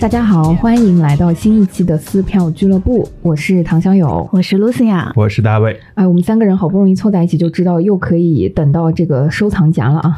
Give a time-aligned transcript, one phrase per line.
[0.00, 5.76] 大家好，欢迎来到新一期的撕票俱乐部，我是唐小友，我是 Lucia，我是大卫。
[5.94, 10.16] 哎，我们三个人好不容易凑在一起，就知道又可以等到这个收藏夹了啊！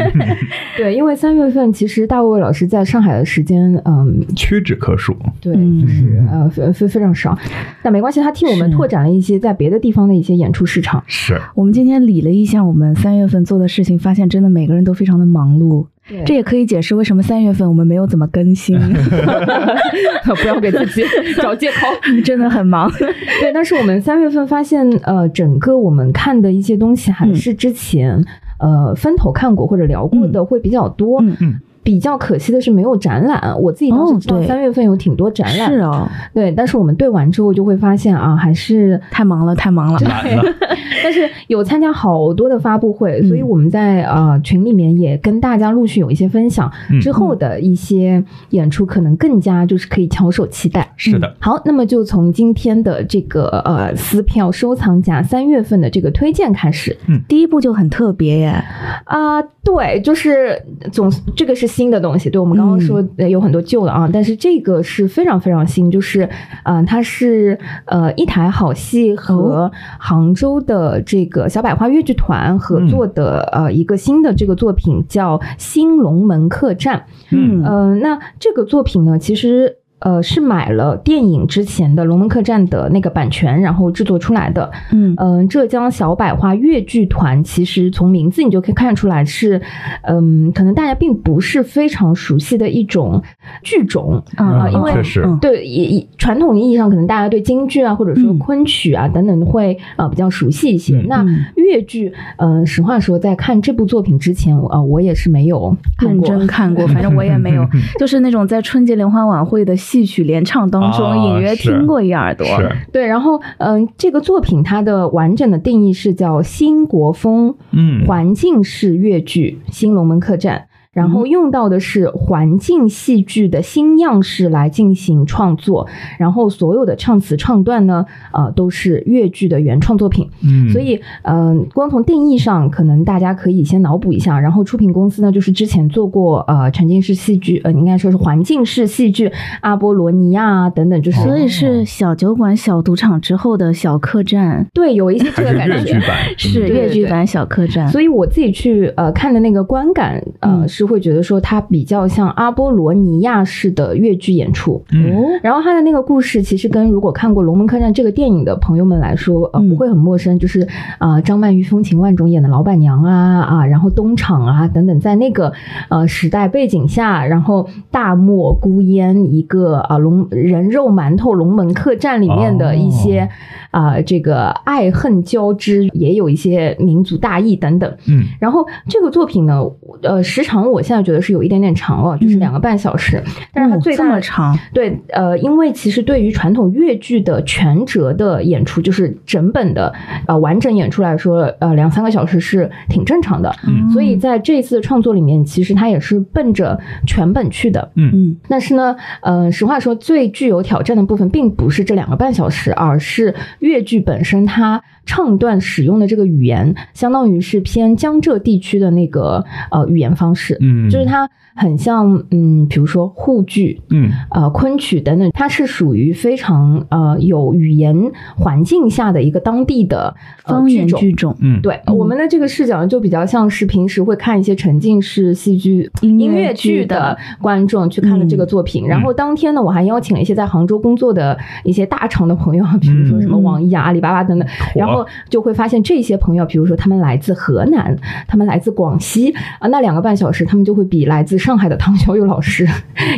[0.76, 5.16] 对，因为三月份其实大卫老师在上海的时间，嗯，屈指可数。
[5.40, 7.36] 对，就是呃，非非非常少。
[7.82, 11.02] 但没关系，他替我们拓展了一些在别的地方的一些演出市场。
[11.06, 15.86] 是我们今天理了一下我们三月份做的事情，发现真的每个人都非常的忙碌。
[16.24, 18.78] 这也可以解释为什么三月份我们没有怎么更新，
[20.42, 21.02] 不要给自己
[21.42, 21.86] 找借口，
[22.24, 22.90] 真的很忙。
[23.40, 28.24] 对，但是我们三月份发现，呃，整个我们看的一些东西还是之前
[28.58, 31.20] 呃分头看过或者聊过的会比较多。
[31.22, 31.60] 嗯嗯。
[31.86, 40.36] 比较可惜的是没有展览，我自己当时知道三月份有挺多展览，是哦，对，但是我们对完之后就会发现啊，还是太忙了，太忙了，对。
[41.04, 46.68] 但是有参加好多的发布会，所以我们在呃群里面也跟大家陆续有一些分享，
[47.00, 50.92] 之后的一些演出可能更加就是可以翘首期待。
[50.96, 58.64] 是的，好，那么就从今天的这个呃撕票收藏夹三月份的这个推荐开始，嗯，第一部就很特别耶，
[59.04, 61.68] 啊，对，就是总这个是。
[61.76, 66.26] 新的东西，对我们刚刚说有很多旧的啊，但是这个是非常非常新，就是
[66.64, 76.96] 嗯，它是呃一台好戏和杭州的这个小百花越剧团合作的呃一个新的这个作品，叫《新龙门客栈》。
[77.30, 79.76] 嗯呃，那这个作品呢，其实。
[80.00, 84.70] 呃，是买了电影之前的《龙门客栈》的那个版权，然后制作出来的。
[84.92, 89.60] 嗯嗯，浙江小百花越剧团，其实从名字你就可以看出来是，
[90.02, 93.22] 嗯，可能大家并不是非常熟悉的一种
[93.62, 94.92] 剧种啊，因为
[95.40, 101.02] 对以传统意义上，可能大家对京剧啊，或者说昆曲啊等等会呃比较熟悉一些。
[101.08, 107.66] 那越剧，嗯，实话说，在看这部作品之前，呃，我也是没有认真看过，反正我也没有，
[107.98, 109.74] 就是那种在春节联欢晚会的。
[109.86, 112.44] 戏曲联唱当中，隐约听过一耳朵。
[112.92, 120.58] 对，然后，嗯，这个作品它的完整的定义是叫新国风，嗯，环境式越剧《新龙门客栈》。
[120.96, 125.86] 然后用到的是环境戏剧的新样式来进行创作，
[126.18, 128.02] 然后所有的唱词唱段呢，
[128.32, 130.26] 呃，都是越剧的原创作品。
[130.42, 134.40] 嗯，所以，嗯，光从定义上，可能大家可以先脑补一下。
[134.40, 139.28] 然后出品公司呢，就是之前做过呃沉浸式戏剧，呃，应该说是环境式戏剧
[139.60, 144.66] 《阿波罗尼亚》等等，就是所以是小酒馆、小赌场之后的小客栈。
[144.72, 146.00] 对，有一些这个感觉，
[146.38, 147.86] 是越剧 版小客栈。
[147.88, 150.85] 所以我自己去呃看的那个观感，呃是。
[150.86, 160.66] 会觉得说它比较像阿波罗尼亚式的越剧演出，嗯，然后它的那个故事其实跟如果看过《龙门客栈》这个电影的朋友们来说，呃，不会很陌生，就是
[160.98, 165.52] 啊，张曼玉风情万种演的老板娘啊啊，然后东厂啊等等，在那个
[165.88, 173.28] 呃时代背景下，然后大漠孤烟一个啊龙人肉馒头龙门客栈里面的一些
[173.76, 179.60] 啊这个爱恨交织，也有一些民族大义等等，嗯，然后这个作品呢，
[180.02, 180.56] 呃，时长。
[180.72, 183.22] 我现在觉得是有一点点长了，就是两个半小时，
[183.52, 189.92] 但是它最大长对呃，因为其实对于传统越剧的全折的演出，就是整本的
[190.26, 193.54] 呃完整演出来说，呃两三个小时是挺正常的。
[193.66, 197.90] 嗯所以在这次创作里面，其实它也是奔着全本去的。
[197.94, 198.36] 嗯嗯。
[198.48, 203.34] 但是呢，呃，实话说，最具有挑战的部分，并不是这两个半小时，而是
[203.66, 210.58] 越剧本身它唱段使用的这个语言，相当于是偏江浙地区的那个呃语言方式。
[210.60, 217.96] 嗯，就是它很像，嗯，比如说沪剧，嗯，呃，昆曲等等，它是属于非常呃有语言
[218.36, 220.14] 环境下的一个当地的
[220.44, 221.34] 方言剧种。
[221.40, 228.86] 嗯，对，我们的这个视角就比较像是平时会看一些沉浸式戏剧、音乐剧的观众去看的这个作品。
[228.86, 234.95] 然后当天呢，我还邀请了一些在杭州工作的一些大厂的朋友，比如说什么网易啊、阿里巴巴等等，然后
[235.28, 237.96] 就会发现这些朋友，比如说他们来自河南，
[238.28, 240.46] 他们来自广西啊，那两个半小时。
[240.46, 242.64] 他们就会比来自上海的唐小友老师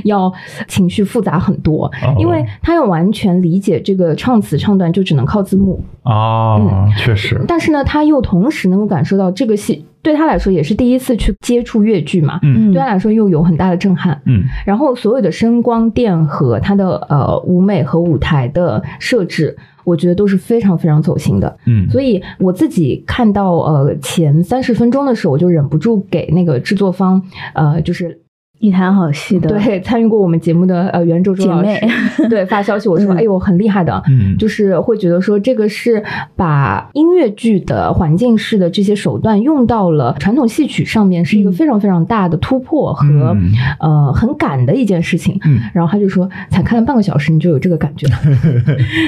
[0.04, 0.32] 要
[0.66, 7.38] 情绪复杂很多，因为他要完全理解这个唱词唱段，就只能靠字幕哦，确实。
[7.46, 14.20] 但是呢，他又同时能够感受到这个戏对他来说也是第一次去接触越剧嘛，嗯对他来说又有很大的震撼。
[14.26, 21.56] 嗯然后所有的声光电和他的呃舞美和舞台的设置，我觉得都是非常非常走心的。
[21.66, 27.20] 嗯，所以我自己看到呃前三十分钟的时候，我就忍不住给那个制作方
[27.54, 28.20] 呃就是
[28.58, 31.88] 一台好戏的，对参与过我们节目的呃袁周周老姐妹。
[31.88, 32.26] 师。
[32.28, 33.16] 对发消息，我说、嗯。
[33.16, 34.02] 哎呦很厉害的。
[34.08, 34.36] 嗯。
[34.36, 36.02] 就是会觉得说，这个是
[36.34, 41.52] 把音乐剧的环境式的这些手段用到了传统戏曲上面，是一个嗯。
[41.52, 43.06] 非常非常大的突破和、
[43.36, 43.52] 嗯。
[43.80, 45.38] 呃很赶的一件事情。
[45.44, 48.06] 嗯然后他就说，才看了半个小时你就有这个感觉。
[48.10, 48.14] 了，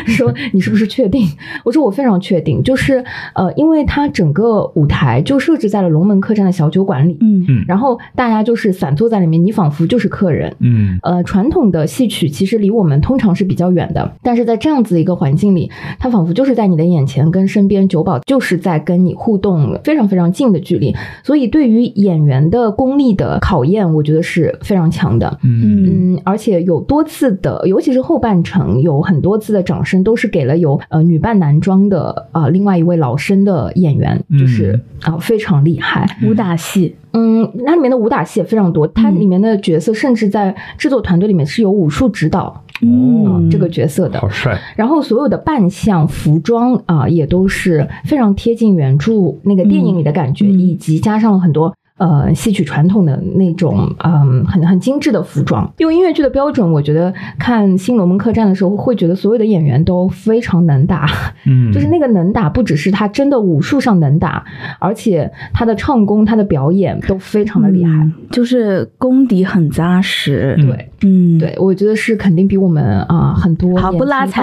[0.07, 1.27] 说你是不是确定？
[1.65, 3.05] 我说我非常确定，就是
[3.35, 7.45] 呃，因为它整个舞台就设置在了龙门客栈的小酒馆里，嗯。
[7.49, 7.65] 嗯。
[7.67, 10.55] 然后大家就是散坐在里面，你仿佛就是客人。
[10.61, 20.95] 嗯呃，传统的戏曲其实离我们通常是比较远的，但是在这样子一个环境里，它仿佛就是在你的眼前，跟身边酒保就是在跟你互动，非常非常近的距离。
[21.23, 25.39] 所以对于演员的功力的考验，我觉得是非常强的。
[25.43, 36.19] 嗯嗯，而且有多次的，尤其是后半程，有很多次的掌声都是给了有呃女扮男装的啊、呃另外一位老生的演员，就是啊、非常厉害。
[36.25, 44.29] 武打戏，嗯，它里面的武打戏也非常多，它里面的角色甚至在制作团队里面是有武术指导、嗯啊这个角色的好。
[44.29, 49.13] 帅，然后所有的扮相、服装啊、也都是非常贴近原著
[49.43, 51.75] 那个电影里的感觉，以及加上了很多。
[52.01, 55.71] 呃，戏曲传统的那种，嗯，很很精致的服装。
[55.77, 61.07] 用音乐剧的标准，我觉得看《新龙门客栈》的时候，会觉得所有的演员都非常能打，
[61.45, 64.43] 嗯， 就是那个能打，不只是他真的武术上能打，
[64.79, 67.91] 而且他的唱功、他的表演都非常的厉害。
[67.93, 70.55] 嗯就是功底很扎实。
[70.59, 74.43] 嗯对，嗯，对，我觉得是肯定比我们啊、很多好，不拉 踩。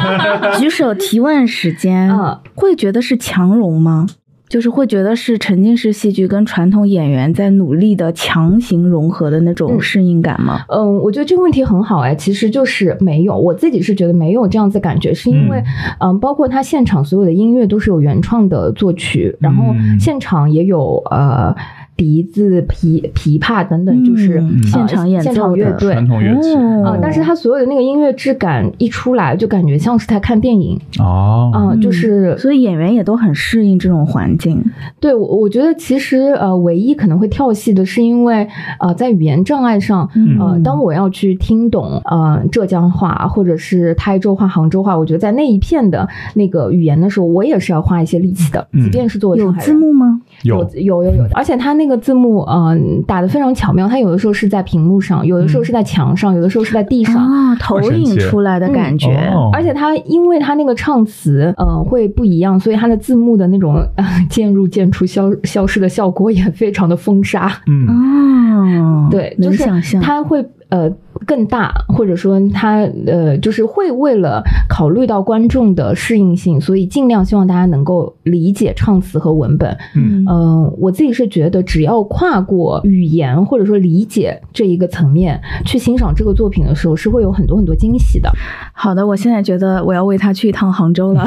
[0.58, 4.06] 举手提问时间，嗯会觉得是强融吗？
[4.50, 9.80] 就是会觉得是沉浸式戏剧跟传统演员在努力的强行融合的那种嗯。
[9.80, 10.64] 适应感吗？
[10.68, 15.62] 嗯，我觉得这个问题很好哎，其实就是没有，我自己是觉得没有这样子感觉，是因为
[16.00, 19.98] 嗯包括他现场所有的音乐都是有原创的作曲，然后嗯。
[20.00, 21.54] 现场也有呃
[22.00, 25.48] 笛子、琵琵琶等等，就是、现场演现奏的。
[25.48, 25.92] 场乐队。
[25.92, 26.54] 传统乐器。
[26.54, 30.80] 哦啊、但是它所有的那个音乐质感一出来，就感觉像是在看电影。
[30.98, 34.64] 哦，啊、就是所以演员也都很适应这种环境。
[34.98, 38.48] 对，我我觉得其实呃，唯一可能会跳戏的是因为
[38.78, 40.08] 呃，在语言障碍上，
[40.38, 48.82] 呃，嗯当我要去听懂呃浙江话或者是台州话、杭州话，我觉得在那一片的那个语言的时候，我也是要花一些力气的，嗯。
[48.84, 49.52] 即便是作为有。
[49.60, 50.22] 字幕吗？
[50.44, 50.66] 有。
[50.76, 53.88] 有有有而且它那个字幕，嗯、打的非常巧妙。
[53.88, 57.16] 它有的时候是在屏幕上，有的时候是在墙上，有的时候是在地上。
[57.16, 59.08] 啊，投影出来的感觉。
[59.34, 67.50] 哦而且它因为它那个唱词，呃，会不一样，所以它的字幕的那种呃渐入渐出、消消失的效果也非常的风沙。
[67.66, 70.00] 嗯哦，对，就是能想象。
[70.02, 70.90] 它会呃
[71.26, 79.76] 更大，或者说它呃就是会为了考虑到观众的适应性，所以尽量希望大家能够理解唱词和文本。
[79.94, 88.30] 嗯嗯、我自己是觉得，只要跨过语言或者说理解这一个层面去欣赏这个作品的时候，是会有很多很多惊喜的。
[88.72, 91.24] 好的，我现在觉得我要为他去一趟杭州了，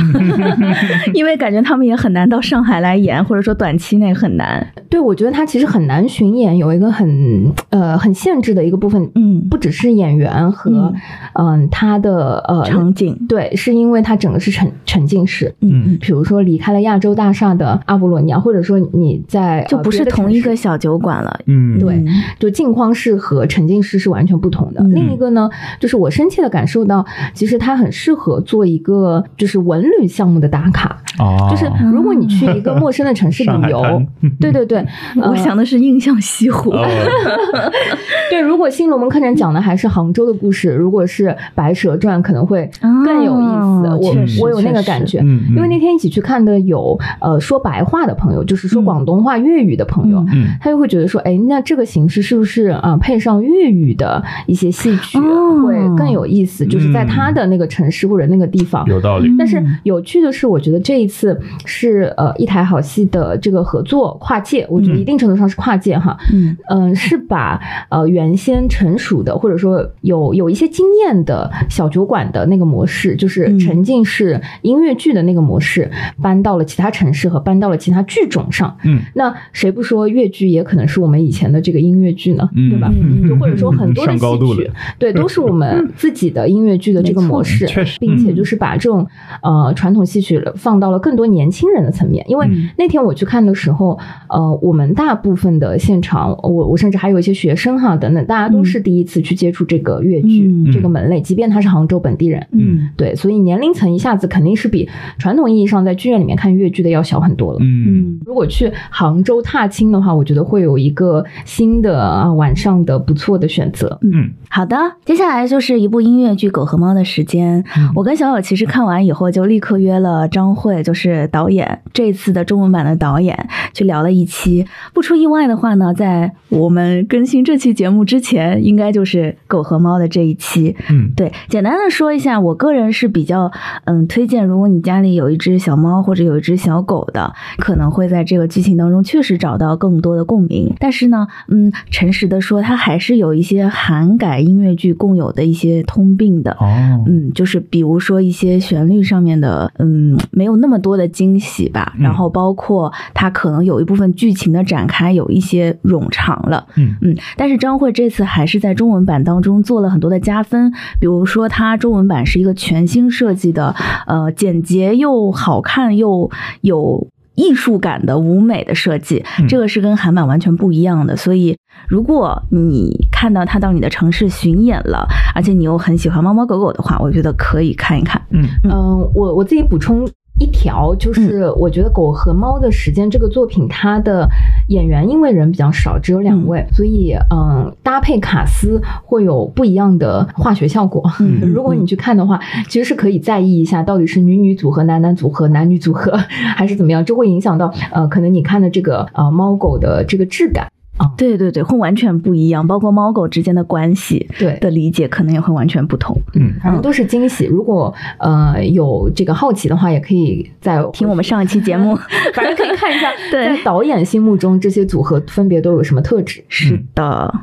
[1.13, 4.65] 因为感觉他们也很难到上海来演，或者说短期内很难。
[4.89, 10.93] 对，我觉得他其实很难巡演，有一个很呃很限制的一个部分，嗯，不只是演员和
[11.33, 15.53] 嗯、他的呃场景，对，是因为它整个是沉沉浸式。
[15.61, 21.39] 嗯比如说离开了亚洲大厦的阿波罗尼亚，或者说你在就不是同一个小酒馆了。
[21.47, 22.07] 嗯对嗯
[22.39, 24.81] 就镜框式和沉浸式是完全不同的。
[24.83, 30.97] 嗯另一个呢，就是我深切的感受到，其实它很适合做一个就是文旅项目的打卡。
[31.19, 34.07] 哦，就是如果你去一个陌生的城市旅游滩，
[34.39, 34.85] 对对对，
[35.17, 36.71] 我呃想的是印象西湖。
[36.71, 36.85] 哦
[38.29, 42.69] 对，如果《新龙门客栈》讲的还是杭州的故事，如果是《白蛇传》，可能会
[43.05, 43.87] 更有意思。
[43.87, 45.19] 哦我我有那个感觉。
[45.23, 56.65] 嗯，因为那天一起去看的有呃说白话的朋友，就是说嗯广东话、粤语的朋友，嗯他就会觉得说，哎，那这个形式是不是啊、呃配上粤语的一些戏曲哦会更有意思？
[56.65, 58.85] 就是在他的那个城市或者那个地方。
[58.87, 66.17] 有道理，但是嗯有趣的是，我觉得这一次是呃一台好戏的这个合作跨界，我觉得嗯一定程度上是跨界哈。
[66.33, 75.89] 嗯嗯，是把呃原先成熟的或者说有有有一些经验的小酒馆的那个模式，就是沉浸式音乐剧的那个模式，
[76.21, 78.75] 搬到了其他城市和搬到了其他剧种上。
[78.83, 82.49] 嗯，那谁不说越剧也可能是我们以前的这个音乐剧呢？
[82.69, 82.91] 对吧？
[83.27, 84.19] 就或者说很多的戏
[84.55, 87.67] 曲，对，都是我们自己的音乐剧的这个模式，
[87.99, 89.07] 并且就是把这种
[89.41, 92.23] 呃传统戏曲放到了更多年轻人的层面。
[92.27, 93.97] 因为那天我去看的时候，
[94.29, 107.59] 呃，我们大部分的现场，我我甚至还有一些学生哈等等，大家都是第一次去接触这个粤剧这个门类，即便他是杭州本地人，嗯，对，所以年龄层一下子肯定是比传统意义上在剧院里面看粤剧的要小很多了。
[107.61, 113.97] 嗯，如果去杭州踏青的话，我觉得会有一个新的啊晚上的不错的选择。
[114.01, 117.63] 嗯，好的，接下来就是一部音乐剧《狗和猫》的时间。
[117.95, 124.65] 我跟小友其实看完以后就立刻约了张慧，就是导演这次的中文版的导演，去聊了一期。
[124.93, 130.75] 不出意外的话呢，在我们更新这期节目之前，应该就是《狗和猫》的这一期。
[130.89, 133.51] 嗯，对，简单的说一下，我个人是比较
[133.85, 140.73] 嗯推荐，如果你家里有一只小猫或者有一只小狗的，可能会在这个剧情当中确实找到更多的共鸣。
[140.79, 146.51] 但是呢，嗯，诚实的说，它还是有一些涵盖音乐剧共有的一些通病的。
[146.59, 151.93] 哦，嗯，就是比如说一些旋律上面的，嗯，没有那么多的惊喜吧。
[151.97, 156.65] 然后包括它可能有一部分剧情的展开有一些冗长了。
[156.75, 163.75] 嗯嗯，但是张慧这次还是在中文版当中做了很多的加分，比如说它中文版是一个全新设计的，
[164.07, 166.29] 呃，简洁又好看又
[166.61, 171.15] 有艺术感的舞美的设计，这个是跟韩版完全不一样的。
[171.15, 178.21] 所以，如果你看到它到你的城市巡演了，而且你又很喜欢猫猫狗狗的话，我觉得可以看一看。
[178.29, 180.07] 嗯嗯，我我自己补充。
[180.43, 184.27] 一条就是我觉得《狗和猫的时间》这个作品，它的
[184.67, 191.01] 演员因为人比较少，只有两位，所以嗯，搭配卡斯会有不一样的化学效果。
[191.53, 196.11] 如果你去看的话，其实是可以在意一下到底是女女组合、男男组合、男女组合
[196.57, 200.67] 还是怎么样，这会影响到呃，可能你看的这个呃猫狗的这个质感。
[200.97, 206.15] 啊，对对对，会完全不一样，包括猫狗之间的关系，对的理解可能也会完全不同。
[206.35, 207.45] 嗯，反正都是惊喜。
[207.45, 211.95] 如果呃有这个好奇的话，也可以在听我们上一期节目，
[212.35, 216.43] 反正可以看一下， 对在导演心目中这些组合分别都有什么特质。
[216.47, 217.33] 是的。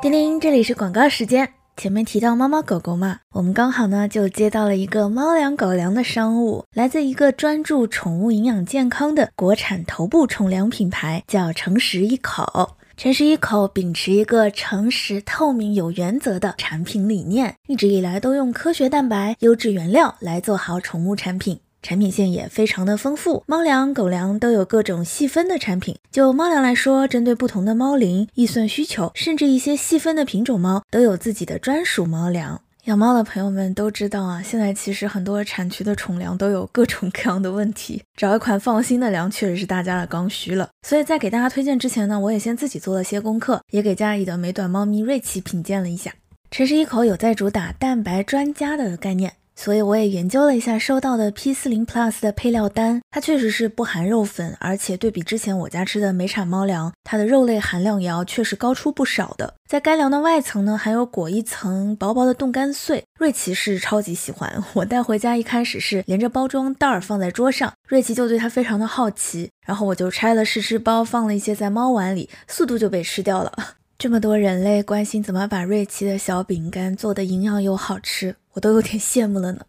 [0.00, 1.48] 叮铃，这里是广告时间。
[1.76, 12.76] 前面提到猫猫狗狗嘛，我们刚好呢就接到了一个猫粮狗粮的商务，来自一个专注宠物营养健康的国产头部宠粮品牌，叫诚实一口。
[12.96, 21.58] 诚实一口秉持一个诚实、透明、有原则的产品理念，一直以来都用科学蛋白、优质原料来做好宠物产品。
[21.84, 25.94] 产品线也非常的丰富，猫粮、狗粮都有各种细分的产品。
[26.10, 32.58] 就猫粮来说，针对不同的猫龄、易损需求，甚至一些细分的品种猫，都有自己的专属猫粮。
[32.84, 40.70] 养猫的朋友们都知道啊，现在其实很多产区的宠粮都有各种各样的问题， 找一款放心的粮确实是大家的刚需了。
[40.86, 46.14] 所以在给大家推荐之前呢，我也先自己做了些功课，也给家里的美短猫咪瑞奇品鉴了一下。
[46.50, 49.34] 诚实一口有在主打蛋白专家的概念。
[49.56, 59.54] 所以我也研究了一下收到的 P 四零 Plus 的配料单，它确实是不含肉粉，而且对比之前我家吃的美产猫粮，它的肉类含量也要确实高出不少的。
[59.68, 63.04] 在干粮的外层呢，还有裹一层薄薄的冻干碎。
[63.18, 73.52] 瑞奇是超级喜欢，我带回家一开始是连着包装袋儿放在桌上，瑞奇就对它非常的好奇，然后我就拆了试吃包，放了一些在猫碗里，速度就被吃掉了。
[73.96, 78.34] 这么多人类关心怎么把瑞奇的小饼干做的营养又好吃。
[78.54, 79.66] 我都有点羡慕了呢。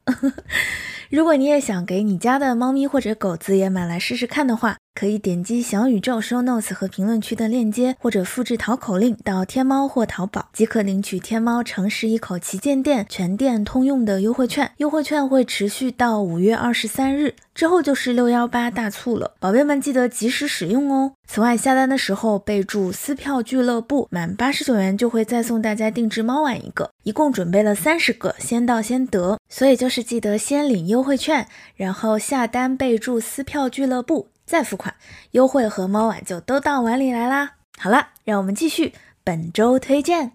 [1.10, 14.72] 如果你也想给你家的猫咪或者狗子也买来试试看的话，可以点击小宇宙 show notes 和评论区的链接，或者复制淘口令到天猫或淘宝，即可领取天猫诚实一口旗舰店全店通用的优惠券。
[14.78, 21.12] 优惠券会持续到五月二十三日，之后就是六幺八大促了，宝贝们记得及时使用哦。
[21.28, 29.38] 此外，下单的时候备注“撕票俱乐部”，满八十九元就会再送大家定制猫碗一个，一共准备了三十个，先到先得。
[29.50, 34.28] 所以就是记得先领优惠券，然后下单备注“撕票俱乐部”。
[34.46, 34.94] 再付款，
[35.32, 37.54] 优惠和猫碗就都到碗里来啦。
[37.80, 40.34] 好了，让我们继续本周推荐。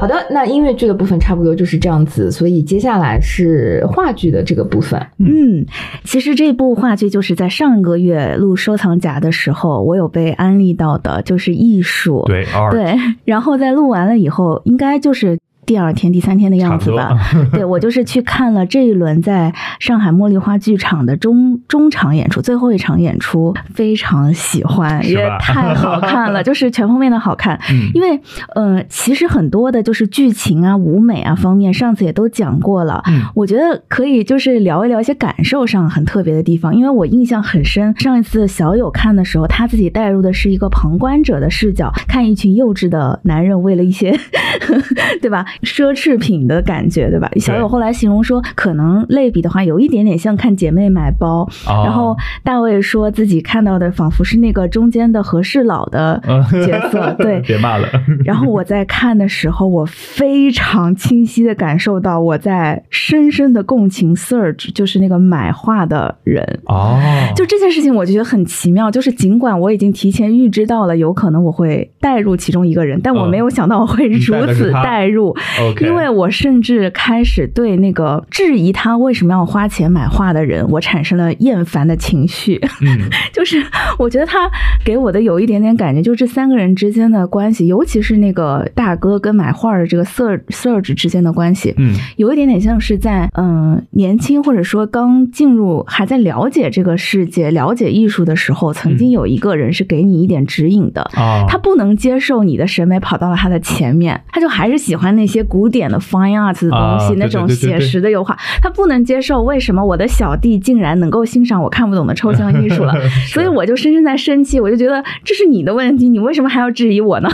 [0.00, 5.04] 好的，那音乐剧的部分差不多就是这样子，所以接下来是话剧的这个部分。
[5.18, 5.66] 嗯，
[6.04, 12.22] 其实这部话剧就是在上个月录收藏夹的时候，我有被安利到的，就是艺术。
[12.26, 15.36] 对，对，然后在录完了以后，应该就是。
[15.66, 17.16] 第二天、第三天的样子吧。
[17.52, 27.58] 对我就是去看了这一轮在上海茉莉花剧场的中中场演出，最后一场演出非常喜欢，因为太好看了， 就是全方面的好看。
[27.94, 28.20] 因为
[28.54, 33.02] 呃，其实很多的就是剧情啊、舞美啊方面，上次也都讲过了。
[33.34, 37.94] 我觉得可以就是聊一聊一些感受上很特别的地方，因为我印象很深。
[37.98, 44.18] 上一次小友看的时候，他自己带入的是一个旁观者的视角，看一群幼稚的男人为了一些，
[45.22, 45.44] 对吧？
[45.62, 47.30] 奢侈品的感觉，对吧？
[47.36, 51.48] 小友后来形容说，可能类比的话，有一点点像看姐妹买包。
[51.66, 56.20] 然后大卫说自己看到的仿佛是那个中间的和事佬的
[56.66, 57.14] 角色。
[57.18, 57.88] 对，别骂了。
[58.24, 66.60] 然后我在看的时候，我非常清晰的感受到我在深深的共情 Serge，就是那个买画的人。
[66.66, 66.98] 哦，
[67.36, 68.90] 就这件事情，我觉得很奇妙。
[68.90, 75.34] 就是尽管我已经提前预知到了，有可能我会带入其中一个人，但我没有想到我会如此带入。
[75.80, 82.60] 因为我甚至开始对那个质疑他为什么要花钱买画的人，我产生了厌烦的情绪。
[82.80, 83.64] 嗯， 就是
[83.98, 84.50] 我觉得他
[84.84, 105.74] 给我的有一点点感觉，就这三个人之间的关系，尤其是那个大哥跟买画的这个 Sir Serge 之间的关系，嗯，有一点点像是在嗯年轻或者说刚进入还在了解这个世界、了解艺术的时候，曾经有一个人是给你一点指引的啊，他不能接受你的审美跑到了他的前面，他就还是喜欢那些古。
[105.74, 109.42] 典的 fine art 的东西，那种写实的油画，他不能接受。
[109.42, 112.94] 为什么我的小弟竟然能够欣赏我看不懂的抽象艺术了？
[113.26, 117.28] 所以我就深深在生气，我就觉得这是你的问题，你为什么还要质疑我呢？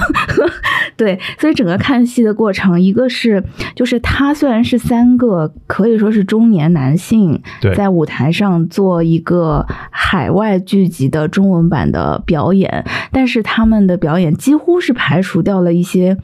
[0.97, 7.43] 对，所以整个看戏的过程，一个是就是他虽然是三个可以说是中年男性，
[7.77, 16.17] 在舞台上做一个海外剧集的中文版的表演，但是他们的表演几乎是排除掉了一些。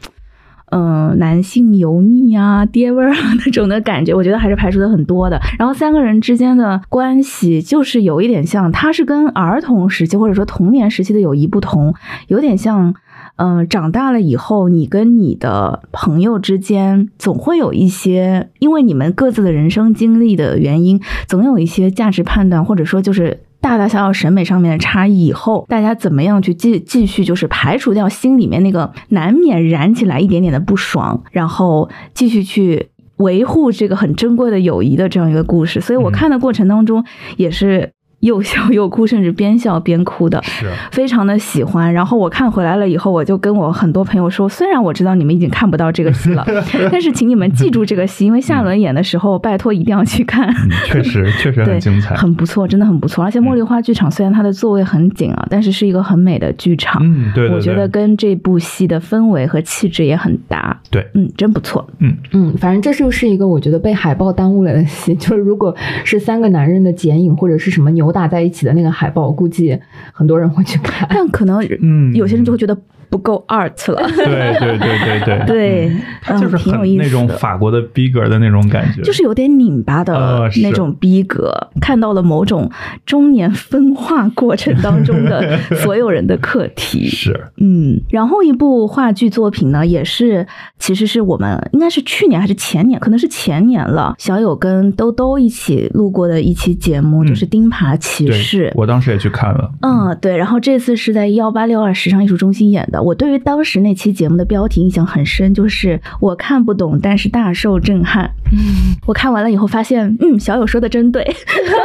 [0.78, 3.16] 嗯，男性油腻啊、爹味儿啊
[3.46, 5.40] 那种的感觉，我觉得还是排除的很多的。
[5.58, 11.94] 然后三个人之间的关系就是有一点像，他是跟儿童时期或者说童年时期的友谊不同，
[12.28, 12.94] 有点像，
[13.36, 23.45] 嗯，长大了以后，你跟你的朋友之间总会有一些，因为你们各自的人生经历的原因，总有一些价值判断，或者说就是。
[23.66, 35.80] 大大小小审美上面的差异，以后大家怎么样去继继续，就是排除掉心里面那个难免燃起来一点点的不爽，然后继续去维护这个很珍贵的友谊的这样一个故事。
[35.80, 37.04] 所以我看的过程当中
[37.36, 37.95] 也是。
[38.26, 41.92] 又笑又哭，甚至边笑边哭的，是非常的喜欢。
[41.92, 46.44] 然后我看回来了以后，我就跟我很多朋友说，虽然我知道你们已经看不到这个戏了，
[46.92, 50.52] 但是请你们记住这个戏，因为下轮演的时候，拜托一定要去看。
[50.84, 53.24] 确实， 确实很精彩，很不错，真的很不错。
[53.24, 57.00] 而且茉莉花剧场虽然它的座位很紧啊，但是是一个很美的剧场。
[57.04, 60.76] 嗯，对，我觉得跟这部戏的氛围和气质也很搭。
[60.90, 61.88] 对，嗯，真不错。
[62.00, 65.74] 嗯嗯，反正这就是一个我觉得被海报耽误了的戏，就是如果
[66.04, 69.78] 是三个男人的剪影或者是什么扭打在一起的那个海报，估计
[70.12, 72.74] 很多人会去看，但可能嗯，有些人就会觉得。
[73.08, 75.46] 不够 art 了，对对对对对。
[75.46, 75.96] 对，
[76.40, 82.70] 就是很那种法国的逼格的那种感觉，就是有点拧巴的那种逼格，看到了某种
[83.04, 87.48] 中年分化过程当中的 所有人的课题，是。
[87.58, 90.46] 嗯，然后一部话剧作品呢，也是
[90.78, 102.95] 其实是我们应该是去年还是前年，可能是前年了，小友跟兜兜一起录过的一期节目，就是《钉耙骑士》，我当时也去看了，嗯，对，然后这次是在幺八六二时尚艺术中心演的。
[103.02, 108.30] 我对于当时那期节目的标题印象很深，就是我看不懂，但是大受震撼。
[108.52, 111.24] 嗯，我看完了以后发现，嗯，小友说的真对，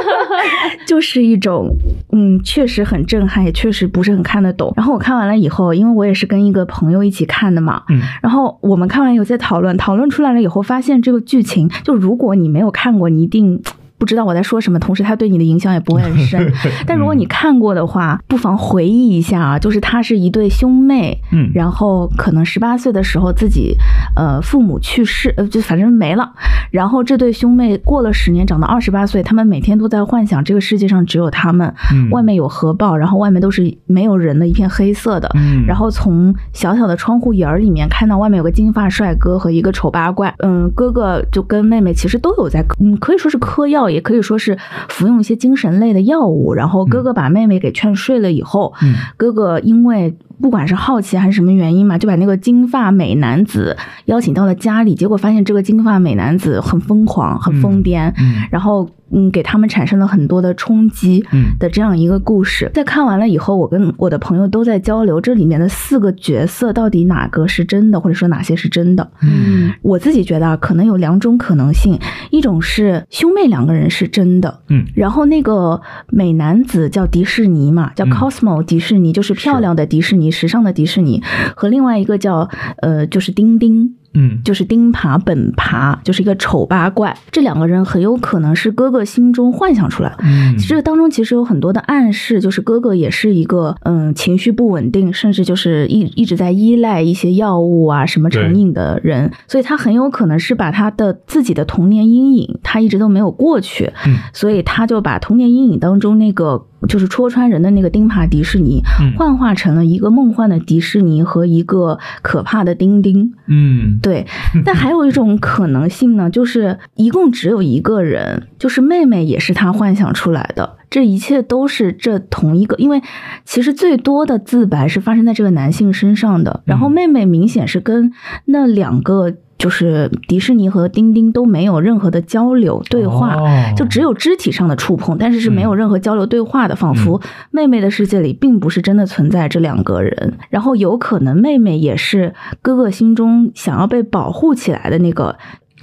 [0.85, 1.75] 就是一种，
[2.11, 4.71] 嗯，确实很震撼，也确实不是很看得懂。
[4.75, 13.61] 然后我看完了以后，因为我也是跟一个朋友一起看的嘛，嗯，然后我们看完有些讨论，讨论出来了以后，发现这个剧情，就如果你没有看过，你一定。
[14.01, 16.51] 不知道我在说什么，同时他对你的影响也不会很深。
[16.87, 23.77] 但如果你看过的话，不妨回忆一下啊，就是他是一对兄妹，嗯，然后可能十八岁的时候自己
[24.15, 26.31] 呃父母去世，呃就反正没了。
[26.71, 31.71] 然后这对兄妹过了十年，长到二十八岁，他们每天都在幻想这个世界上只有他们，
[32.09, 35.29] 外面有核爆，然后外面都是没有人的一片黑色的。
[35.67, 40.33] 然后从小小的窗户眼儿里面看到外面有个金发帅哥和一个丑八怪。
[40.39, 43.90] 嗯，哥哥就跟妹妹其实都有在，嗯，可以说是嗑药。
[43.91, 44.57] 也可以说是
[44.89, 48.73] 服用一些精神类的药物，然后哥哥把妹妹给劝睡了以后，
[49.17, 58.13] 哥哥因为不管是好奇还是什么原因嘛，就把那个金发美男子邀请到了家里，结果发现这个金发美男子很疯狂，很疯癫，
[58.49, 58.89] 然后。
[59.13, 61.21] 嗯，给他们产生了很多的冲击
[61.59, 62.71] 的这样一个故事。
[62.73, 69.11] 在看完了以后，我跟我的朋友都在交流，这里面的四个角色到底哪个是真的，或者说哪些是真的？
[69.21, 71.99] 嗯，我自己觉得啊可能有两种可能性，
[72.29, 81.21] 一种是兄妹两个人是真的，嗯，然后那个美男子叫迪士尼嘛，叫 Cosmo 迪士尼，就是漂亮的迪士尼，时尚的迪士尼，
[81.55, 83.97] 和另外一个叫呃，就是丁丁。
[84.13, 87.15] 嗯，就是丁耙本耙，就是一个丑八怪。
[87.31, 90.17] 这两个人很有可能是哥哥心中幻想出来的。
[90.23, 99.31] 嗯，这个当中其实有很多的暗示，就是哥哥也是一个嗯情绪不稳定，甚至就是一一直在依赖一些药物啊什么成瘾的人。
[99.47, 103.91] 所以他很有可能是把他的自己的童年阴影，他一直都没有过去。
[104.05, 106.67] 嗯，所以他就把童年阴影当中那个。
[106.89, 108.81] 就是戳穿人的那个钉耙迪士尼，
[109.15, 113.33] 幻化成了一个梦幻的迪士尼和一个可怕的钉钉。
[113.45, 114.25] 嗯，对。
[114.65, 120.77] 但还有一种可能性呢，就是一共只有一个人，就是妹妹也是他幻想出来的。
[120.89, 123.01] 这一切都是这同一个，因为
[123.45, 128.11] 其实最多的自白是发生在这个男性身上的，然后妹妹明显是跟
[128.45, 129.33] 那两个。
[129.61, 133.37] 就是迪士尼和丁丁都没有任何的交流对话，
[133.77, 137.21] 就只有肢体上的触碰，但是是没有任何交流对话的，仿佛
[137.51, 140.33] 妹妹的世界里并不是真的存在这两个人。
[140.49, 145.37] 然后有可能妹妹也是哥哥心中想要被保护起来的那个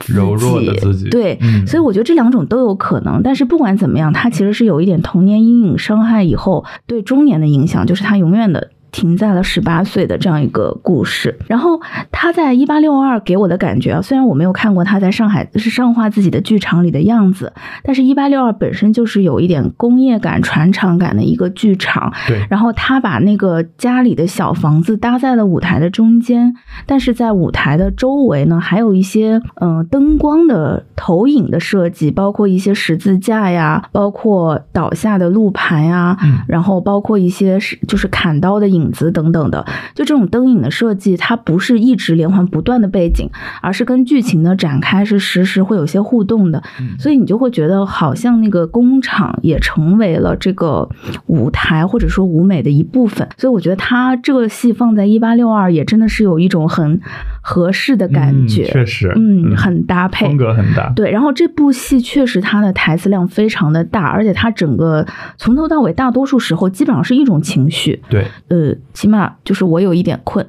[0.07, 1.09] 柔弱的自己。
[1.09, 3.23] 对，所以我觉得这两种都有可能。
[3.23, 8.71] 但是不管怎么样，他其实是有一点童年阴影伤害以后对中年的影响，就是他永远的。
[8.91, 22.13] 停在了十八岁的这样一个故事，然后他在一八六二给我的感觉啊，虽然我没有看过他在上海是上画自己的剧场里的样子，但是一八六二本身就是有一点工业感、船厂感的一个剧场。
[22.27, 26.55] 对，然后他把那个家里的小房子搭在了舞台的中间，
[26.87, 38.78] 但是在舞台的周围呢，还有一些嗯灯光的投影的设计，包括一些十字架呀，包括倒下的路牌呀，然后包括一些是就是砍刀的影。
[38.79, 43.29] 影子等等的，就这种灯影的设计，它不是一直连环不断的背景，
[43.61, 46.63] 而是跟剧情的展开是实时会有些互动的，
[46.99, 50.89] 所以你就会觉得好像那个工厂也成为了这个
[51.27, 53.29] 舞台或者说舞美的一部分。
[53.37, 57.01] 所以我觉得它这个戏放在一八六二也真的是有一种很
[57.41, 60.93] 合适的感觉，确实，嗯，很搭配，风格很大。
[60.95, 68.03] 对，然后这部戏确实它的台词量非常的大，而且它整个从头到尾大多数时候基本上是一种情绪。
[68.09, 68.75] 对，呃。
[68.93, 70.45] 起码就是我有一点困，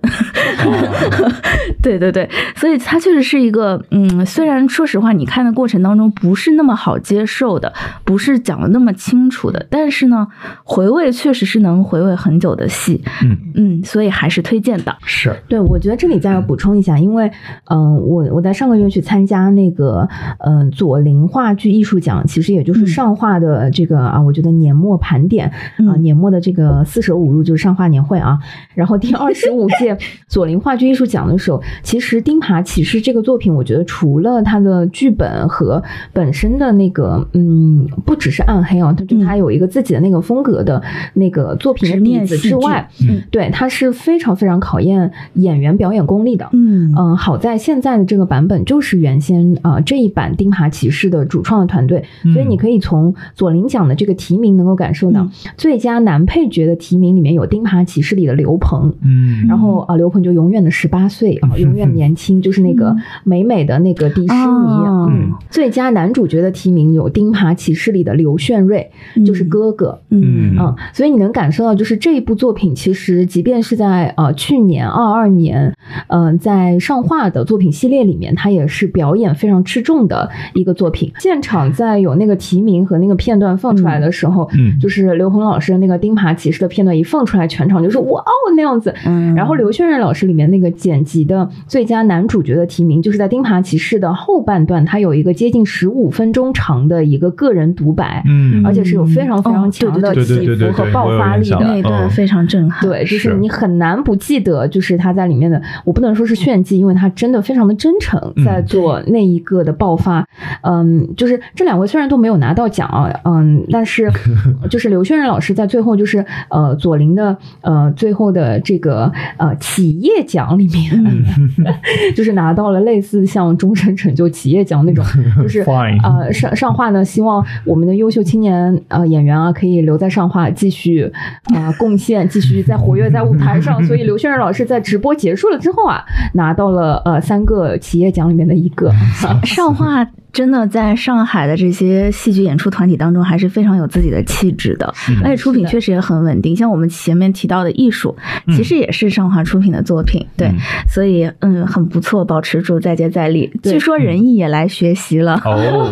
[1.84, 7.72] 对对对，所以它确实是一个，嗯，虽然说实话，你看的过程当中不是那么好接受的，
[8.04, 10.28] 不是讲的那么清楚的，但是呢，
[10.64, 14.98] 回味确实是能回味很久的戏，嗯嗯，所以还是推荐的。
[15.06, 17.32] 是，对，我觉得这里再要补充一下，因为，
[17.66, 20.08] 嗯，我我在上个月去参加那个，
[20.40, 28.20] 嗯，左邻话剧艺术奖，其实也就是上画的这个啊，我觉得年末盘点啊，年末的这个四舍五入就是上画年会。
[28.20, 28.38] 啊，
[28.76, 29.98] 然后第二十五届
[30.28, 52.04] 左邻话剧艺术奖的时候，其实《钉耙骑士》这个作品，我觉得除了它的剧本和本身的那个，嗯，不只是暗黑啊，它就它有一个自己的那个风格的那个作品的底子之外，嗯，对，它是非常非常考验演员表演功力的，嗯嗯，好在现在的这个版本就是原先啊这一版《钉耙骑士》的主创的团队，
[52.34, 55.28] 所以你可以从左琳奖的这个提名能够感受到，
[55.58, 58.16] 最佳男配角的提名里面有《钉耙骑士》。
[58.20, 64.84] 里的刘鹏，嗯，然后啊，刘鹏就永远的十八岁啊，永远年轻，就是那个美美的那个迪士尼。
[64.86, 68.92] 嗯，最佳男主角的提名有《钉耙骑士》里的刘炫瑞，
[69.26, 70.02] 就是哥哥。
[70.10, 75.74] 嗯嗯，所以你能感受到，就是这一部作品，其实即便是在呃去年二二年，
[76.08, 81.12] 嗯，在上画的作品系列里面，它也是表演非常吃重的一个作品。
[81.20, 88.00] 现场在有那个提名和那个片段放出来的时候，嗯，就是刘鹏老师的那个《钉耙骑士》的片段一放出来，全场就是。
[88.00, 110.26] 哇哦，那样子，嗯，然后刘轩然老师里面那个剪辑的最佳男主角的提名，就是在《钉耙骑士》的后半段，他有一个接近十五分钟长的一个个人独白，嗯，而且是有非常非常强的起伏和爆发力的，那段非常震撼，对，就是你很难不记得，就是他在里面的，我不能说是炫技，因为他真的非常的真诚，在做那一个的爆发，
[110.64, 114.12] 嗯，就是这两位虽然都没有拿到奖啊，嗯，但是
[114.70, 117.94] 就是刘轩然老师在最后就是呃左琳的呃。
[117.96, 121.16] 最后的这个呃企业奖里面，
[122.16, 125.04] 就是拿到了类似像终身成就企业奖那种，
[125.42, 125.62] 就是
[126.04, 131.12] 呃上上画呢，希望我们的优秀青年呃演员啊可以留在上画继续
[131.54, 133.84] 啊贡献，继续在活跃在舞台上。
[133.84, 136.02] 所以刘轩然老师在直播结束了之后啊，
[136.40, 138.90] 拿到了呃三个企业奖里面的一个
[139.44, 140.10] 上画。
[140.32, 146.56] 真的在上海的这些戏剧演出团体当中，还是非常有自己的气质的，而且出品确实也很稳定。
[146.56, 148.16] 像我们前面提到的艺术，
[148.56, 150.52] 其实也是上华出品的作品，对，
[150.88, 153.52] 所以嗯，很不错，保持住，再接再厉。
[153.64, 155.90] 据说仁义也来学习了， 哦，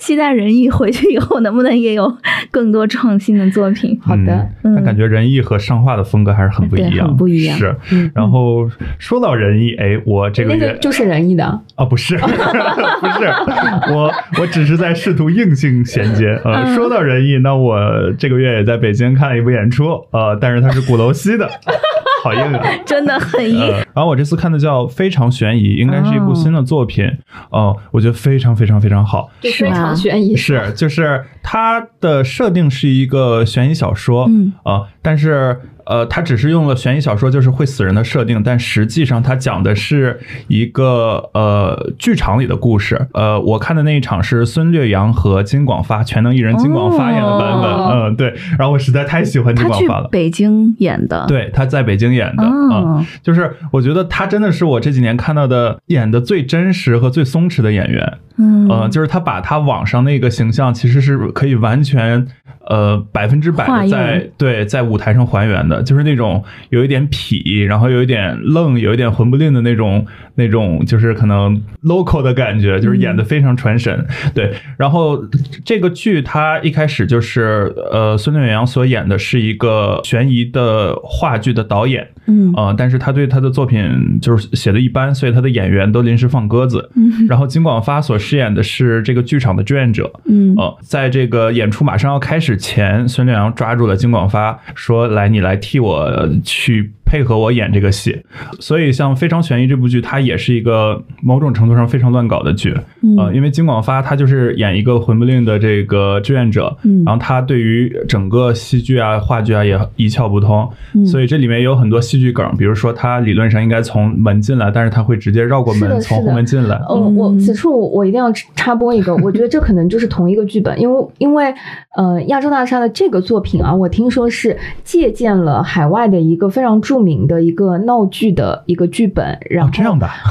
[0.00, 2.16] 期待仁义回去以后能不能也有
[2.50, 3.98] 更多创新的作品。
[4.02, 7.58] 好的，那感觉仁义和上画的风格还是很不一样，很不一样。
[7.58, 7.76] 是，
[8.14, 11.44] 然后说到仁义，哎，我这个那个就是仁义的。
[11.74, 12.18] 啊，不是。
[13.00, 16.40] 不是我，我只是在试图硬性衔接。
[16.44, 17.78] 呃，说到仁义，那我
[18.18, 21.48] 这个月也在北京看了一部演出，呃，但是它是鼓楼西的，
[22.22, 23.72] 好硬啊，真的很硬。
[23.94, 27.06] 然后我这次看的叫《非常悬疑》，应该是一部新的作品，
[27.50, 35.58] 哦，我觉得非常非常非常好，非常悬疑，是就是它的设定是一个悬疑小说，嗯啊，但是。
[35.88, 43.08] 呃，他只是用了悬疑小说就是会死人的设定，但实际上他讲的是一个呃剧场里的故事。
[43.14, 47.72] 呃，我看的那一场是孙略阳和金广发全能艺人金广发演的版本。
[47.72, 48.34] 嗯，对。
[48.58, 50.08] 然后我实在太喜欢金广发了。
[50.08, 51.24] 北京演的。
[51.26, 52.44] 对，他在北京演的。
[52.44, 58.18] 嗯，就是我觉得他真的是我这几年看到的演的最真实和最松弛的演员。
[58.38, 62.26] 嗯，就是他把他网上那个形象其实是可以完全。
[62.70, 70.04] 呃，百分之百的在对在舞台上还原的，就是那种有一点痞，然后有一点愣，有一点混不吝的那种
[70.38, 74.06] 那种，就是可能 local 的感觉，就是演的非常传神。
[74.32, 75.20] 对，然后
[75.64, 86.88] 这个剧它一开始就是呃，孙远阳所演的是一个悬疑的话剧的导演，嗯啊，但是他对他的作品就是写的一般，所以他的演员都临时放鸽子。
[86.94, 92.56] 嗯，然后金广发所饰演的是这个剧场的志愿者，嗯呃，在这个演出马上要开始。
[92.68, 98.20] 前孙亮阳抓住了金广发，说：“来，你来替我去。”配合我演这个戏，
[98.60, 102.74] 所以像《非常悬疑》这部剧，它也是一个某种程度上非常乱搞的剧
[103.16, 103.34] 呃。
[103.34, 110.68] 因为金广发他就是演一个混不吝的这个志愿者，然后他对于整个戏剧啊、话剧啊也一窍不通，
[111.06, 116.76] 所以这里面有很多戏剧梗，比如说他理论上应该从门进来，但是他会直接绕过门从后门进来。
[116.88, 121.54] 呃，我此处我一定要插播一个，我觉得这可能就是同一个剧本，因为因为
[121.96, 126.98] 呃亚洲大厦的这个作品啊，我听说是借鉴了海外的一个非常著。
[126.98, 129.72] 名的一个闹剧的一个剧本，然后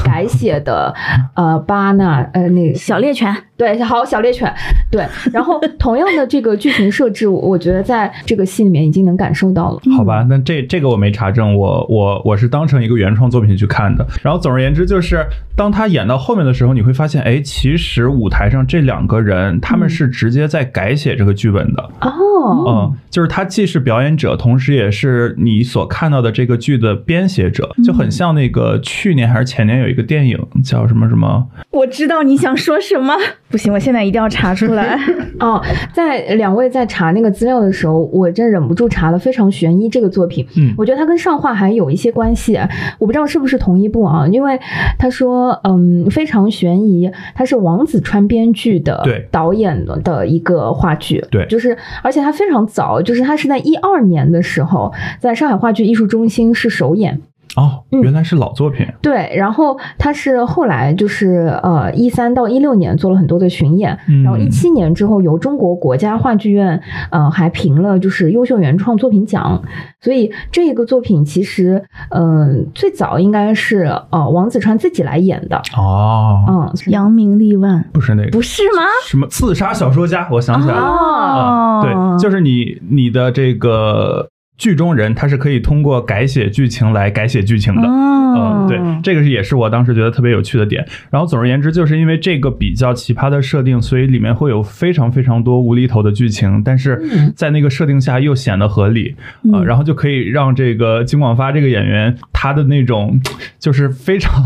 [0.04, 0.94] 改写的，
[1.36, 4.54] 呃，巴纳，呃，那个小猎犬，对，好，小猎犬，
[4.92, 9.80] 对，然后同样的这个剧情设置，我觉得在这个戏里面已经能感受到了。
[9.96, 14.06] 好吧，那这这个我没查证，我我我是当成一个原创作品去看的。
[14.22, 21.90] 然后总而言之，就是当他演到后面的时候，你会发现，哎，其实舞台上这两个人他们是直接在改写这个剧本的。
[22.02, 26.58] 哦，嗯，就是他既是表演者，同时也是你所看到的这个。
[26.58, 31.48] 剧的编写者就很像那个去年还是前年有一个电影叫什么什么？
[31.72, 33.14] 我知道你想说什么，
[33.50, 34.98] 不行，我现在一定要查出来。
[35.40, 35.62] 哦，
[35.94, 40.46] 在两位在查那个资料的时候，我真忍不住查了《非常悬疑》这个作品。
[40.58, 42.58] 嗯，我觉得它跟上画还有一些关系，
[42.98, 44.28] 我不知道是不是同一部啊？
[44.28, 44.60] 因为
[44.98, 56.48] 他说，嗯，《非常悬疑》它是王子川编剧的，对导演的一个话剧，对，就是而且它非常早，就是它是在一二年的时候在上海话剧艺术中心。
[56.54, 57.20] 是首演
[57.58, 58.86] 哦，原来是老作品。
[59.02, 69.60] 对，然后他是后来就是呃一三到一六年做了很多的巡演，然后一七年之后由中国国家话剧院呃还评了就是优秀原创作品奖，
[70.00, 78.84] 所以这个作品其实嗯最早应该是呃王子川自己来演的哦，嗯扬名立万不是那个不是吗？
[79.08, 80.28] 什么刺杀小说家？
[80.32, 84.30] 我想起来了，哦，对，就是你你的这个。
[84.58, 90.86] 剧中人他是可以通过改写剧情来改写剧情的，嗯，对，这个是也是我当时觉得特别有趣的点。
[91.12, 99.16] 然后总而言之，就是因为这个比较奇葩的设定，所以里面会有非常非常多无厘头的剧情，但是在那个设定下又显得合理，
[99.54, 103.22] 啊，然后就可以让这个金广发这个演员他的那种
[103.60, 104.44] 就是非常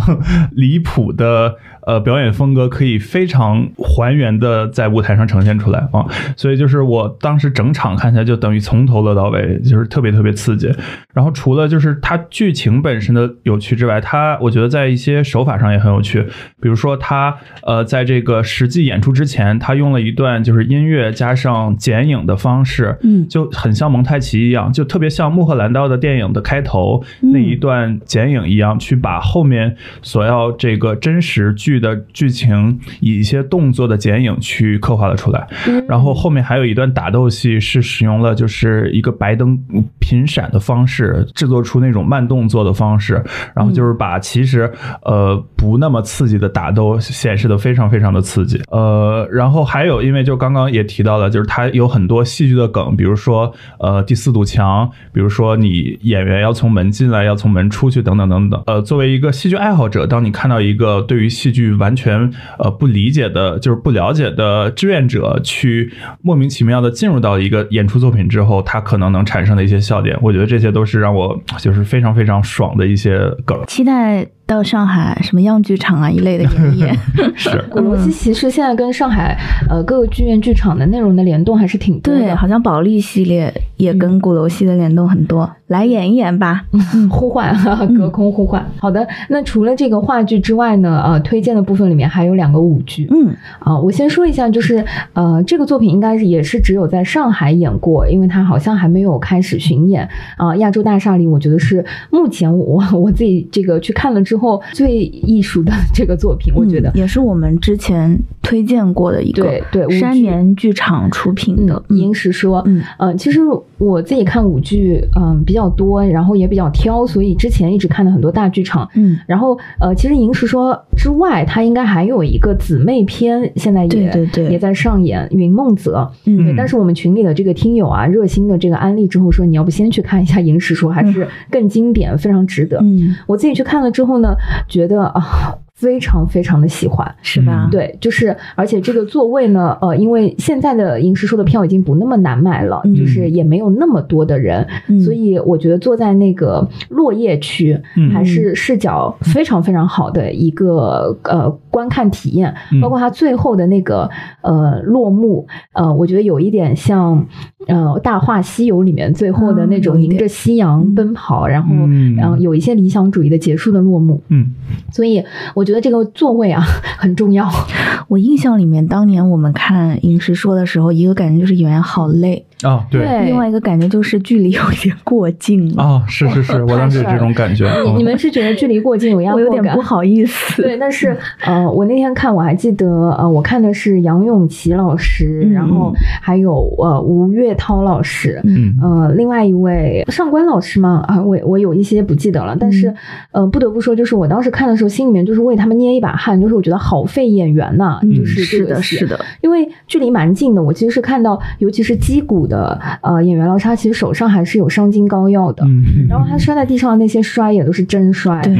[0.51, 1.55] 离谱的。
[1.83, 6.05] 呃，表演风格可以非常还原的在舞台上呈现出来啊，
[6.37, 10.69] 所以就是我当时整场看起来就等于从头乐到尾，就是特别特别刺激。
[11.13, 16.21] 然后除了就是它剧情本身的有趣之外，它我觉得在一些手法上也很有趣。
[16.61, 31.71] 比如说它呃，在这个实际演出之前，它用了一段就是音乐加上剪影的方式，嗯，就很像蒙太奇一样，就特别像穆赫兰道的电影的开头那一段剪影一样，去把后面所要这个真实剧。
[31.71, 35.47] 剧的剧情以一些动作的剪影去刻画了出来，
[35.87, 39.57] 然后后面还有一段打斗戏是使用了就是一个白灯
[39.99, 43.23] 频闪的方式制作出那种慢动作的方式，
[43.55, 44.71] 然后就是把其实
[45.03, 48.61] 呃不那么刺激的打斗显示的非常非常的刺激。
[48.69, 58.61] 呃，然后还有因为就刚刚也提到了，就是它有很多戏剧的梗，比如说呃第四堵墙，比如说你演员要从门进来，要从门出去，等等等等。
[58.67, 73.59] 呃，作为一个戏剧爱好者，当你看到一个对于戏剧完全呃不理解的，就是不了解的志愿者去莫名其妙的进入到一个演出作品之后，他可能能产生的一些笑点，我觉得这些都是让我就是非常非常爽的一些梗。
[73.67, 74.25] 期待。
[74.51, 76.97] 到上海什么样剧场啊一类的演演，
[77.33, 79.37] 是古楼戏其实现在跟上海
[79.69, 82.19] 呃各个剧院剧场的内容的联动还是挺多的。
[82.19, 85.49] 对，好像保利系列也跟鼓楼戏的联动很多。
[85.67, 86.65] 来演一演吧，
[87.09, 87.55] 呼唤，
[87.97, 88.61] 隔空呼唤。
[88.77, 91.01] 好的，那除了这个话剧之外呢？
[91.01, 93.07] 呃，推荐的部分里面还有两个舞剧。
[93.09, 94.83] 嗯，啊，我先说一下，就是
[95.13, 100.05] 呃，这个作品应该是也是只有在上海演过，因为它好像还没有开始巡演。
[100.35, 104.40] 啊，亚洲大厦里，我觉得是目前我我自己这个去看了之后
[104.73, 112.59] 最艺术的 这个作品，我觉得也是我们之前推荐过的一个对对山年剧场出品的《银石说》。
[112.67, 113.39] 嗯，呃，其实
[113.79, 115.71] 我自己看舞剧，嗯，比较。
[115.71, 118.87] 多，然后也比较挑，所以之前一直看的很多大剧场。
[118.95, 126.11] 嗯，然后呃，其实银石说之外，它应该还有一个姊妹篇，现在也对对也在上演《云梦泽》。
[126.25, 126.53] 嗯，对。
[126.57, 132.77] 但是我们群里的这个听友啊，热心的这个安利之后说，你要不先去看一下银石说，还是更经典，非常值得。
[132.81, 134.30] 嗯，我自己去看了之后呢，
[134.67, 135.57] 觉得啊。
[135.81, 137.67] 非常非常的喜欢，是吧？
[137.71, 144.67] 对，就是而且这个座位呢，呃，因为现在的银石说的票已经不那么难买了，就是也没有那么多的人，
[145.03, 147.75] 所以我觉得坐在那个落叶区
[148.13, 154.07] 还是视角非常非常好的一个呃观看体验，包括它最后的那个
[154.41, 157.25] 呃落幕，呃，我觉得有一点像
[157.67, 161.73] 呃《大话西游》里面最后的那种迎着夕阳奔跑，然后
[162.15, 164.51] 然后有一些理想主义的结束的落幕，嗯，
[164.91, 165.23] 所以
[165.55, 166.61] 我觉觉得这个座位啊
[166.97, 167.49] 很重要。
[168.09, 172.45] 我印象里面，当年我们看《饮食说》的时候，一个感觉就是演员好累。
[172.63, 177.69] 啊，对，另外一个感觉就是距离有点过近了啊，是是是，我当时这种 感觉。
[177.95, 179.49] 你 你们是觉得距离过近有压迫感？
[179.49, 180.61] 我有点不好意思。
[180.61, 191.03] 对，但是呃，我那天看我还记得呃，我看的是杨永琪老师，然后还有呃吴岳涛老师，嗯呃，另外一位上官老师吗？
[191.07, 192.93] 啊，我我有一些不记得了，但是
[193.31, 203.21] 呃，不得不说，就是我当时看的时候，心里面就是为他们捏一把汗，就是我觉得好费演员呐，就是是的，是的，因为距离蛮近的，我其实是看到，尤其是击鼓的呃。
[203.21, 205.63] 演员老师他其实手上还是有伤筋膏药的，
[206.09, 208.57] 然后他摔在地上的那些摔也都是真摔，对，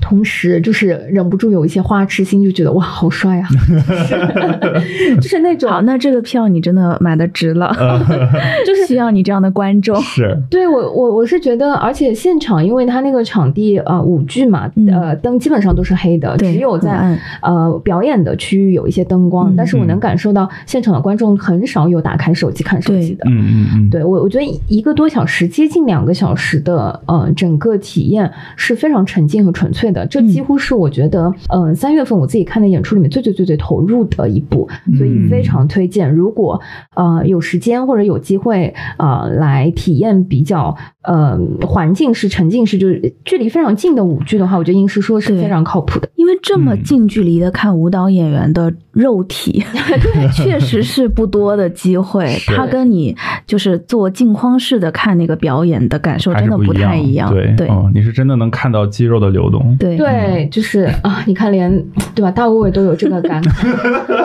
[0.00, 3.48] 同时就是忍不住有一些花痴心，就觉得哇好帅啊，
[5.22, 5.70] 就是那种。
[5.70, 7.72] 好，那这个票你真的买的值了，
[8.66, 9.98] 就是需要你这样的观众。
[10.02, 24.04] 是，对我我我是觉得，而且现场因为他那个场地呃舞剧嘛，呃灯基本上都是黑的，只有在呃表演的区域有一些灯光，但是我能感受到现场的观众很少有打开手机看手机的，嗯嗯嗯，对。
[24.04, 30.06] 我我觉得一个多小时，接近两个小时的，呃，整个体验是非常沉浸和纯粹的。
[30.06, 36.12] 这几乎是我觉得，嗯，三月份我自己看的演出里面最最最最投入的一部，所以非常推荐。
[36.12, 36.60] 如果
[36.94, 40.76] 呃有时间或者有机会，呃，来体验比较。
[41.04, 46.08] 呃，环境是沉浸式，就是距离非常近的舞剧的话，我觉得应是说是非常靠谱的。
[46.14, 49.64] 因为这么近距离的看舞蹈演员的肉体，
[50.32, 52.24] 确实是不多的机会。
[52.46, 53.11] 他跟你
[53.46, 57.32] 就是做镜框式的看那个表演的感受真的不太一样。
[57.32, 59.76] 对对，你是真的能看到肌肉的流动。
[59.78, 61.72] 对对，就是啊，你看连
[62.14, 63.66] 对吧，大无畏都有这个感慨。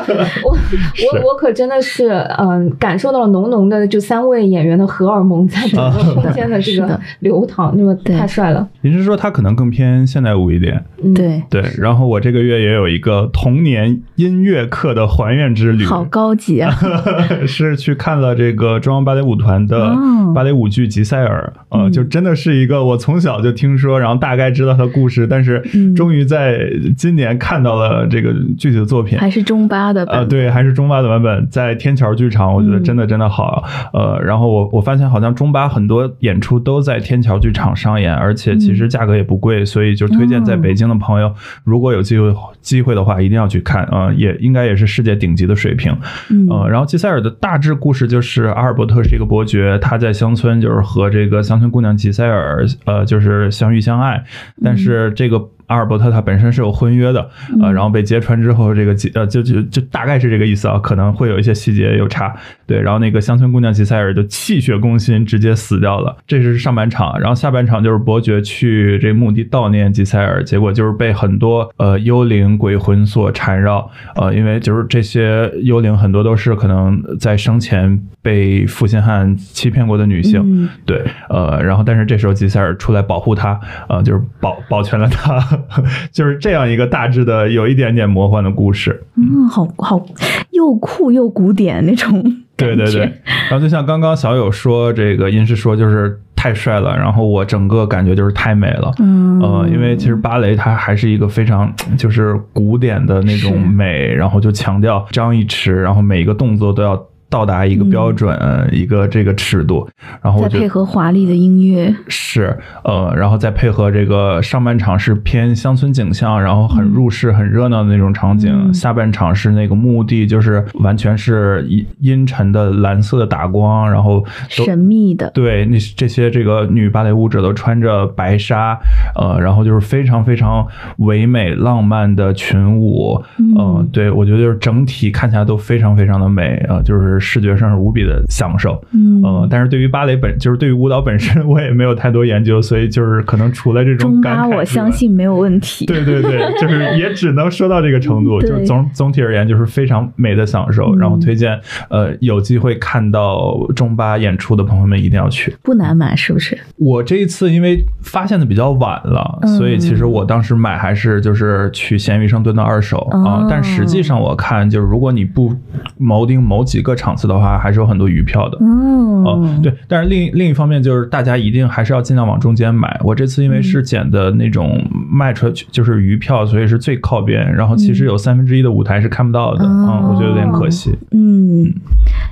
[0.44, 6.62] 我我我可真的是嗯，感受到了浓浓的就三位演员的荷尔蒙在整个空间的。
[6.68, 8.68] 这个流淌，那么太帅了。
[8.82, 10.84] 您是说他可能更偏现代舞一点？
[11.16, 11.64] 对对。
[11.78, 16.76] 然后我这个月也有一个童年音乐课的还愿之旅，好高级啊！
[17.48, 19.96] 是去看了这个中央芭蕾舞团的
[20.36, 25.62] 芭蕾舞剧《吉赛尔》呃，就真的是一个我从小就听说，然后大概知道他故事，但是
[25.96, 26.60] 终于在
[26.98, 33.64] 今年看到了这个具体的作品，还是中巴的呃，对，还是中巴的版本，在天桥剧场，我觉得真的真的好。
[33.94, 36.58] 呃，然后我我发现好像中巴很多演出。
[36.68, 41.32] 都在天桥剧场上演，而且其实价格也不贵，所以就推荐在北京的朋友，
[41.64, 44.12] 如果有机会机会的话，一定要去看啊！
[44.18, 45.96] 也应该也是世界顶级的水平。
[46.30, 54.24] 嗯，然后吉赛尔的大致故事就是阿尔伯特是一个伯爵，他在乡村就是和这个乡村姑娘吉塞尔呃就是相遇相爱，
[54.64, 55.50] 但是这个。
[55.68, 57.30] 阿尔伯特他本身是有婚约的，
[57.62, 62.34] 呃，然后被揭穿之后，这个呃就就就大概是这个意思啊，可能会有一些细节有差。
[62.66, 66.16] 对，然后那个乡村姑娘吉塞尔就气血攻心，直接死掉了。
[66.28, 85.40] 这是上半场，然后下半场就是伯爵去这墓地悼念吉塞尔，结果就是被很多呃幽灵鬼魂所缠绕，呃，因为就是这些幽灵很多都是可能在生前被负心汉欺骗过的女性，对，呃，然后但是这时候吉塞尔出来保护他，呃，就是保保全了她，
[86.12, 89.04] 就是这样一个大致的有一点点魔幻的故事。
[89.16, 90.06] 嗯，好好
[90.52, 92.24] 又酷又古典那种。
[92.56, 93.02] 对对对，
[93.50, 107.00] 然后就像刚刚小友说，这个音是说就是太帅了，然后我整个感觉就是太美了，嗯，呃，因为其实芭蕾它还是一个非常就是古典的那种美，然后就强调张一弛，然后每一个动作都要。
[107.30, 108.38] 到达一个标准，
[108.72, 109.88] 一个这个尺度，
[110.22, 128.80] 然后再配合华丽的音乐，是呃，然后再配合这个上半场是偏乡村景象，然后很入世、很热闹的那种场景，下半场是那个墓地，就是完全是阴阴沉的蓝色的打光，然后神秘的，对，那这些这个女芭蕾舞者都穿着白纱，
[129.16, 130.66] 呃，然后就是非常非常
[131.00, 137.17] 唯美浪漫的群舞，嗯，对我觉得就是整体看起来都非常非常的美啊，就是。
[137.20, 145.86] 视觉上是无比的享受，嗯，但是对于芭蕾本，就是对于舞蹈本身，我也没有太多研究，所以就是可能除了这种感慨，我相信没有问题。
[145.86, 150.96] 对对对，就是也只能说到这个程度，就是总总体而言，就是非常美的享受。
[150.96, 151.60] 然后推荐，
[151.90, 156.58] 呃，有机会看到中巴演出的朋友们一定要去，不难买，是不是？
[156.78, 163.48] 我这一次因为发现的比较晚了，所以其实我当时买还是就是去闲鱼上蹲的二手啊。
[163.50, 165.54] 但实际上我看，就是如果你不
[166.00, 167.07] 锚定某几个场。
[167.08, 168.58] 场次的话，还是有很多余票的。
[168.60, 169.74] 嗯，对。
[169.88, 173.00] 但是另另一方面，就是大家一定还是要尽量往中间买。
[173.02, 177.50] 我这次因为是捡的那种卖出去就是余票，所以是最靠边。
[177.56, 179.64] 然后其实有三分之一的舞台是看不到的。
[179.64, 180.94] 嗯，我觉得有点可惜。
[181.12, 181.74] 嗯，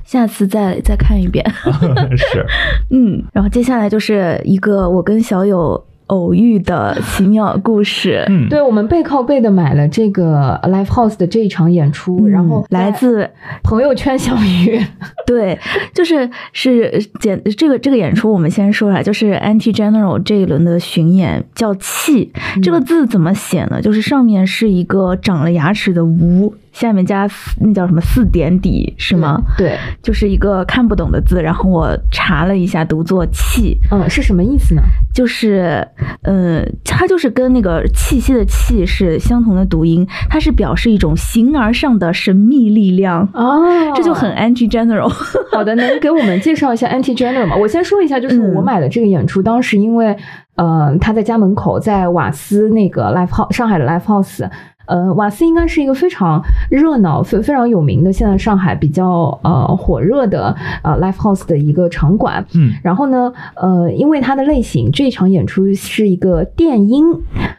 [0.04, 1.46] 下次再再看一遍。
[2.18, 2.46] 是。
[2.90, 5.82] 嗯，然后接下来就是一个我跟小友。
[6.08, 13.30] 偶遇的奇妙故事，嗯，对我们背靠背的买了这个 Live House 的这一场演出，然后来自
[13.64, 14.80] 朋友圈小鱼，
[15.26, 15.58] 对，
[15.94, 22.32] 就是是简这个这个演出，我们先说一下，就是 Anti General 这一轮的巡演叫气，
[22.62, 23.82] 这个字怎么写呢？
[23.82, 26.54] 就是上面是一个长了牙齿的无。
[26.76, 27.26] 下面加
[27.62, 29.42] 那叫什么四点底是吗？
[29.58, 31.42] 对，就是一个看不懂的字。
[31.42, 34.82] 然后我查了一下，读作气，嗯，是什么意思呢？
[35.14, 35.88] 就是，
[36.24, 43.64] 呃，它就是跟那个气息的气是相同的读音，它是表示一种形而上的神秘力量哦，
[43.96, 45.08] 这就很 anti general。
[45.54, 47.56] 好的，能给我们介绍一下 anti general 吗？
[47.56, 50.14] 我先说一下，就是我买的这个演出，当时因为，
[50.56, 54.46] 呃，他在家门口，在瓦斯那个 live house，上海的 live house。
[54.86, 62.46] 呃，瓦斯应该是一个非常热闹、非非常有名的，现在上海比较呃火热的呃 live house 的一个场馆。
[62.54, 67.06] 嗯，然后呢，呃，因为它的类型，这场演出是一个电音，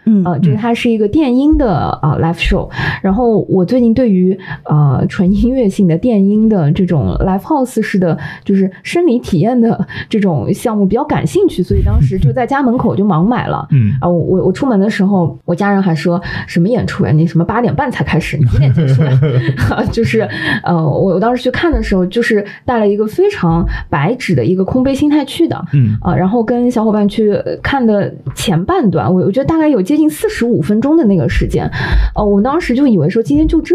[0.05, 2.69] 嗯，呃，就是它是一个电音的啊 live show。
[3.03, 13.67] 然后我最近对于呃纯音乐性的电音的这种 live house 式的，就是生理体验的这种项目比较感兴趣，所以当时就在家门口就盲买了。
[13.71, 17.13] 嗯，啊，我我出门的时候，我家人还说什么演出呀？
[17.17, 18.37] 你什么八点半才开始？
[18.37, 19.19] 你几点结束呀？
[19.91, 20.29] 就是，
[20.63, 31.71] 呃，我我当时去看的时候，就是带了一个非常白纸的一个空杯心态去的，嗯啊，然后跟小伙伴去看的前半段，我我觉得大概有接近四十五分钟的那个时间，
[32.15, 33.75] 呃，我当时就以为说今天就这，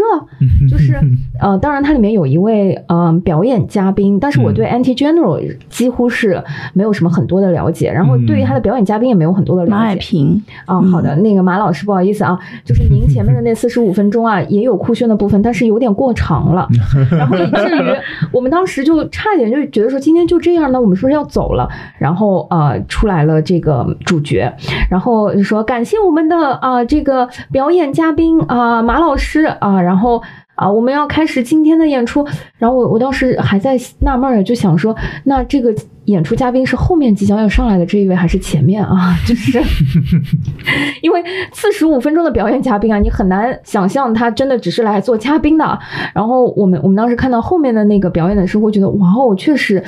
[0.70, 0.98] 就是
[1.40, 9.72] 呃，当然它里面有一位呃表演嘉宾，但是我对 Anti General 几乎是没有什么很多的了解，然后对于他的表演嘉宾也没有很多的了解。
[9.72, 13.72] 马海平啊，好的，那个马老师，不好意思啊，就是您前面的那四。
[13.72, 16.68] 十五分钟啊，也有酷炫的部分，但是有点过长了，
[17.10, 17.80] 然后以至于
[18.30, 21.66] 我们当时就差一点就觉得说今天就这样呢，我们是不是要走了？
[21.98, 24.52] 然后呃，出来了这个主角，
[24.90, 30.22] 然后说感谢我们的啊这个表演嘉宾啊马老师啊，然后
[30.54, 32.26] 啊我们要开始今天的演出，
[32.58, 35.74] 然后我我当时还在纳闷儿，就想说那这个。
[36.12, 39.16] 演出嘉宾是后面即将要上来的这一位，还是前面啊？
[39.26, 39.60] 就是
[41.00, 45.78] 因为四十五分钟的表演嘉宾啊，你很难想象他真的只是来做嘉宾的。
[46.14, 49.82] 然后我们我们当时看到后面的那个表演的时候，会觉得哇哦，确实，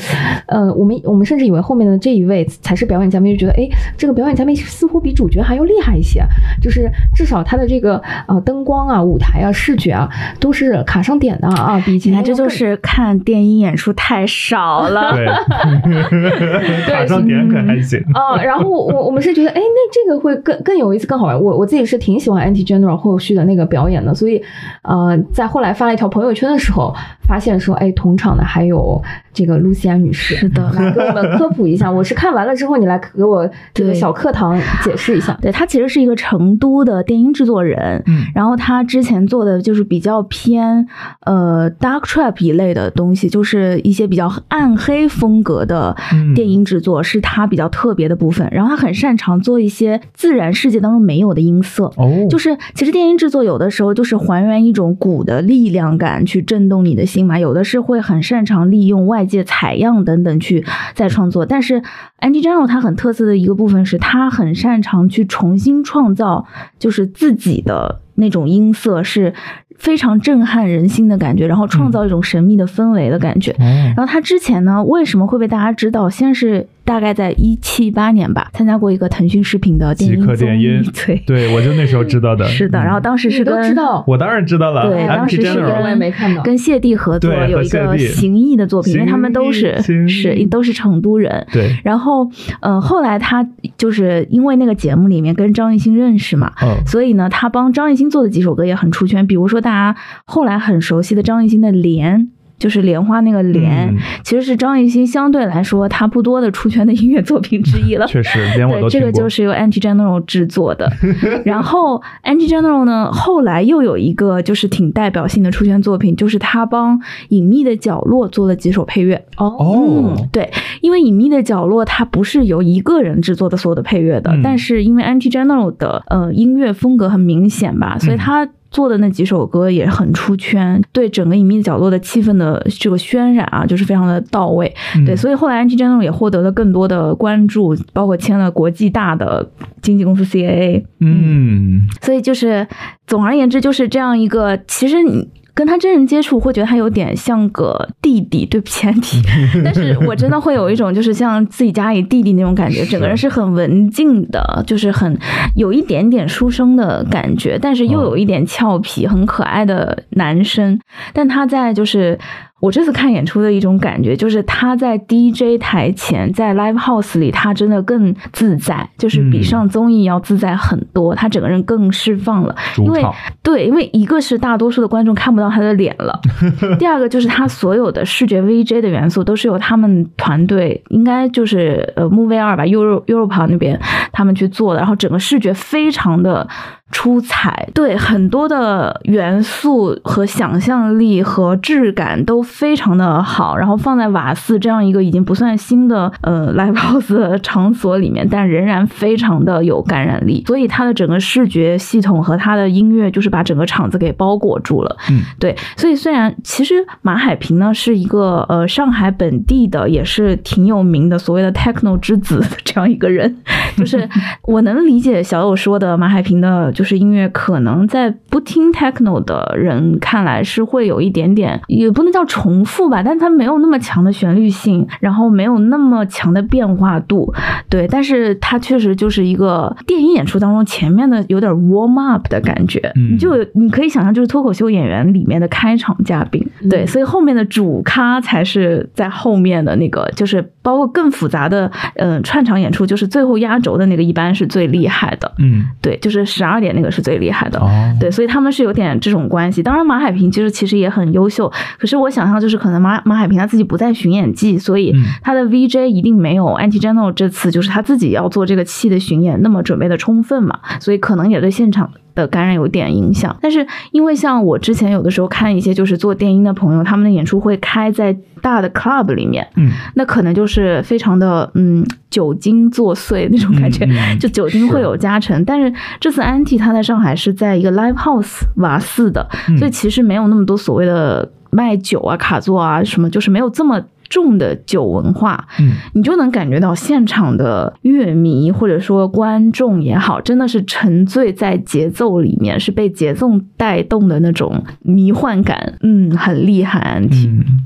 [0.46, 6.22] 呃，我们我们甚至以为后面的这一位才是表演嘉宾，就觉得哎，这个表演嘉宾似乎比主角还要厉害一些。
[6.62, 10.08] 就是至少他的这个呃灯光啊、舞台啊、视觉啊，
[10.40, 11.78] 都是卡上点的啊。
[11.84, 15.14] 比以前这就是看电影演出太少了。
[16.86, 18.42] 卡上点可还行啊。
[18.42, 21.40] 然后我我们是觉得，哎，那这个会更更有意思、更好玩。
[21.40, 24.42] 我我自己是挺喜欢 Anti General 后续的那个表演的，所以
[24.82, 26.94] 呃，在后来发了一条朋友圈的时候，
[27.26, 29.02] 发现说，哎，同场的还有
[29.32, 31.90] 这个露西安女士，是的，来给我们科普一下。
[31.92, 35.36] 我是看完了之后，你来给我这个小课堂解释一下。
[35.40, 40.86] 对她其实是一个成都的电音制作人，嗯，然后她之前做的就是比较偏
[41.24, 45.93] 呃 Dark Trap 一类的东西，就是一些比较暗黑风格的
[46.34, 48.48] 电影制作，是他比较特别的部分。
[48.50, 60.64] 然后他很擅长做一些自然世界当中没有的音色，哦，就是其实电音制作有的时候就是还原一种鼓的力量感去震动你的心嘛，有的是会很擅长利用外界采样等等去
[60.94, 61.44] 再创作。
[61.46, 61.82] 但是
[62.20, 66.46] Andy o 他很特色的一个部分是他很擅长去重新创造，
[66.78, 69.32] 就是自己的那种音色是。
[69.76, 73.52] 非常震撼人心的感觉，然后创造一种神秘的氛围的感觉。
[73.58, 76.08] 然后他之前呢，为什么会被大家知道？
[76.08, 76.68] 先是。
[76.84, 82.44] 大概在一七八年吧，参加过一个腾讯视频的电音电音，对对，我就那时候知道的。
[82.48, 84.88] 是的，然后当时是跟知道，我当然知道了。
[84.90, 91.46] 对，当时是跟跟谢帝合作有一个行艺的作品，因为他们都是是都是成都人。
[91.52, 91.74] 对。
[91.82, 92.28] 然后，
[92.60, 93.46] 呃，后来他
[93.78, 96.52] 就是因为那个节目里面跟张艺兴认识嘛，
[96.86, 102.20] 所以呢，他帮张艺兴做的几首歌也很出圈，比如说大家后来很熟悉的张艺兴的《莲》。
[102.58, 108.06] 就是莲花那个莲，其实是张艺兴相对来说他不多的出圈的音乐作品之一了。
[108.08, 110.90] 确实，连我都这个就是由 Anti General 制作的。
[111.44, 116.98] 然后 Anti General 呢，后来又有一个就是挺代表性的出圈作品，就是他帮
[117.28, 119.22] 《隐秘的角落》做了几首配乐。
[119.36, 120.50] 哦，对，
[120.80, 128.48] 因为《隐秘的角落》它不是由一个人制作的所有的配乐的，但是因为 Anti General 的呃音乐风格很明显吧，所以他。
[128.74, 134.74] 做的那几首歌也很出圈，对整个隐秘角落的气氛的这个渲染啊，就是非常的到位。
[135.06, 139.48] 对，所以后来 Anti General 也获得了更多的关注，包括签了国际大的
[139.80, 140.84] 经纪公司 CAA。
[140.98, 142.66] 嗯，所以就是
[143.06, 145.28] 总而言之，就是这样一个，其实你。
[145.54, 149.22] 跟他真人接触，会觉得他有点像个弟弟，对不起， 弟，
[149.64, 155.16] 但是我真的会有一种就是像自己家里弟弟那种感觉，整个人是很文静的，就是很
[155.54, 160.78] 有一点点书生的感觉，但是又有一点俏皮、很可爱的男生，
[161.12, 162.18] 但他在就是。
[162.64, 171.14] 我这次看演出的一种感觉，就是他在 DJ 台前，在 Live House 里，他真的更自在，就是比上综艺要自在很多。
[171.14, 173.04] 他整个人更释放了，因为
[173.42, 176.18] 对，因为一个是大多数的观众看不到他的脸了，
[176.80, 183.78] 第二个就是他所有的视觉 VJ 的元素都是由他们团队，应该就是呃 Move 二吧，Euro Europe 那边
[184.10, 186.48] 他们去做的，然后整个视觉非常的。
[186.94, 200.44] 出彩，对很多的元素和想象力和质感都非常的好，然后放在瓦斯这样一个已经不算新的呃 live house 场所里面，但仍然非常的有感染力。
[200.46, 204.96] 所以它的整个视觉系统和它的音乐就是把整个场子给包裹住了。
[205.10, 205.56] 嗯，对。
[205.76, 213.36] 所以虽然其实马海平呢是一个呃上海本地的，也是挺有名的所谓的 techno 之子这样一个人，
[213.76, 214.08] 就是
[214.44, 216.83] 我能理解小友说的马海平的就。
[216.84, 227.32] 就是音乐，可能在不听 techno 的人看来是会有一点点，也不能叫重复吧，但它没有那么强的旋律性，然后没有那么强的变化度，
[227.70, 246.74] 对，但是它确实就是一个电影演出当中前面的有点 warm up 的感觉，就你可以想象就是脱口秀演员里面的开场嘉宾，对，所以后面的主咖才是在后面的那个，就是包括更复杂的嗯串场演出，就是最后压轴的那个一般是最厉害的，嗯，对，就是十二点。
[246.74, 247.62] 那个是最厉害的，
[248.00, 249.62] 对，所以他们是有点这种关系。
[249.62, 251.48] 当然，马海平其实其实也很优秀，
[251.78, 254.92] 可是我想象就是可能马马海平他自己不在巡演季，所以
[255.22, 261.88] 他的 VJ 一定没有 Anti General 这次就是他自己要做这个戏的巡演那么准备的充分嘛，所以可能也对现场。
[262.14, 273.86] 的感染有点影响，但是因为像我之前有的时候看一些就是做电音的朋友，他们的演出会开在大的 club 里面，嗯，那可能就是非常的嗯酒精作祟那种感觉，
[274.20, 275.44] 就酒精会有加成。
[275.44, 283.82] 但是这次 Anti 他在上海是在一个 live house 瓦肆的，所以其实没有那么多所谓的卖酒啊、卡座啊什么，就是没有这么。
[284.08, 297.00] 重的酒文化，嗯，你就能感觉到现场的乐迷或者说观众也好，真的是沉醉在节奏里面，是被节奏带动的那种迷幻感，嗯，很厉害。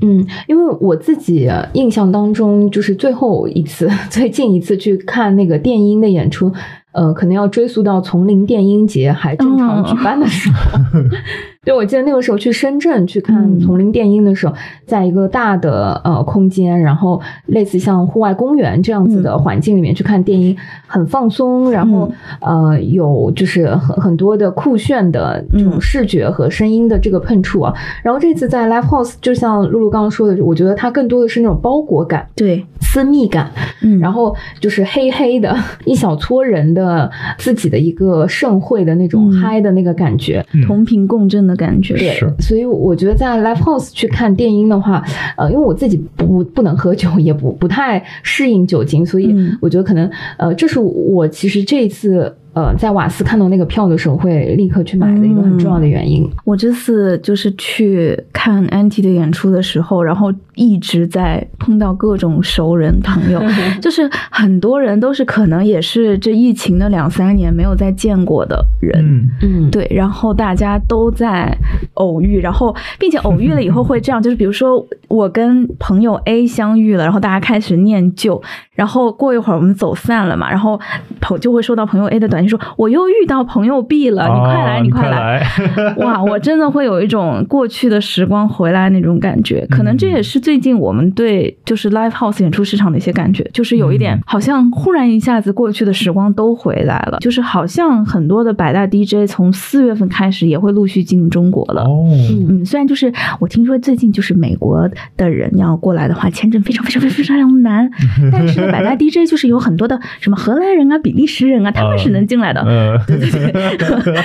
[0.01, 6.51] 嗯，因为我自己印象当中，就是最后一次、最近一次去看那个电音的演出，
[6.93, 10.79] 呃，可能要追溯到丛林电音节还正常举办的时候。
[11.69, 14.55] 对，我记得那个时候去深圳去看丛林电音的时候，
[14.87, 20.57] 在一个大的呃空间，然后类似像户外公园这样子的环境里面去看电音，
[20.87, 22.11] 很放松，然后
[22.41, 27.71] 呃有就是很很多的酷炫的这种视觉和声音的这个碰触啊。
[28.01, 33.51] 然后这次在 Live House，就像露露刚刚说的，我觉得它更多的是那种包裹感，对，私密感，
[33.83, 35.55] 嗯，然后就是黑黑的
[35.85, 42.17] 一小撮人的自己的一个盛会的那种嗨的那个感觉，同频共振的感觉，对。
[42.39, 45.03] 所以我觉得在 Live House 去看电音的话，
[45.37, 52.33] 呃，因为我自己不不能喝酒，也不不太适应酒精，所以我觉得可能呃，这是我其实这一次。
[52.59, 56.29] 呃，在瓦斯看到那个票的时候，会立刻去买的一个很重要的原因。
[56.43, 63.41] 我这次就是去看 Anti 的演出的时候，然后一直在碰到各种熟人朋友，
[63.81, 71.57] 就是很多人都是可能也是这疫情的两三年没有再见过的人，嗯，对，然后大家都在
[71.93, 78.41] 偶遇，然后并且偶遇了以后会这样，就是比如说我跟朋友 A 相遇了，然后大家开始念旧，
[78.73, 80.77] 然后过一会儿我们走散了嘛，然后
[81.21, 82.39] 朋就会收到朋友 A 的短。
[82.39, 85.45] 你说我又遇到朋友 B 了，你快来，你快来！
[85.97, 89.65] 哇，我真的会有一种过去的时光回来那种感觉。
[89.69, 101.81] 可能这也是最近我们对就是 live house 演出市场的一些感觉，就是有一点好像忽然一下子过去的时光都回来了，就是好像很多的百大 DJ 从四月份开始也会陆续进中国了。
[101.83, 102.05] 哦，
[102.47, 107.89] 嗯，虽然就是我听说最近就是美国的人要过来的话，签证非常非常非常非常难，
[108.31, 112.19] 但是百大 DJ 就是有很多的什么荷兰人啊、比利时人啊，他们是能。
[112.29, 112.63] 进来的，
[113.07, 114.23] 对对对，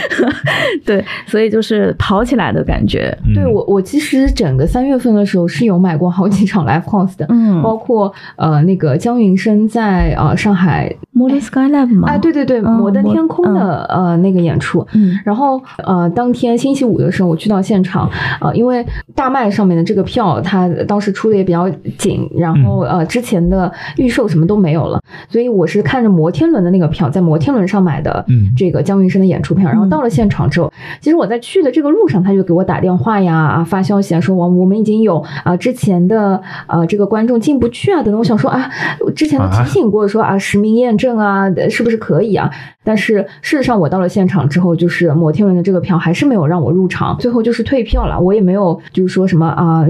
[0.85, 3.17] 对，所以就是跑起来的感觉。
[3.35, 12.09] 对我，我其实整个三月份的时候是有买过好几场 live house 的，嗯，包括呃那个姜云升在呃上海 Modern Sky Live 吗？
[12.09, 18.11] 哎，对对对，摩登天空的呃那个演出，嗯，然后呃当天星期五的时候我去到现场，
[18.43, 18.85] 呃因为
[19.15, 25.01] 大麦上面的这个票，它当时出的也比较紧，然后呃之前的预售什么都没有了，
[25.31, 27.94] 所以我是看着摩天轮的那个票，在摩天轮上买。
[27.95, 28.25] 买的
[28.57, 38.19] 这个姜云升的演出票，然后到了现场之后，其实我在去的这个路上，他就给我打电话呀啊发消息啊，说我我们已经有啊之前的啊这个观众进不去啊等等。
[38.19, 38.69] 我想说啊，
[39.15, 42.51] 之前都提醒过说啊实名验证啊是不是可以啊？
[42.85, 48.19] 但是事实上我到了现场之后，就是摩天轮的这个票还是没有让我入场，最后就是退票了。
[48.19, 49.85] 我也没有就是说什么啊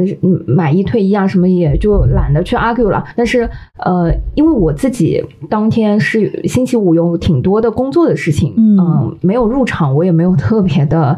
[0.47, 3.03] 买一退一啊什么，也就懒得去 argue 了。
[3.17, 7.91] 但是呃，因为我自己当天是星期五有挺多的工。
[7.95, 11.17] 作的事情，嗯，没有入场，我也没有特别的。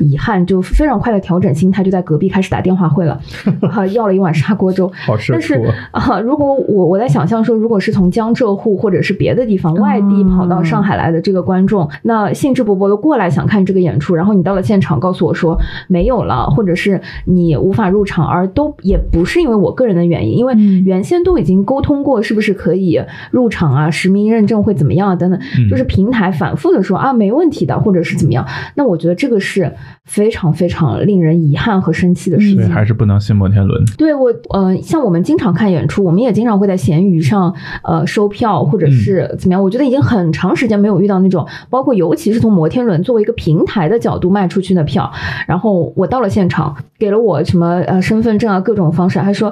[0.00, 3.20] 遗憾就非常快的调整心态，就在隔壁开始打电话会了，
[3.92, 4.90] 要了一碗砂锅粥。
[5.06, 5.32] 好吃。
[5.32, 5.54] 但是
[5.90, 20.54] 啊，如果我我在想象说，如果是从江浙沪或者是别的地方外地跑到上海来的这个观众，那兴致勃勃的过来想看这个演出，然后你到了现场告诉我说没有了，或者是你无法入场，而都也不是因为我个人的原因，因为
[20.86, 22.98] 原先都已经沟通过是不是可以
[23.30, 25.38] 入场啊，实名认证会怎么样啊等等，
[25.68, 29.70] 就是平台反复的说啊没问题的，或者是怎么样，那我觉得这个是。
[30.04, 33.82] 非常非常令人遗憾和生气的事情，还是不能信摩天轮。
[33.96, 37.54] 对我，呃，像我们经常看演出，我们也经常会在闲鱼上，
[37.84, 39.62] 呃，收票或者是怎么样。
[39.62, 45.10] 我觉得已经很长时间没有遇到那种，包括尤其是从摩天轮作为一个平台的角度卖出去的票。
[45.46, 49.48] 然后我到了现场，给了我什么呃身份证啊各种方式，还说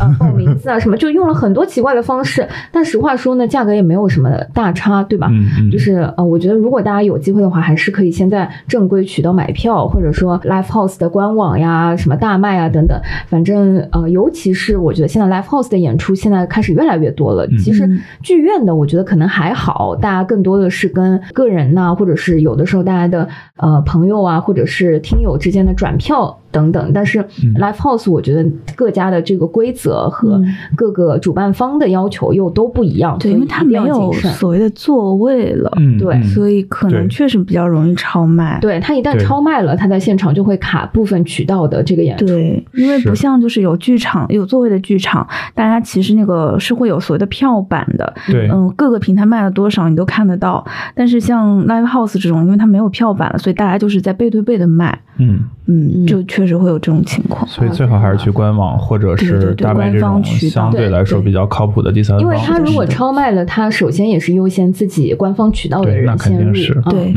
[0.00, 2.46] 呃报名字啊什么，就用了很多奇怪的方式。
[2.70, 5.30] 但实话说呢，价格也没有什么大差，对吧？
[5.72, 9.73] 就是呃，我觉得如果大家有机会的话，还是可以先在正规渠道买票。
[9.88, 17.46] 或者说 Live House 的官网呀，什么大麦啊等等，反正呃，尤其是我觉得现在 Live House 的演出现在开始越来越多了。
[17.58, 17.88] 其实
[18.22, 26.38] 剧院的我觉得可能还好，大家更多的是跟个人呐，或者是有的时候大家的呃朋友啊，或者是听友之间的转票。
[26.54, 27.18] 等等，但是
[27.58, 30.40] Live House 我觉得各家的这个规则和
[30.76, 38.60] 各个主办方的要求又都不一样，对，因为它没有所谓的座位了，对，所以可能确实比较容易超卖。
[38.60, 42.24] 对，它一旦超卖了，它在现场就会卡部分渠道的这个演出。
[42.24, 45.26] 对，因为不像就是有剧场有座位的剧场，
[45.56, 50.64] 大家其实那个是会有所谓的票版的，对，嗯，各个平台卖了多少你都看得到。
[50.94, 55.40] 但是像 Live House 这种，因为它没有票版了，所以大家就是在背对背的卖，嗯。
[55.66, 56.43] 嗯，就确。
[56.44, 62.20] 确实会有这种情况，所以最好还是去官网或者是大麦这种相对来说比较靠谱的第三方。
[62.20, 66.52] 因为他如果超卖了，他首先也是优先自己官方渠道的人先入。
[66.90, 67.14] 对，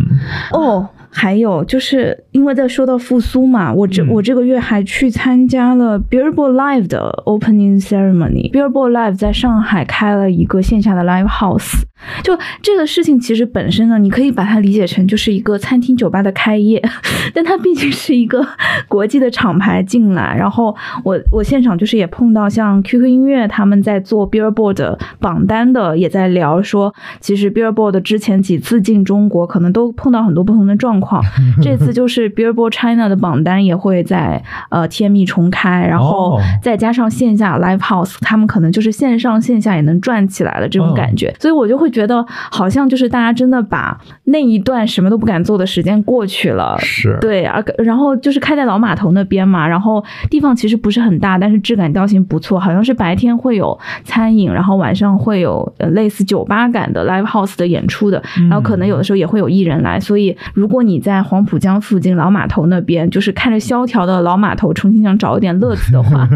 [0.53, 8.49] 哦，还有就是因为在说到复苏嘛，我这我这个月还去参加了 Billboard Live 的 Opening Ceremony。
[8.51, 11.81] Billboard Live 在上海开了一个线下的 Live House。
[12.23, 16.81] 就这个事情其实本身呢，你可以把它理解成就是一个餐厅酒吧的开业，
[17.33, 18.45] 但它毕竟是一个
[18.87, 20.35] 国际的厂牌进来。
[20.37, 31.23] 然后我我现场就是也碰到像 QQ 音乐他们在做 Billboard 榜单的，也在聊说，其实 Billboard 之前几次进中国可能都碰到很多不同的状况，
[31.61, 47.17] 这次就是 Billboard China 的榜单也会在呃 TME 重开，然后再加上线下 Live House，他们可能就是线上线下也能转起来了这种感觉，所以我就会觉得好像就是大家真的把那一段什么都不敢做的时间过去了，是。
[47.21, 66.27] 对，而然后就是开在老码头那边嘛，然后地方其实不是很大，但是质感调性不错，好像是白天会有餐饮，然后晚上会有呃类似酒吧感的 Live House 的演出的，然后可能有的时候也会有艺人来，所以如果你在黄浦江附近老码头那边，就是看着萧条的老码头，重新想找一点乐子的话，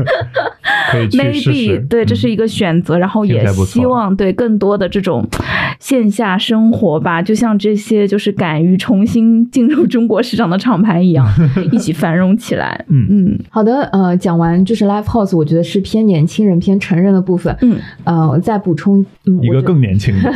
[1.12, 5.26] maybe 对，这是一个选择，然后也希望对更多的这种
[5.80, 11.26] 线下生活吧，就像这些就是敢于重新进入中国市场的厂牌一样，
[11.72, 12.84] 一起繁荣起来。
[12.88, 17.56] 嗯嗯，好的，呃，讲完就是 Live House，我觉得是偏年轻人、偏成人的部分。
[17.62, 19.06] 嗯，呃，再补充
[19.42, 20.32] 一个更年轻的，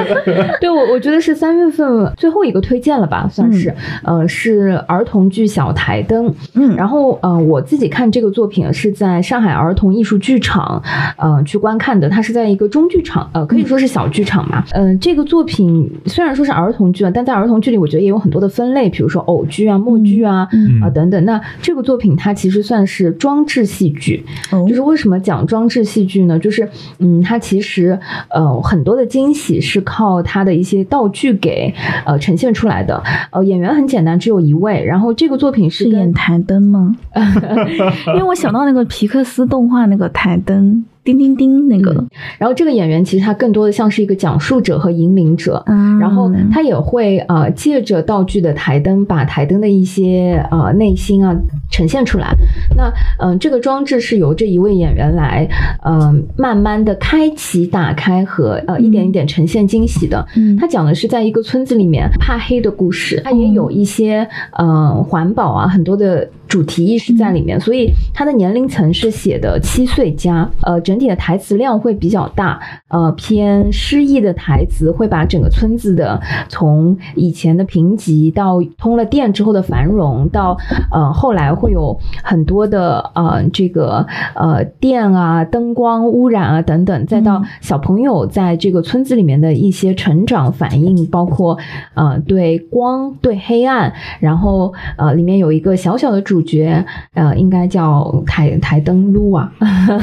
[0.60, 6.26] 对我我觉得是三月份最后一个推荐了吧，算是，呃，是儿童剧《小台灯》。
[6.54, 10.82] 嗯，然后呃，我自己看这个作品是在上海儿童艺术剧场，
[11.16, 12.08] 呃，去观看的。
[12.08, 14.64] 它是在一个中剧场，呃，可以说是小剧场嘛。
[14.72, 20.48] 嗯，这个作品虽然说是儿童剧啊，但在儿童剧里，我觉得也有很多的分类，比如说偶剧啊、默剧啊
[20.82, 21.24] 啊等等。
[21.24, 24.24] 那这个作品它其实算是装置戏剧，
[24.68, 26.38] 就是为什么讲装置戏剧呢？
[26.38, 26.68] 就是
[26.98, 27.98] 嗯，它其实
[28.30, 31.72] 呃很多的惊喜是靠它的一些道具给
[32.04, 33.02] 呃呈现出来的。
[33.30, 34.84] 呃，演员很简单，只有一位。
[34.84, 36.96] 然后这个作品是演台灯吗？
[38.08, 40.84] 因为我想到那个皮克斯动画那个台灯。
[41.06, 42.04] 叮叮叮，那个，
[42.36, 45.64] 然后这个演员其实他更多的像是一个讲述者和引领者，
[46.00, 51.34] 然后他也会呃借着道具的台灯，把台灯的一些呃内心啊
[51.70, 52.34] 呈现出来。
[52.76, 55.48] 那嗯，这个装置是由这一位演员来
[55.84, 60.26] 呃慢慢的开启、打开和呃一点一点呈现惊喜的。
[60.58, 64.28] 他讲的是在一个村子里面怕黑的故事，他也有一些
[64.58, 66.28] 呃环保啊很多的。
[66.48, 80.56] 主题意识在里面，所以他的年龄层是写的七岁加，呃，整体的台词量会比较大，呃，偏诗意的台词会把整个村子的从以前的贫瘠到通了电之后的繁荣，到
[80.92, 91.58] 呃后来会有很多的呃这个呃电啊、灯光污染啊等等，再到小朋友在这个村子里面的一些成长反应，包括
[91.94, 96.35] 呃对光、对黑暗，然后呃里面有一个小小的主。
[96.36, 96.84] 主角
[97.14, 99.50] 呃，应该叫台台灯撸啊，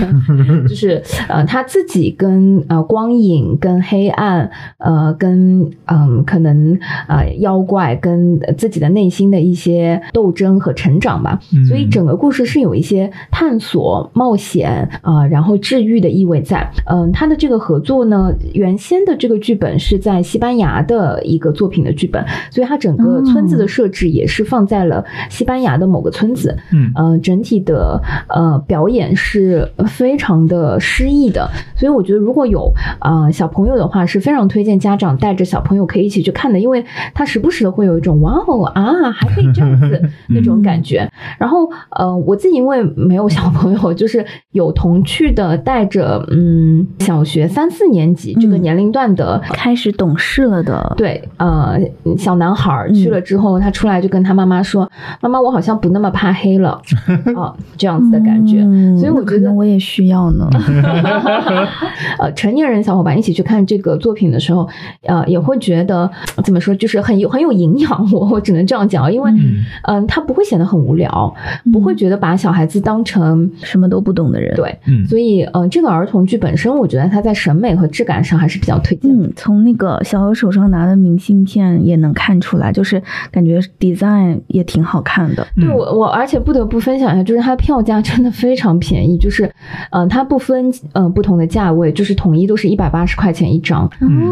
[0.67, 6.75] 就是呃他自己跟呃光影、跟黑暗、呃跟嗯可能
[7.07, 11.39] 呃妖怪跟自己的内心的一些斗争和成长吧。
[11.67, 16.67] 所以整个故事是有一些探索、冒险啊，然后治愈的意味在。
[16.87, 26.22] 嗯，他的这个合作呢，原先的这个剧本是在西班牙的一个作品的剧本，所以它整个村子的设置也是放在了西班牙的某个村。
[26.23, 41.05] 村子，嗯，呃，整体的呃表演是非常的诗意的，所以我觉得如果有啊小朋友的话，是非常推荐家长带着小朋友可以一起去看的，因为他时不时的会有一种哇哦啊还可以这样子 那种感觉。
[41.37, 51.77] 然后呃，我自己因为没有小朋友，就是有童趣的带着嗯小学三四年级这个年龄段的开始懂事了的，对，呃
[52.17, 56.79] 小男孩去了之后，他出来就跟他妈妈说：“妈妈，我好像不那么。”怕黑了
[57.35, 58.61] 啊， 这样子的感觉，
[58.97, 60.47] 所以我觉得我也需要呢。
[62.19, 64.67] 呃，成年人小伙伴一起去看这个作品的时候，
[65.01, 66.09] 呃，也会觉得
[66.43, 68.09] 怎么说，就是很有很有营养。
[68.11, 69.31] 我我只能这样讲，因为
[69.87, 71.33] 嗯，他不会显得很无聊，
[71.71, 74.55] 不会觉得把小孩子当成什么都不懂的人。
[74.55, 79.11] 对，所以嗯，这个儿童剧本身，我觉得它在审美和质感上还是比较推荐。
[79.11, 83.01] 嗯，从那个小何手上拿的明信片也能看出来，就是
[83.31, 85.45] 感觉 design 也挺好看的。
[85.55, 86.02] 对我我。
[86.03, 89.49] 我而且不得不分享一下，就是它的票价真的非常便宜，就是，
[89.91, 93.89] 嗯，它不分嗯不同的价位，就是统一都是一百八十块钱一张。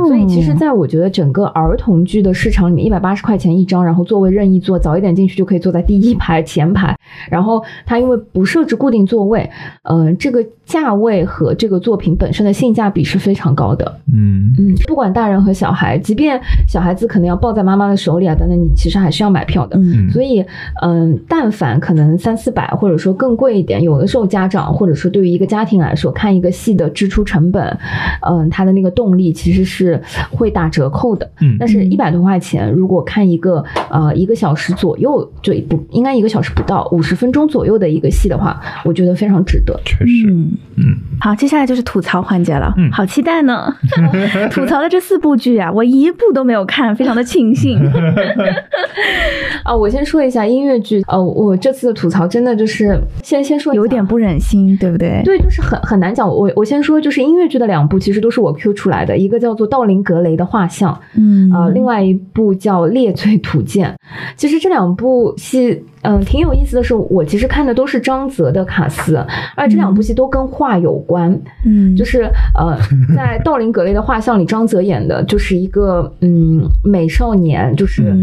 [0.07, 6.93] 所以其实，在我觉得整个儿童剧的市场里面，一百八十块钱一张，然后座位任意坐，早一点进去就可以坐在第一排前排，
[7.30, 9.49] 然后它因为不设置固定座位，
[9.84, 13.99] 嗯，这个价位和这个作品本身的性价比是非常高的。
[14.13, 19.78] 嗯嗯，不管大人和小孩，即便小孩子可能要抱在妈妈的手里啊等等，你其实还是要买票的。
[19.78, 20.43] 嗯，所以
[20.82, 27.78] 嗯，但凡可能三四百或者说更贵一点，有的时候家长或者说对于一个家庭来说，看一个戏的支出成本，
[28.28, 30.01] 嗯，他的那个动力其实是
[30.32, 31.30] 会打折扣的。
[31.41, 39.80] 嗯，但是一百多块钱，如果看一个呃一个小时左右就不应该一个小时不到五十分钟左右的一个戏的话，我觉得非常值得。
[39.86, 40.84] 确实，嗯嗯。
[41.20, 42.74] 好，接下来就是吐槽环节了。
[42.78, 43.74] 嗯，好期待呢。
[44.49, 47.78] 吐槽的这四部剧啊，我一部都没有看，非常的庆幸。
[49.64, 51.03] 啊， 我先说一下音乐剧。
[51.07, 55.22] 呃，我这次的吐槽真的就是先先说有点不忍心，对不对？
[55.24, 56.28] 对，就是很很难讲。
[56.28, 63.89] 我我先说，就是音乐剧的两部其实都是我 Q 出来的，一个叫做《道林格雷的画像》，嗯，啊，另外一部叫《猎罪图鉴》。
[64.36, 65.84] 其实这两部戏。
[66.04, 69.24] 嗯，挺有意思的是，我其实看的都是张泽的卡斯，
[69.56, 71.39] 而这两部戏都跟画有关。
[71.66, 72.24] 嗯，就是
[72.56, 72.78] 呃，
[73.16, 78.16] 在《道林格雷的画像》里，张泽演的就是一个嗯美少年，就是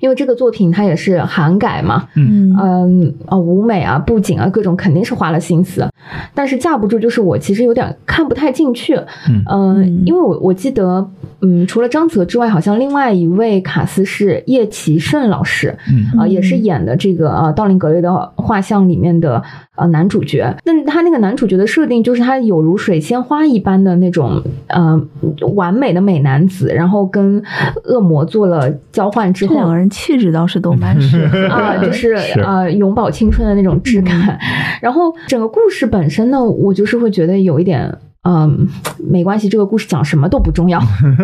[0.00, 5.88] 因为这个作品它也是韩改嘛，嗯嗯啊舞美啊布景啊各种肯定是花了心思，
[6.34, 8.98] 但是架不住就是我其实有点看不太进去。
[9.50, 11.06] 嗯，因为我我记得
[11.42, 15.76] 嗯除了张泽之外，好像另外一位卡斯是叶奇胜老师，
[16.18, 17.34] 啊也是演的这个。
[17.34, 19.42] 呃，道林格雷的画像里面的
[19.76, 25.00] 呃男主角，那他那个男主角的设定就是他有如水仙花一般的那种呃
[25.54, 27.42] 完美的美男子，然后跟
[27.84, 34.38] 恶魔做了交换之后，两个人气质倒是都蛮 是啊，就是呃永葆青春的那种质感。
[34.80, 37.92] 然后整个故事本身呢，我就是会觉得有一点。
[38.24, 38.66] 嗯，
[38.98, 40.80] 没关系，这个故事讲什么都不重要，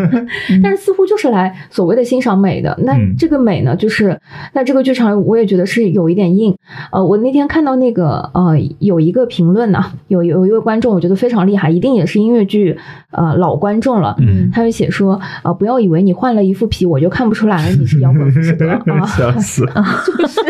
[0.62, 2.78] 但是似乎就是来所谓的欣赏美的。
[2.82, 4.20] 那这个美呢，就是
[4.52, 6.54] 那这个剧场，我也觉得是有一点硬。
[6.92, 12.76] 呃，我那天看到那个呃，有一个评论呢，有有一位观众，我觉得非常厉害，一定也是音乐剧
[13.12, 14.14] 呃老观众了。
[14.18, 19.64] 嗯，他就写说，呃，不要以为你换了一副皮，我就看不出来你是摇滚 风格啊， 笑死，
[20.06, 20.40] 就是。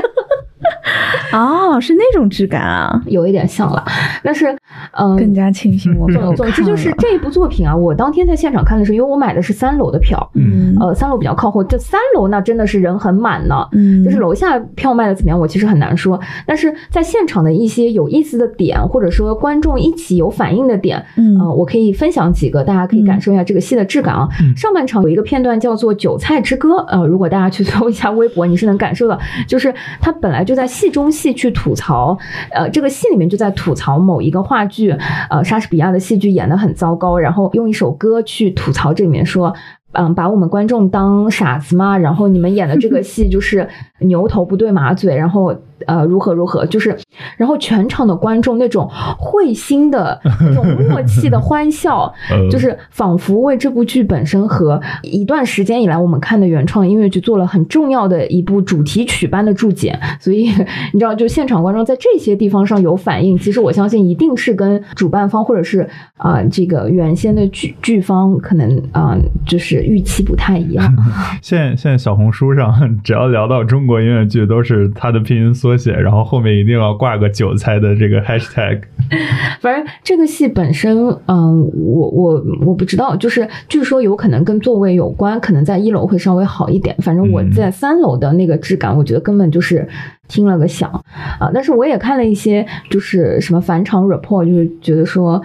[1.32, 3.84] 哦，是那种质感啊，有一点像了，
[4.22, 4.56] 但是，
[4.92, 6.34] 嗯，更加庆幸我没有。
[6.34, 24.28] 总之就是这一部作品啊，我当天在现场看的时候，因为我买的是三楼的票，嗯，呃，三楼比较靠后，这三楼那真的是人很满呢，嗯，就是楼下票卖的怎么样，我其实很难说，但是在现场的一些有意思的点，或者说观众一起有反应的点，嗯，我可以分享几个，大家可以感受一下这个戏的质感啊。
[24.56, 31.10] 上半场有一个片段叫做《韭菜之歌》，呃，如果大家去搜一下微博，你是能感受到，就是它本来就在戏中。
[31.20, 32.16] 戏去吐槽，
[32.50, 34.90] 呃，这个戏里面就在吐槽某一个话剧，
[35.28, 39.54] 呃，莎士比亚的戏剧演得很糟糕，然后用一首歌去吐槽这里面说，
[39.92, 41.96] 嗯，把我们观众当傻子吗？
[41.98, 43.68] 然后你们演的这个 戏就是
[44.00, 45.54] 牛头不对马嘴，然后。
[45.86, 46.66] 呃，如何如何？
[46.66, 46.94] 就是，
[47.38, 48.86] 然后全场的观众那种
[49.18, 52.12] 会心的、那种默契的欢笑，
[52.52, 59.98] 就是仿佛为这部剧本身和一段时间以来我们看的原创音乐剧做了很重要的一部主题曲般的注解。
[60.20, 60.50] 所以
[60.92, 65.88] 你知道，就现场观众在这些地方上有反应，其实我相信一定是跟主办方或者是
[66.18, 69.16] 啊这个原先的剧剧方可能啊
[69.46, 70.94] 就是预期不太一样。
[71.42, 75.70] 现现在小红书上只要聊到中国音乐剧，都是它的拼音缩。
[75.80, 78.80] 写，然后后面一定要挂个韭菜的这个 hashtag。
[79.62, 80.94] 反正这个戏本身，
[81.26, 86.94] 嗯，我我我不知道，就是据说有可能跟座位有关，可能在一楼会稍微好一点。
[86.98, 89.88] 反正我在三楼的那个质感，我觉得根本就是
[90.28, 90.90] 听了个响
[91.38, 91.50] 啊。
[91.54, 95.40] 但是我也看了一些，就是什么返场 report，就是觉得说。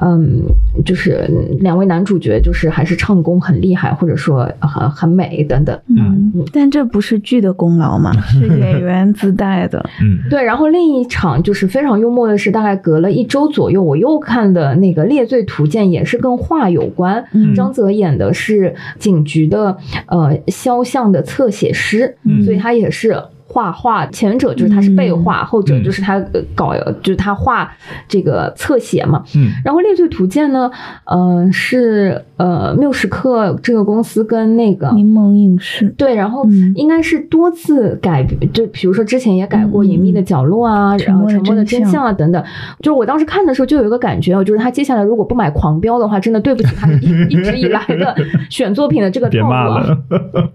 [0.00, 0.42] 嗯，
[0.84, 1.28] 就是
[1.60, 5.78] 两位男主角，就是还是唱功很厉害，或者说很很美等等。
[5.88, 9.78] 嗯，但这不是剧的功劳嘛，是演员自带的。
[10.02, 10.42] 嗯，对。
[10.42, 17.24] 然后另一场就是非常幽默的是，大概隔了一周左右，我又看的那个《猎罪图鉴》，也是跟画有关。
[17.54, 19.76] 张泽演的是警局的
[20.08, 23.16] 呃肖像的侧写师，所以他也是。
[23.56, 26.22] 画画，前者就是他是背画，后者就是他
[26.54, 27.72] 搞，就是他画
[28.06, 29.24] 这个侧写嘛。
[29.34, 30.70] 嗯，然后《猎罪图鉴》呢，
[31.06, 42.44] 嗯，是呃缪时刻这个公司跟那个柠檬影视对，然后应该是多次改，就比如说之前也改过《隐秘的角落》啊，然后《沉默的真相》啊等等。
[42.82, 48.14] 就是我当时看的时候就有一个感觉啊，就是他接下来如果不买《狂飙》的话，真的对不起他一 一直以来的
[48.50, 49.72] 选作品的这个套路。
[49.72, 49.98] 啊。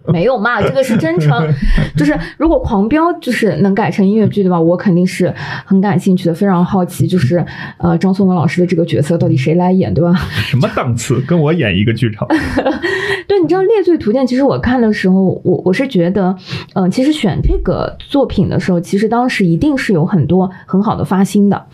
[0.13, 1.31] 没有骂，这个是真诚。
[1.97, 4.59] 就是如果《狂标就是能改成音乐剧对吧？
[4.59, 5.33] 我肯定是
[5.65, 7.43] 很感兴趣的，非常好奇，就是
[7.77, 10.13] 呃张颂文老师的这个角色到底谁来演对吧？
[10.43, 11.21] 什么档次？
[11.21, 12.27] 跟我演一个剧场？
[13.27, 16.35] 对，你知道《猎罪图鉴》，其实我看的时候，我我是觉得，
[16.73, 21.65] 嗯，其实选这个作品的时候，其实当时一定是有很多很好的发心的，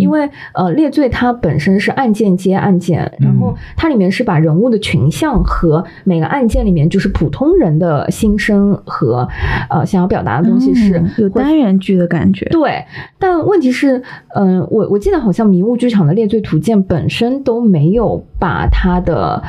[0.00, 0.22] 因为
[0.54, 9.28] 呃，《猎罪》它本身是案件接案件，然后它里面是把人物的群像和每个案件里面就是普通人的心声和
[9.68, 12.44] 呃想要表达的东西是有单元剧的感觉。
[12.46, 12.84] 对，
[13.18, 14.02] 但问题是，
[14.34, 19.42] 嗯，我我记得好像迷雾剧场的《猎罪图鉴》本身都没有把它的。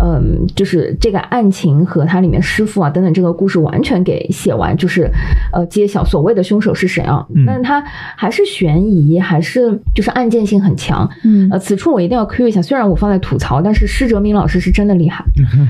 [0.00, 5.10] 嗯，就是这个案情和它里面师傅啊等等这个故事完全给写完，就是
[5.52, 7.26] 呃揭晓所谓的凶手是谁啊？
[7.44, 7.82] 但是它
[8.16, 11.08] 还是悬疑，还是就是案件性很强。
[11.24, 15.24] 嗯，呃，此处我一定要 cue 一下，虽然我放在吐槽，但是施哲明老师是真的厉害。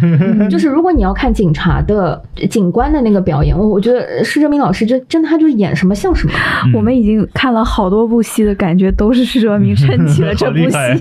[0.51, 6.35] 就是如果你要看警察的警官的那个表演，我我觉得施哲明老师就真的他就是演什么像什么。
[6.74, 10.76] 我们已经看了好多部戏的感觉，都是施哲明撑起了这部戏，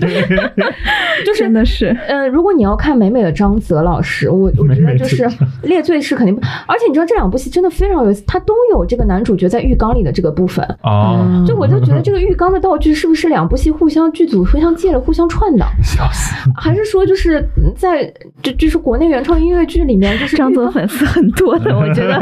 [1.26, 1.94] 就是真的是。
[2.08, 3.17] 呃，如果你要看美美。
[3.22, 5.28] 的张泽老师，我我觉得就是
[5.62, 15.64] 列罪是肯定不，而且你知道这两部戏真的非常有意思，它都有这个男主角在浴缸里的这个部分啊，就我就觉得这个浴缸的道具是不是两部戏互相剧组互相借了互相串的？
[15.82, 16.34] 笑死！
[16.56, 17.44] 还是说就是
[17.76, 18.12] 在
[18.42, 22.14] 就就是国内原创音乐剧里面，就是张泽粉丝很多的，我觉得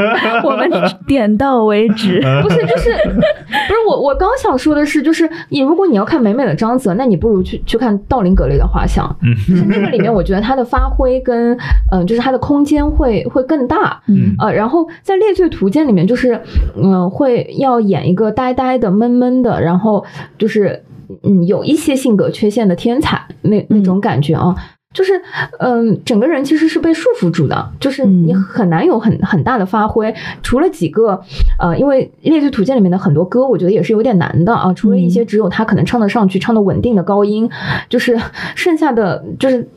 [0.43, 0.69] 我们
[1.07, 2.21] 点到为止。
[2.41, 9.13] 不是就是不是我我刚想说的是，就是你如果你要看美美的张泽，那你不如去去看道林格雷的画像，
[9.47, 10.86] 就是那个里面我觉得他的发。
[10.89, 11.57] 会跟
[11.91, 16.39] 嗯，就是它的空间会会更大，嗯呃，然后在《猎罪图鉴》里面，就是
[16.75, 20.03] 嗯，会要演一个呆呆的、闷闷的，然后
[20.37, 20.83] 就是
[21.23, 24.55] 嗯，有一些性格缺陷的天才那那种感觉啊。
[24.93, 25.21] 就是，
[25.59, 30.11] 嗯，整个人其实是被束缚住的，就是你很难有很很大的发挥。
[30.41, 31.21] 除了几个，
[31.59, 34.73] 呃，因为《猎罪图鉴》里面的很多歌，我觉得也是有点难的啊。
[34.73, 37.47] 除了一些只有他可能唱得上去、唱得稳定的高音，
[37.89, 38.19] 就是
[38.55, 39.69] 剩下的就是，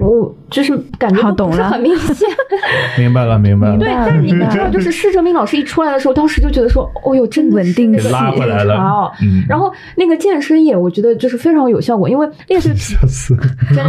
[0.00, 2.28] 我就是感觉不是很明显。
[2.98, 3.78] 明白了，明白了。
[3.78, 9.10] 对，但是你知道，就是施哲明老师一出来的时候，当时就觉得说，哦呦，真稳定给拉回来了。
[9.48, 12.70] 然后那个健身也，我觉得就是非常有效果，因为 《猎罪》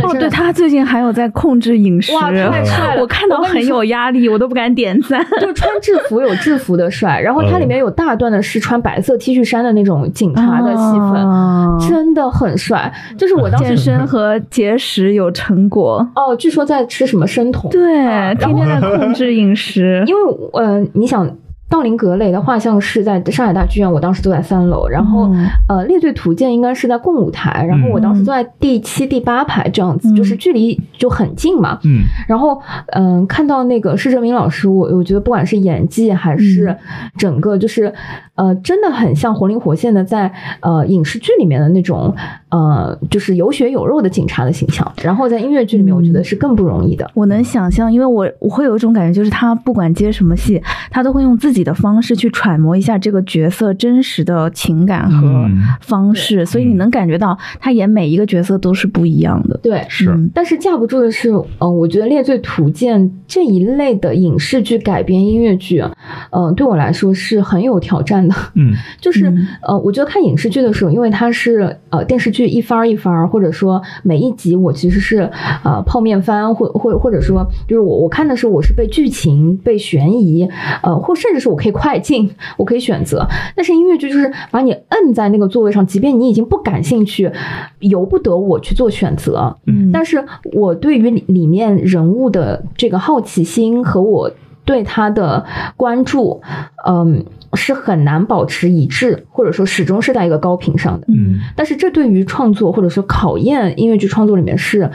[0.08, 0.70] 哦，对他最。
[0.70, 3.02] 最近还有在控制饮食，哇，太帅了！
[3.02, 5.20] 我看到很有压力，我都不敢点赞。
[5.42, 12.94] 就穿制服有制服的帅，然后它里面有大段的是穿白色 T 恤衫的那种警察的戏份，真的很帅。
[13.18, 17.80] 就是我当时健身和节食有成果哦，据说在吃什么生酮，对，
[18.40, 20.04] 天天在控制饮食。
[20.08, 20.22] 因为
[20.54, 21.30] 呃，你想。
[21.72, 25.30] 道林格雷的画像是在上海大剧院，我当时坐在三楼，然后
[25.68, 31.78] 呃，列队图鉴应该是在共舞台，然后我当时坐在第七、第八排这样子，就是距离就很近嘛。
[31.84, 32.60] 嗯，然后
[32.94, 36.76] 嗯，看到那个施哲明老师，我我觉得不管是演技还是
[37.20, 37.94] 整个，就是
[38.34, 40.32] 呃，真的很像活灵活现的在
[40.62, 42.16] 呃影视剧里面的那种
[42.50, 44.92] 呃，就是有血有肉的警察的形象。
[45.04, 47.10] 然后在音乐剧里面，我觉得是更不容易的。
[47.14, 51.60] 我能想象，因为我我会有一种感觉，就是他不管接什么戏，他都会用自己。
[51.60, 55.46] 的方式去揣摩一下这个角色真实的情感和
[55.82, 59.60] 方式，所以你能感觉到他演每一个角色都是不一样的。
[59.62, 60.18] 对，是。
[60.34, 61.30] 但是架不住的是，
[61.60, 65.84] 嗯，我觉得《猎罪图鉴》这一类的影视剧改编音乐剧，
[66.32, 68.34] 嗯，对我来说是很有挑战的。
[68.56, 69.30] 嗯， 就是
[69.62, 75.30] 呃，我觉得看影视剧的时候，因为它是呃电视剧一番一番，或者说每一集我其实是
[75.66, 80.48] 呃泡面番，或或或者说就是我我看的时候我是被剧情、被悬疑，
[80.82, 81.50] 呃，或甚至是。
[81.50, 87.32] 我可以快进，我可以选择，但是音乐剧就是把你摁在那个座位上，即便你已经不感兴趣，
[87.80, 89.58] 由不得我去做选择。
[89.66, 90.24] 嗯，但是
[90.54, 94.30] 我对于里面人物的这个好奇心和我
[94.64, 95.44] 对他的
[95.76, 96.40] 关注，
[96.86, 101.08] 嗯，是很难保持一致，或者说始终是在一个高频上的。
[101.10, 104.90] 嗯，但是这对于创作或者说考验音乐剧创作里面是。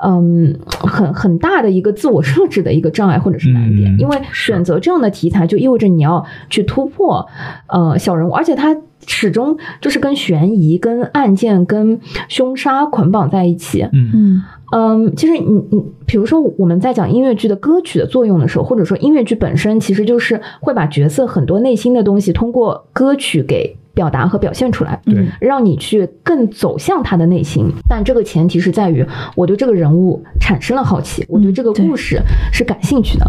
[0.00, 7.26] 嗯，很很大的一个自我设置的一个障碍或者是难点，因为选择这样的题材就意味着你要去突破
[7.66, 8.76] 呃小人物，而且它
[9.06, 13.82] 始终就是跟悬疑、跟案件、跟凶杀捆绑在一起。
[13.92, 15.40] 嗯嗯嗯，其实你
[15.70, 23.76] 你比如说我们在讲音乐剧的歌曲的作用的时候，或者说音乐剧本身其实就是会把角色很多内心的东西通过歌曲给。
[23.98, 27.66] 表达和表现出来，对，让你去更走向他的内心。
[27.88, 32.22] 但这个前提是在于我对这个人物产生了好奇，我对这个故事
[32.52, 33.28] 是感兴趣的。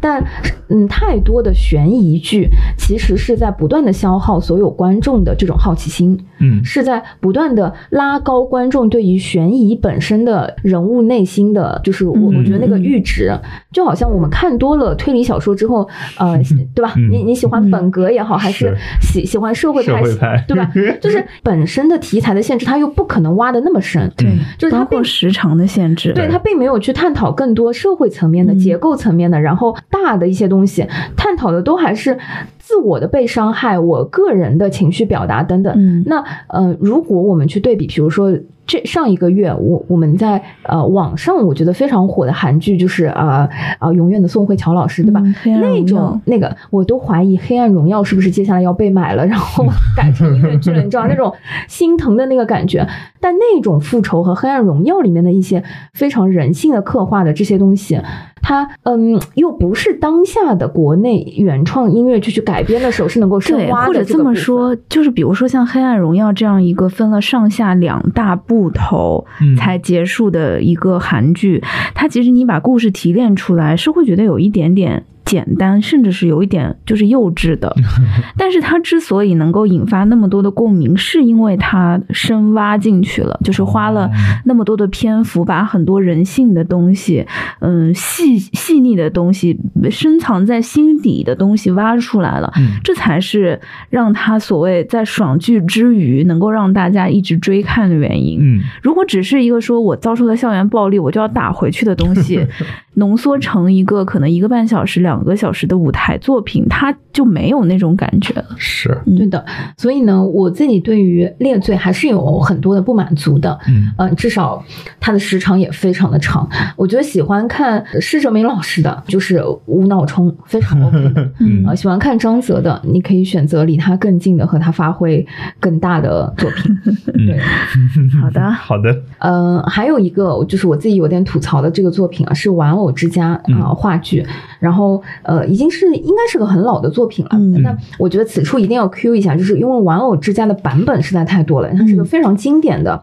[0.00, 0.24] 但
[0.70, 2.48] 嗯，太多的悬疑剧
[2.78, 13.38] 其实是在不断的消耗所有观众的这种好奇心，嗯，是在不断的拉高观众对于悬疑本身的人物内心的，就是我我觉得那个阈值，
[13.70, 15.86] 就好像我们看多了推理小说之后，
[16.16, 16.40] 呃，
[16.74, 16.94] 对吧？
[17.10, 18.74] 你你喜欢本格也好，还是。
[19.02, 20.02] 喜喜欢社会派，
[20.46, 20.70] 对吧？
[21.00, 24.28] 就是本身的题材的限制，它又不可能挖的那么深，对，
[24.58, 30.86] 就是它被时长的限制，对，它并没有去探讨更多社会层面的结构层面的，然后大的一些东西
[31.16, 32.18] 探讨的都还是。
[32.66, 36.02] 自我的被伤害，我个人的情绪表达等等。
[36.04, 38.36] 那呃，如果我们去对比，比如说
[38.66, 43.48] 这上一个月，我我们在呃网上我觉得非常火的韩剧，就是啊
[43.78, 45.22] 啊永远的宋慧乔老师，对吧？
[45.44, 49.64] 那种那个我都怀疑《黑暗荣耀》是不是接下来要被买了，然后
[49.96, 50.82] 改成音乐剧了？
[50.82, 51.32] 你知道 那种
[51.68, 52.84] 心疼的那个感觉。
[53.20, 55.62] 但那种复仇和《黑暗荣耀》里面的一些
[55.94, 58.00] 非常人性的刻画的这些东西。
[58.48, 63.86] 它嗯，又不是当下的国内原创音乐剧去改编的时候是能够深挖的。
[63.88, 69.26] 或者这么说，就是比如说像《黑暗荣耀》这样一个分了上下两大部头
[69.58, 71.60] 才结束的一个韩剧，
[71.92, 75.04] 它其实你把故事提炼出来，是会觉得有一点点。
[75.26, 77.74] 简单，甚至是有一点就是幼稚的，
[78.38, 84.08] 但是它之所以能够引发那么多的共鸣，是因为它深挖进去了，就是花了
[84.44, 87.26] 那么多的篇幅，把很多人性的东西，
[87.58, 89.58] 嗯，细细腻的东西，
[89.90, 92.52] 深藏在心底的东西挖出来了，
[92.84, 93.60] 这才是
[93.90, 98.38] 让他所谓在爽剧之余能够让大家一直追看的原因。
[98.40, 102.46] 嗯，如果只是一个说我遭受了校园暴力，我就要打回去的东西。
[102.96, 108.44] 浓缩成一个可能一个半小时、两个小时的舞台作品，它就没有那种感觉了。
[108.58, 109.42] 是对的，
[109.78, 113.58] 所以呢，我自己对于《猎罪》还是有很多的不满足的。
[113.68, 114.62] 嗯，呃，至少
[115.00, 116.46] 它的时长也非常的长。
[116.76, 121.30] 我觉得喜欢看施哲明老师的，就是无脑冲，非常 OK 的。
[121.40, 125.26] 嗯，啊，喜欢看张泽的，你可以选择离他更近的，和他发挥
[125.58, 126.76] 更大的作品。
[127.26, 127.38] 对，
[128.20, 128.94] 好的，好的。
[129.20, 132.92] 嗯，还有一个就是我自己有点吐槽的这个作品啊，是玩偶。
[132.96, 134.24] 之家啊，话剧，
[134.58, 137.38] 然后呃，已经是应该是个很老的作品了。
[137.62, 143.02] 那我觉得此处一定要 Q 一下，就是因为玩偶之家的版本实在太多了，它是个非常经典的，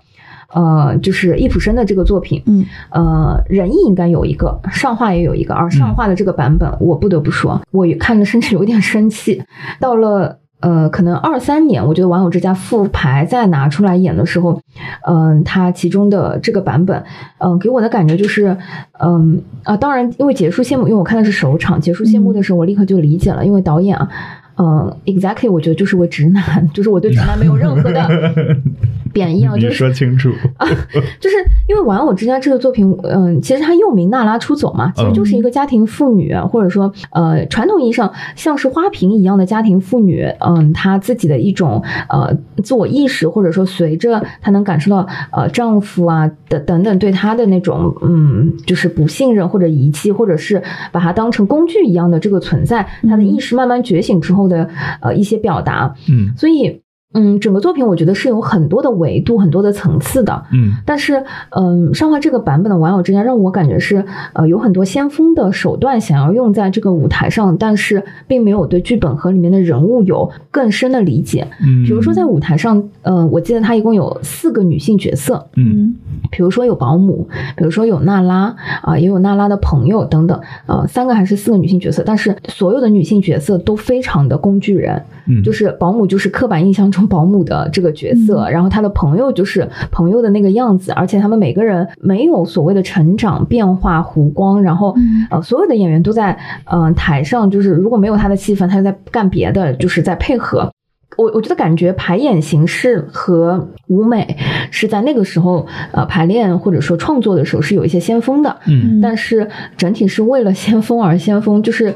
[0.53, 2.41] 呃，就是易普生的这个作品。
[2.45, 9.41] 嗯，呃，仁义应该有一个，上画也有一个，而上画的这个版本，我不得不说，我看着甚至有点生气。
[9.79, 10.39] 到了。
[10.63, 14.57] 呃，可能二三年，我觉得《玩偶之家》复排再拿出来演的时候，
[15.05, 17.03] 嗯，它其中的这个版本，
[17.39, 18.55] 嗯，给我的感觉就是，
[18.99, 24.09] 嗯啊，当然，因为结束谢幕，因为我看的是首场，结束谢幕的时候，我立刻就理解了，因为导演啊。
[24.55, 28.07] 嗯，exactly，我觉得就是位直男， 就是我对直男没有任何的
[29.13, 29.53] 贬义啊。
[29.55, 30.67] 你说清楚啊，
[31.19, 31.35] 就是
[31.69, 50.61] 因为《玩偶之家》这个作品，嗯，其实它又名《娜拉出走》嘛，其实就是一个家庭妇女，或者说呃，传统意义上像是花瓶一样的家庭妇女，嗯，她自己的一种呃自我意识，或者说随着她能感受到呃丈夫啊的等等对她的那种嗯，就是不信任或者遗弃，或者是
[50.91, 54.43] 把她当成工具一样的这个存在，她的意识慢慢觉醒之后。
[54.43, 54.67] 的
[54.99, 56.81] 呃一些表达，嗯，所以
[57.13, 64.03] 嗯，整个作品我觉得是有很多的维度、很多的层次的，嗯，但是嗯，上画这个版本的《玩偶之家》让我感觉是
[64.33, 75.95] 呃有很多先锋的手段想要用在这个舞台上，但是并没有对剧本和里面的人物有更深的理解，嗯，比如说在舞台上，呃，我记得它一共有四个女性角色，嗯。
[76.31, 94.95] 比如说有保姆，比如说有娜拉啊，也有娜拉的朋友等等，呃，三个还是四个女性角色，但是所有的女性角色都非常的工具人，嗯，就是保姆就是刻板印象中保姆的这个角色，然后他的朋友就是朋友的那个样子，而且他们每个人没有所谓的成长变化弧光，然后
[95.29, 96.37] 呃，所有的演员都在
[96.71, 100.71] 嗯台上，就是如果没有他的戏份，他就在干别的，就是在配合。
[101.17, 104.37] 我我觉得感觉排演形式和舞美
[104.71, 109.47] 是在那个时候呃排练或者说创作的时候是有一些先锋的，嗯，但是
[109.77, 111.93] 整体是为了先锋而先锋，就是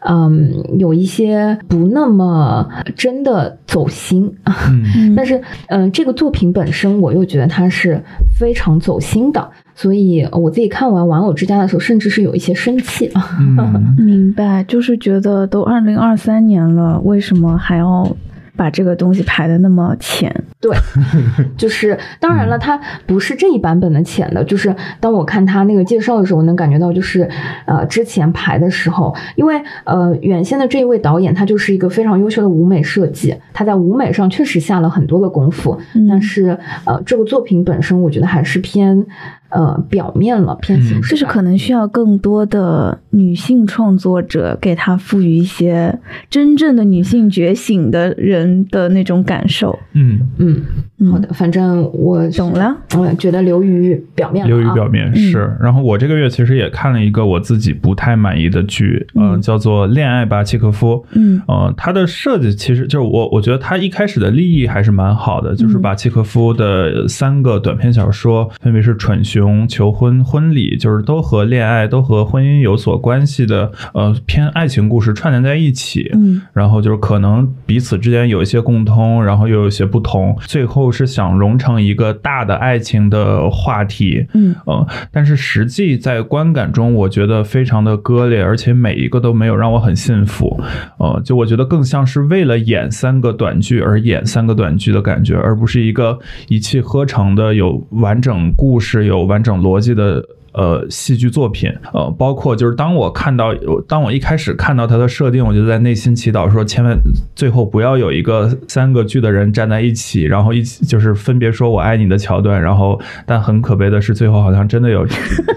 [0.00, 8.00] 嗯有一些不那么真的走心，嗯， 但是嗯这个作品本身我又觉得它是
[8.38, 13.10] 非常走心的，所以我自己看完《玩偶之家》的时候，甚至是有一些生气，
[13.98, 18.16] 明白，就是觉得都二零二三年了，为什么还要？
[18.58, 20.34] 把这个东西排的那么浅。
[20.60, 20.76] 对，
[21.56, 24.42] 就是当然了，它不是这一版本的浅的。
[24.42, 27.30] 就是当我看他那个介绍的时候，我能感觉到，就是
[27.64, 29.54] 呃，之前排的时候，因为
[29.84, 35.78] 呃，原先的这一位导演，他就是一个非常优秀的舞美设计，他在舞美上确实下了很多的功夫。
[36.08, 39.06] 但是呃，这个作品本身，我觉得还是偏。
[39.50, 49.78] 呃，表面了偏形式，就是可能需要更多的女性创作者给她赋予一些真正的女性觉醒的人的那种感受。
[49.94, 50.20] 嗯。
[50.38, 50.62] 嗯，
[51.10, 52.76] 好的，反正我懂了。
[52.96, 55.56] 我觉得流于表面，流于表面是。
[55.60, 60.94] 然后我这个月其实也看了一个我自己不太满意的剧，嗯，叫做《恋爱吧，契诃夫》。
[61.12, 69.64] 嗯，呃，它的设计其实就是我，我觉得它一开始的立意还是蛮好的，就是把契诃夫的三个短篇小说，分别是《蠢熊》。
[69.68, 76.10] 求婚、婚礼，就是都和恋爱、都和婚姻有所关系的，呃，偏爱情故事串联在一起。
[76.14, 84.26] 嗯，然后就是可能彼此之间有一些共通，然后又有一些不同，最后是想融成一个大的爱情的话题。
[84.34, 90.60] 嗯，呃，但是实际在观感中，我觉得非常的割裂，而且每一个都没有让我很信服。
[90.98, 96.18] 呃，就我觉得更像是为了演三个短剧而演三个短剧的感觉，而不是一个
[96.48, 100.24] 一气呵成的有完整故事、有完整逻辑的。
[100.52, 103.54] 呃，戏剧作品，呃，包括就是当我看到，
[103.86, 106.98] 当我一开始看到它的设定，我就在内心祈祷说，千万
[107.36, 115.06] 最后不要有一个三个剧的人站在一起，然后一起就是分别说我爱你的桥段，然后但很可悲的是，最后好像真的有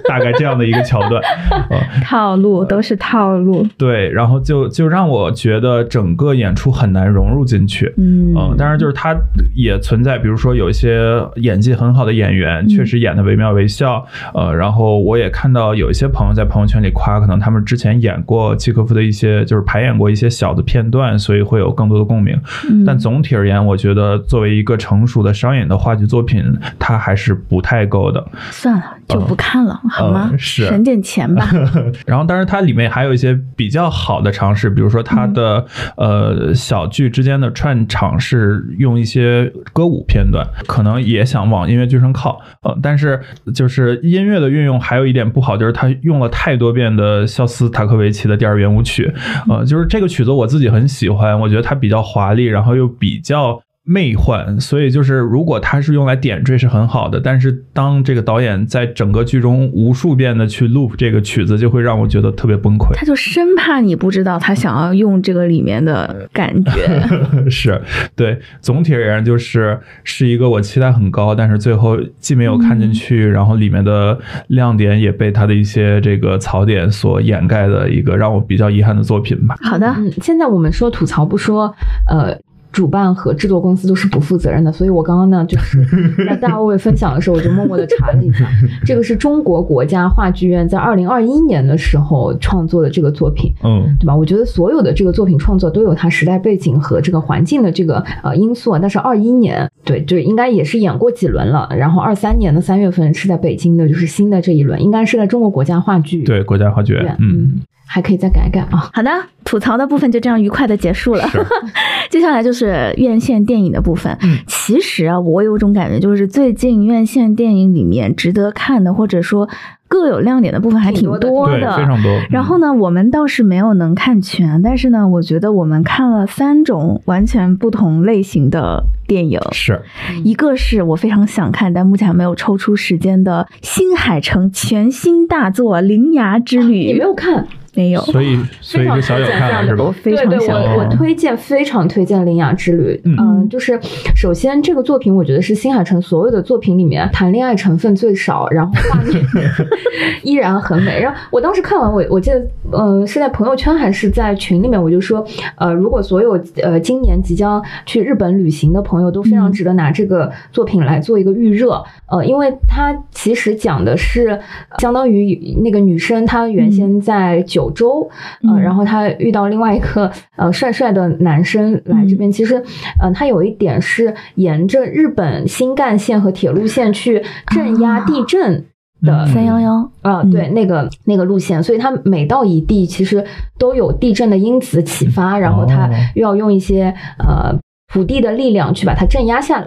[0.07, 1.22] 大概这样的一个桥段，
[1.72, 9.15] 呃套路都是套路，对，然后就就让我觉得整个演出很难融入进去，嗯，当然就是它
[9.55, 11.01] 也存在，比如说有一些
[11.38, 14.90] 演技很好的演员，确实演的惟妙惟肖，呃，然后。
[14.91, 22.38] 后我也看到有一些朋友在朋友圈里夸，可能他们之前演过契诃夫的一些，就是排演过一些小的片段，所以会有更多的共鸣。
[22.85, 26.43] 但总体而言，我觉得作为一个成熟的商演的话剧作品，
[26.77, 28.26] 它还是不太够的。
[28.49, 30.31] 算了，就不看了，好吗？
[30.38, 31.47] 是省点钱吧。
[32.05, 35.65] 然后，当然它里面还有一些比较好的尝试，比如说它的
[35.97, 42.41] 呃小剧之间的串场是用一些歌舞片段，可能也想往音乐剧上靠。
[42.63, 43.19] 呃，但是
[43.53, 44.70] 就是音乐的运用。
[44.80, 49.11] 还有一点不好，就是他用了太多遍的肖斯塔科维奇的第二圆舞曲，
[49.49, 53.61] 呃，就是这个曲子我自己很喜欢，我觉得它比较华丽，然后又比较。
[53.84, 62.94] 魅幻，所以就是如果它是用来点缀是很好的，但是当这个导演在整个剧中无数遍的去 loop 这个曲子，就会让我觉得特别崩溃。
[62.94, 67.03] 他就生怕你不知道他想要用这个里面的感觉。
[67.49, 67.82] 是
[68.16, 74.18] 对，总体而言就是是一个我期待很高，但是最后既没有看进去，然后里面的
[74.49, 79.58] 亮点也被他的一些这个槽点所掩盖的一个让我比较遗憾的作品吧。
[79.62, 81.74] 好的，嗯，现在我们说吐槽不说，
[82.08, 82.38] 呃。
[82.72, 85.84] 主办和制作公司都是不负责任的， 所以我刚刚呢就是
[86.26, 88.48] 在大卫分享的时候，我就默默的查了一下，
[88.85, 94.15] 这个是中国国家话剧院在二零二一年的时候创作的这个作品，嗯，对吧？
[94.15, 107.61] 我觉得所有的这个作品创作都有它时代背景和这个环境的这个呃因素，但是二一年对，就应该也是演过几轮了，然后二三年的三月份是在北京的，就是新的这一轮，应该是在中国国家话剧对国家话剧院，嗯。
[107.93, 108.89] 还可以再改改啊！
[108.93, 109.11] 好的，
[109.43, 111.30] 吐槽的部分就这样愉快的结束了。
[112.09, 114.18] 接下来就是院线电影的部分。
[114.22, 119.49] 嗯，其实啊，我有种感觉，就是最近院线电影里面值得看的，或者说
[119.89, 122.09] 各有亮点的部分还挺多的，非常多。
[122.30, 129.38] 然后呢，我们倒是没有能看全，但是呢，我觉得我们看了三种完全不同类型的电影。
[129.51, 129.81] 是
[130.23, 136.85] 一个是我非常想看，但目前还没有抽出时间的新海诚全新大作《铃芽之旅》。
[136.88, 137.47] 你没有看？
[137.73, 139.95] 没有，所以所以是小友看是吧？
[140.03, 143.02] 对对，我我推荐，非常推荐《铃芽之旅》。
[143.18, 143.80] 嗯，就是
[144.14, 149.23] 首先这个作品，我觉得是新海诚所有的作品里面谈恋爱成分最少，然后画面
[150.22, 150.99] 依然很美。
[150.99, 155.26] 然后我当时看完，我我记得，呃，是在朋友圈还是在群里面，我就说，
[155.56, 164.38] 呃，如果所有呃今年即将去日本旅行的朋友都非常值得拿这个作品来做一个预热，呃，因为它其实讲的是
[164.80, 167.60] 相当于那个女生她原先在九。
[167.61, 168.09] 九州，
[168.47, 172.55] 呃，然后他遇到另外一个呃帅帅的男生来这边，其实，
[172.99, 177.23] 呃，他有一点是沿着日本新干线和铁路线去
[177.53, 178.65] 镇压地震
[179.03, 179.89] 的三幺幺。
[180.01, 183.23] 啊，对，那个那个路线，所以他每到一地，其实
[183.59, 187.55] 都有地震的因子启发，然后他又要用一些呃。
[187.91, 189.65] 土地的力量去把它镇压下来。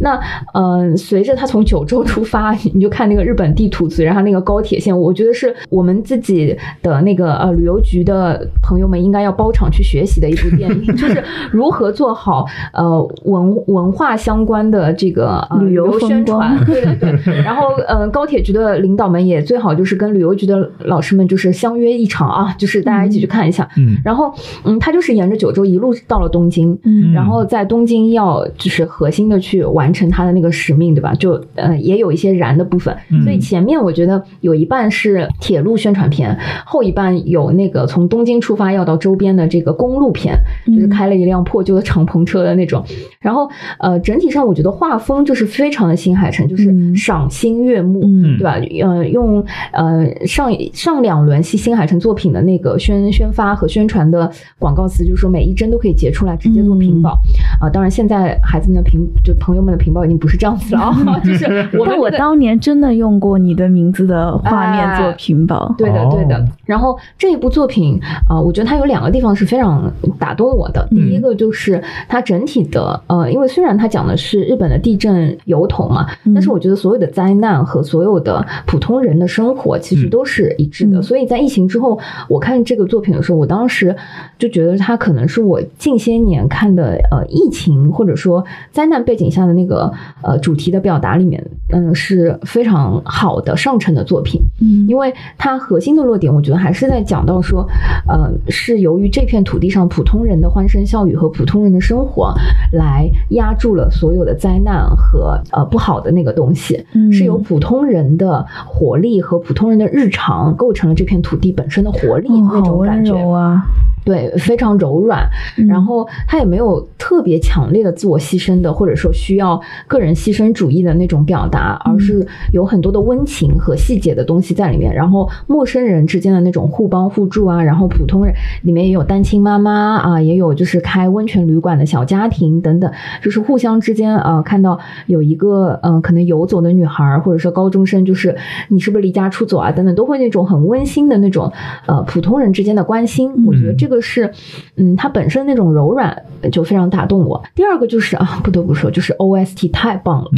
[0.00, 0.18] 那
[0.54, 16.58] 呃，随着他从九州出发，你就看那个日本地图，随着他那个高铁线，我觉得是我们自己的那个呃旅游局的朋友们应该要包场去学习的一部电影， 就是如何做好呃文文化相关的这个旅游宣传。
[16.64, 17.42] 对对对。
[17.42, 23.68] 然后呃，高铁局的领导们也最好就是跟旅游局的老师们就是相约一场啊，就是大家一起去看一下。
[23.76, 23.96] 嗯。
[24.04, 24.32] 然后
[24.64, 31.12] 嗯，他就是沿着九州一路到了东京，嗯，然后在东京要就是核心的去完成它的那个使命，对吧？
[31.14, 40.34] 就呃也有一些燃的部分，所以前面我觉得有一半是铁路宣传片，后一半有那个从东京出发要到周边的这个公路片，
[40.66, 42.84] 就是开了一辆破旧的敞篷车的那种。
[43.20, 43.48] 然后
[43.78, 48.00] 呃整体上我觉得画风就是非常的新海诚，就是赏心悦目，
[48.38, 48.54] 对吧？
[48.82, 57.18] 呃用呃上上两轮新新海诚作品的那个宣宣发和宣传的广告词，就是说每一帧都可以截出来直接做屏保
[57.60, 57.68] 啊。
[57.68, 66.44] 当然现在孩子们的屏就朋友们的屏保已经不是这样子了啊， 就是我我当年真的用过你的名字的画面做屏保，对的对的。
[66.64, 70.86] 然后这一部作品啊，我觉得它有两个地方是非常打动我的。
[70.90, 81.00] 第一个就是它整体的呃，因为虽然它讲的是日本的地震油桶嘛，但是我觉得所有的灾难和所有的普通人的生活其实都是一致的。
[81.00, 83.94] 所以在疫情之后，我看这个作品的时候，我当时
[84.38, 89.92] 就觉得它可能是我近些年看的呃疫情或者说灾难背景下的那个
[90.22, 94.40] 呃主题的表达里面，嗯，是非常好的上乘的作品。
[94.60, 97.64] 嗯，因为它核心的落点，我觉得还是在讲到说，
[98.08, 102.34] 呃，是由于这片土地上普通人的欢声笑语和普通人的生活，
[102.72, 113.64] 来压住了所有的灾难和呃不好的那个东西，是由普通人的活力和普通人的日常构成了这片土地本身的活力那种感觉啊。
[114.06, 115.28] 对，非常柔软，
[115.68, 124.94] 然后他也没有特别强烈的自我牺牲的，或者说需要个人牺牲主义的那种表达，而是有很多的温情和细节的东西在里面。
[124.94, 132.88] 然后陌生人之间的那种互帮互助啊，然后普通人里面也有单亲妈妈啊，也有就是开温泉旅馆的小家庭等等，
[133.20, 138.36] 就是互相之间啊，看到有一个嗯可能游走的女孩，或者说高中生，就是
[138.68, 141.52] 你是不是离家出走啊等等，都会那种很温馨的那种
[141.86, 143.44] 呃普通人之间的关心。
[143.44, 143.95] 我觉得这个。
[144.00, 144.32] 是，
[144.76, 147.42] 嗯，它本身那种柔软就非常打动我。
[147.54, 150.30] 第二个就是啊，不得不说，就是 OST 太棒了，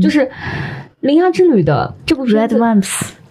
[0.00, 0.20] 就是
[1.00, 2.56] 《铃芽之旅》的这部片子。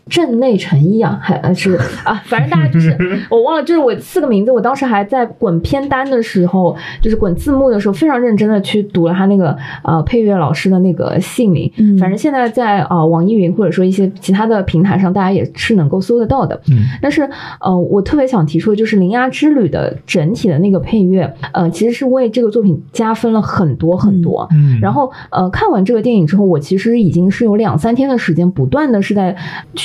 [0.09, 2.95] 镇内成一啊，还是 啊，反正大家就是
[3.31, 11.71] 我忘了，就是我四个名字，我当时还在滚片单的时候，就是滚字幕的时候，非常认真的去读了他那个呃配乐老师的那个姓名。
[11.77, 16.59] 嗯，反正现在在啊网易云或者说一些其他的平台上，大家也是能够搜得到的。
[16.69, 17.27] 嗯，但是
[17.61, 24.45] 呃，我特别想提出的就是《铃芽之旅》的整体的那个配乐，呃，其实是为这个作品加分了很多很多。
[24.51, 29.33] 嗯，然后呃，看完这个电影之后，我其实已经是有两三天的时间，不断的是在。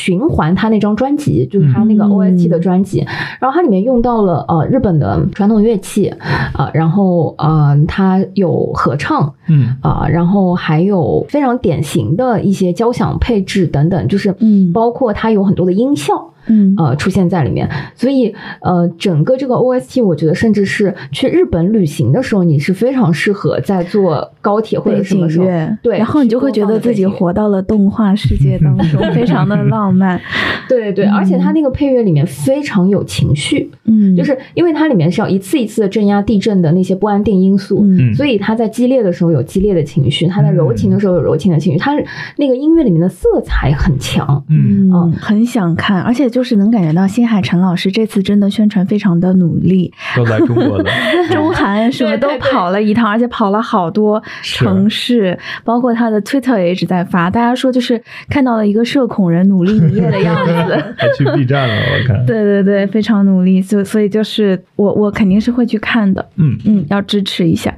[0.09, 3.05] 循环他那张专辑，就是他那个 OST 的专辑，
[3.39, 6.09] 然后它里面用到了呃日本的传统乐器
[6.55, 9.77] 啊，然后呃它有合唱，嗯。
[9.83, 16.15] 啊，然后还有非常典型的一些交响配置等等，就是嗯，包括它有很多的音效。
[16.15, 16.38] 嗯，
[16.77, 25.47] 呃，出现在里面，所以呃，整个这个 OST，我觉得甚至是去日本旅行的时候，你是非常适合在坐高铁或者什么时候，
[25.83, 30.20] 对，然后你就会觉得自己活到了动画世界当中， 非常的浪漫。
[30.69, 41.95] 对对，而且它那个配乐里面非常有情绪，嗯，就是因为它里面是要一次一次的镇压地震的那些不安定因素，嗯，所以它在激烈的时候有激烈的情绪，它在柔情的时候有柔情的情绪，它
[42.37, 46.38] 那个音乐里面的色彩很强，嗯嗯，很想看，而且就。
[46.39, 50.89] 就是能感觉到新海诚老师这次真的宣传非常的努力，都来中国的，
[51.32, 57.28] 中韩什么都跑了一趟，而且跑了好多城市，包括他的 Twitter 也一直在发。
[57.28, 62.24] 大家说就是看到了一个社恐人努力营业的样子， 还去 B 站了，我看。
[62.24, 67.74] 对对对，非常努力，所所以就是我我肯定是会去看的，嗯嗯，要支持一下。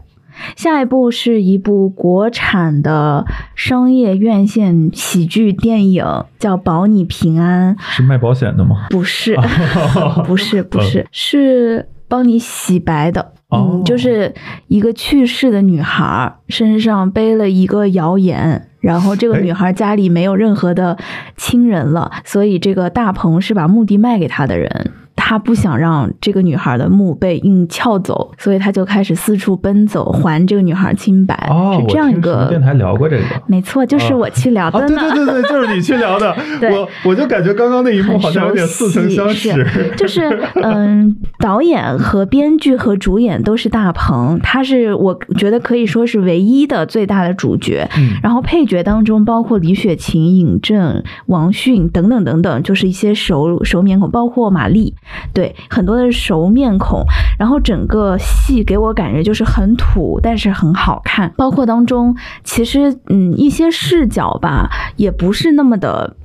[0.57, 6.05] 下一部是一部国产的商业院线喜剧电影，
[6.39, 8.87] 叫《保你平安》，是卖保险的吗？
[8.91, 9.37] 不是，
[10.27, 13.33] 不是，不是，是帮你洗白的。
[13.53, 14.33] 嗯，就是
[14.69, 20.97] 一个去世的女孩身上背了一个谣言，然后这个女孩家里没有任何的
[21.37, 24.93] 亲人了，所以这个大鹏是把墓地卖给她的人。
[25.31, 31.47] 他不想让这个女孩的墓被硬撬走，所以他就开始四处奔走，还这个女孩清白。
[31.49, 34.85] 哦，是这样一个电台聊过这个，没错，就是我去聊的。
[34.89, 36.35] 对对对对，就是你去聊的。
[36.73, 39.95] 我我就感觉刚刚那一幕好像有点似曾相识。
[39.97, 47.89] 就是嗯，导演和编剧和主演都是大鹏，他是我觉得可以说是唯一的最大的主角。
[47.97, 54.93] 嗯，然后配角当中包括李雪琴、尹正、王迅等等等等，就是一些熟熟面孔，包括马丽，
[55.33, 57.05] 对，很多的熟面孔。
[57.39, 61.33] 然后整个戏给我感觉就是很土，但是很好看。
[61.37, 66.17] 包括当中其实嗯一些视角吧，也不是那么的。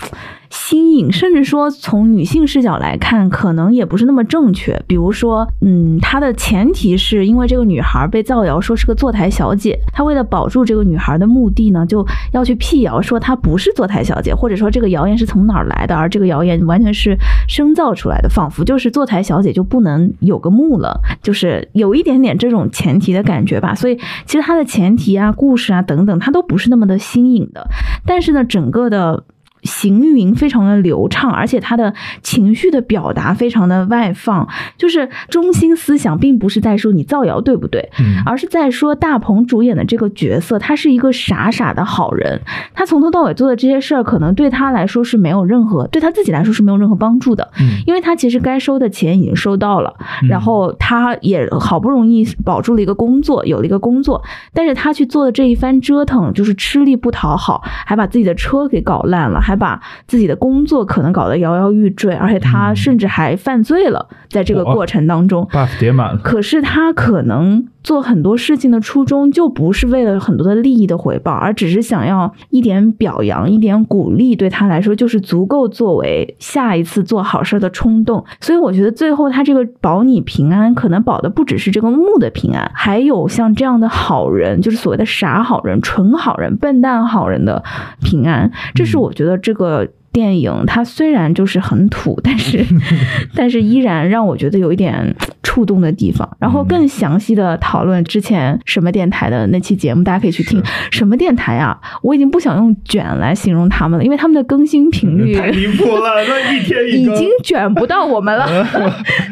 [0.56, 4.82] 新颖，甚至说从女性视角来看，可能也不是那么正确。
[4.88, 17.18] 比如说，嗯，它的前提是因为这个女孩被造谣说是个坐台小姐，她为了保住这个女孩的目的呢，就要去辟谣说她不是坐台小姐，或者说这个谣言是从哪儿来的，而这个谣言完全是
[17.49, 23.76] 生造出来的，仿佛就是坐台小姐就不能有个墓了，就是有一点点这种前提的感觉吧。
[23.76, 27.68] 所以其实它的前提啊、故事啊等等，它都不是那么的新颖的，
[28.06, 29.26] 但是呢，整个的。
[29.65, 34.47] 行云非常的流畅，而且他的情绪的表达非常的外放，
[34.77, 37.89] 就是中心思想并不是在说你造谣对不对，
[38.25, 42.39] 而是在说大鹏主演的这个角色，他是一个傻傻的好人，
[42.75, 47.49] 他从头到尾做的这些事儿，可能对他来说是没有任何，对他自己来说是没有任何帮助的，
[47.87, 49.91] 因为他其实该收的钱已经收到了，
[50.29, 54.23] 然后他也好不容易保住了一个工作，有了一个工作，
[54.53, 59.55] 但是他去做的这一番折腾，就是吃力不讨好，还把自己的车给搞烂了，还。
[59.56, 66.19] 把自己的工作可能搞得摇摇欲坠，而且他甚至还犯罪了，在这个过程当中，buff 叠满了。
[66.23, 78.25] 可是他可能做很多事情的初衷就不是为了很多的利益的回报，而只是想要一点表扬、一点鼓励，对他来说就是足够作为下一次做好事的冲动。
[78.41, 87.63] 所以我觉得最后他这个保你平安，可能保的不只是这个木的平安，还有像这样的好人，就是所谓的傻好人、纯好人、笨蛋好人的
[88.01, 88.51] 平安。
[88.73, 89.39] 这是我觉得。
[89.45, 92.65] 这个电影它虽然就是很土， 但是
[93.35, 95.13] 但是依然让我觉得有一点。
[95.47, 100.61] 触动的地方，然后更详细的讨论之前什么电台的那期节目，大家可以去听。
[100.91, 101.79] 什么电台啊？
[102.01, 108.45] 我已经不想用卷来形容他们了，因为他们的更新频率 太离谱了，那一天已经卷不到我们了。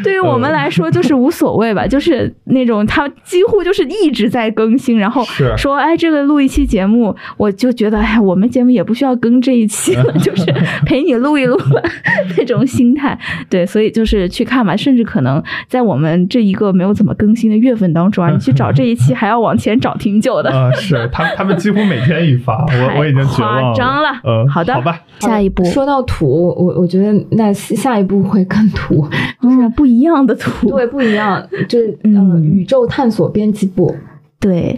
[0.03, 5.25] 对于我们来说，就是无所谓吧，就是那种他几乎就是一直在更新，然后
[5.57, 10.45] 说哎，这个录一期节目，我就觉得哎，我们节目也不需要更这一期了，就是
[10.85, 11.81] 陪你录一录吧
[12.37, 13.17] 那种心态。
[13.49, 16.13] 对，所以就是去看吧，甚至可能在我们。
[16.29, 20.71] 这一个没有怎么更新的月份当中啊，你去找这一期还要往前找挺久的啊。
[20.73, 24.09] 是他他们几乎每天一发，我我已经夸张了。
[24.23, 24.99] 嗯，好的，好吧。
[25.19, 29.07] 下一步说到土，我我觉得那下一步会更土，
[29.41, 33.95] 就是不一样的土，对，不一样，就是嗯，宇宙探索编辑部。
[34.43, 34.77] 对，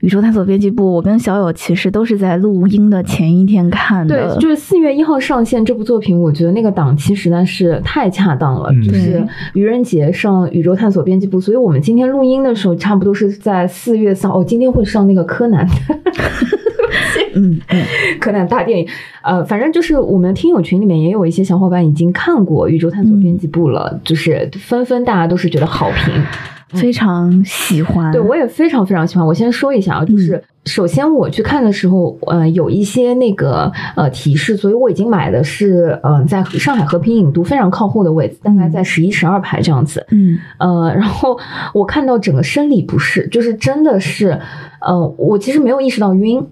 [0.00, 4.34] 宇宙探索编辑部，我跟小友其实都是在录音的前一天看的。
[4.34, 9.24] 对，就是四月一号上线这部作品，我觉得那个档期实在是太恰当了，就是
[9.54, 14.28] 愚人节上宇宙探索编辑部，所以我们今天录音的时候，差不多是在四月三。
[14.28, 15.64] 哦，今天会上那个柯南，
[17.34, 17.82] 嗯嗯，
[18.18, 18.88] 柯南大电影。
[19.22, 26.12] 呃，反正就是我们听友群里面也有一些小伙伴已经看过宇宙探索编辑部了，就是纷纷大家都是觉得好评。
[26.70, 29.26] 非常喜欢，对我也非常非常喜欢。
[29.26, 40.04] 我先说一下啊，就是首先我去看的时候，呃，有一些那个呃提示，所以我已经买的是呃在上海和平影都非常靠后的位置，大概在十一、十二排这样子。
[40.10, 41.38] 嗯，呃，然后
[41.72, 44.40] 我看到整个生理不适，就是真的是，
[44.80, 46.44] 呃，我其实没有意识到晕。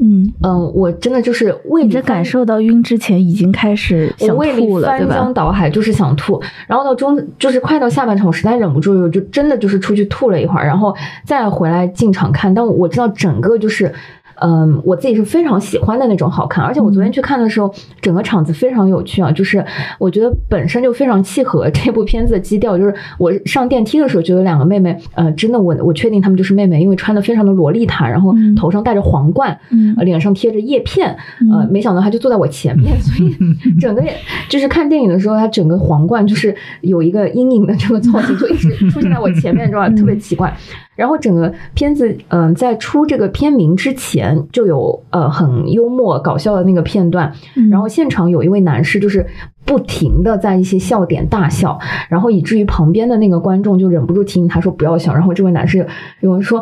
[0.00, 0.32] 嗯。
[0.42, 10.94] 嗯，我真的就是胃里感受到晕之前已经开始想吐了，翻江倒海就是想吐，然后到中就是快到下半场，我实在忍不住，我就真的就是出去吐了一会儿，然后
[11.24, 13.92] 再回来进场看，但我知道整个就是。
[14.40, 19.64] 嗯，我自己是非常喜欢的那种好看，而且我昨天去看的时候，整个场子非常有趣啊，就是
[19.98, 29.58] 我觉得本身就非常契合这部片子的基调，就是我上电梯的时候就有两个妹妹，呃，真的我我确定她们就是妹妹，因为穿的非常的洛丽塔，然后头上戴着皇冠，
[29.96, 31.16] 呃，脸上贴着叶片，
[31.52, 33.36] 呃，没想到她就坐在我前面，所以
[33.80, 34.02] 整个
[34.48, 39.88] 就是看电影的时候，她整个皇冠就是有一个阴影的这个造型，就一直出现在我前面，知道吧？
[39.90, 40.54] 特别奇怪。
[40.98, 47.32] 然后整个片子，嗯，在出这个片名之前就有呃很幽默搞笑的那个片段，
[47.70, 49.24] 然后现场有一位男士就是
[49.64, 55.86] 不停的在一些笑点大笑，然后以至于旁边的那个观众就忍不住提醒他说不要笑，然后这位男士
[56.18, 56.60] 有人说。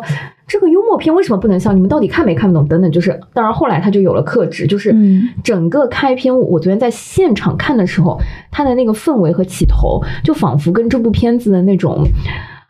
[0.49, 1.73] 这个幽默片为什么不能笑？
[1.73, 2.65] 你们到底看没看懂？
[2.69, 4.95] 等等，就是当然后来他就有了克制，就是
[5.43, 8.17] 整个开篇，我昨天在现场看的时候，
[8.49, 12.01] 他的那个氛围和起头，就仿佛跟这部片子的那种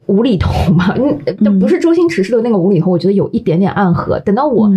[0.08, 0.96] 无厘头嘛，
[1.46, 4.20] 嗯，不是周星驰式的那个无厘头，我觉得有一点点暗合。
[4.22, 4.70] 等到我，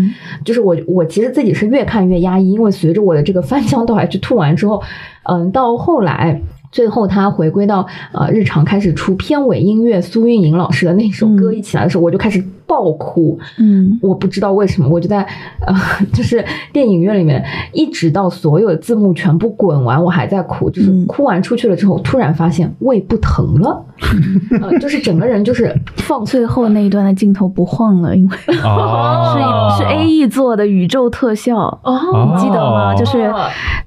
[0.45, 4.83] 就是我，我其实自己是越看越压抑，因为随着我的这个翻江倒海去吐完之后，
[5.25, 6.43] 嗯，到后来。
[6.73, 12.41] 最后，他回归到呃日常，开始出片尾音乐，苏运莹老师的那首歌一起来的时候，我就开始
[12.71, 13.37] 爆哭。
[13.59, 15.27] 嗯，我不知道为什么，我就在
[15.67, 15.75] 呃，
[16.15, 20.71] 就是电影院里面，一直到所有的字幕全部滚完，我还在哭。
[20.71, 23.85] 就是哭完出去了之后，突然发现胃不疼了，
[24.63, 26.25] 呃，就是整个人就是放。
[26.25, 32.95] 最后那一段的镜头不晃了，因为 是是 A E 做的宇宙特效，哦，你记得吗？
[32.95, 33.29] 就是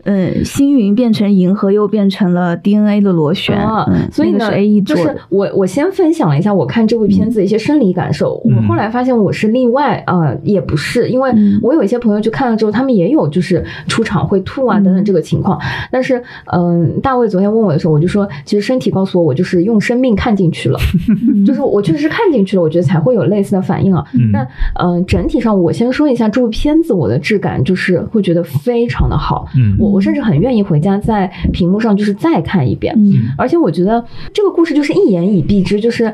[0.04, 2.74] 嗯，星云变成银河，又变成了 D。
[2.74, 4.50] DNA 的螺旋啊，所以呢，
[4.84, 8.42] 就是我我先分享了一下我看这部片子的一些生理感受。
[8.44, 11.32] 我后来发现我是例外啊，也不是，因为
[11.62, 15.62] 我有一些朋友去看了之后，他们也有就是出场会吐啊等等这个情况。
[15.92, 16.20] 但是，
[16.52, 20.80] 嗯，大卫昨天问我的时候，我就说，其实身体告诉我，我就是用生命看进去了，
[21.46, 24.04] 就是我确实是看进去了，我觉得才会有类似的反应啊。
[24.32, 24.44] 那
[24.82, 29.46] 嗯，整体上我先说一下这部片子，我的质感就是会觉得非常的好。
[29.56, 32.64] 嗯，我我甚至很愿意回家在屏幕上就是再看。
[32.64, 34.02] 一遍，嗯，而且我觉得
[34.32, 36.06] 这个故事就是一言以蔽之，就是，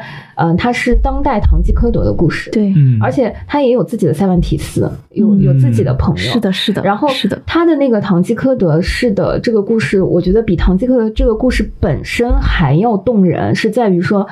[0.41, 14.25] 嗯，它是当代堂吉诃德的故事，对，而且他也有自己的塞万提斯，有有自己的朋友，是的，是的，然后是的，他的那个堂吉诃德式的这个故事，我觉得比堂吉诃德这个故事本身还要动人，是在于说，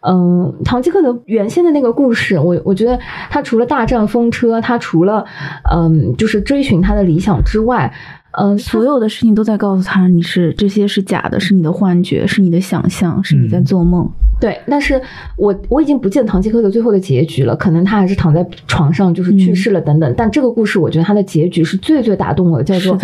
[0.00, 2.98] 嗯，堂吉诃德原先的那个故事，我我觉得
[3.30, 5.24] 他除了大战风车，他除了
[5.72, 7.92] 嗯，就是追寻他的理想之外。
[8.34, 14.10] 嗯，所有的事情都在告诉他，你是这些是假的，是你的幻觉，是你的想象，是你在做梦。
[14.42, 15.00] 对，但是
[15.36, 20.14] 我我已经不记得唐吉诃德最后的结局了，可能他还是躺在床上，就是去世了等等。
[20.16, 22.98] 但这个故事，我觉得他的结局是最最打动我的，叫做。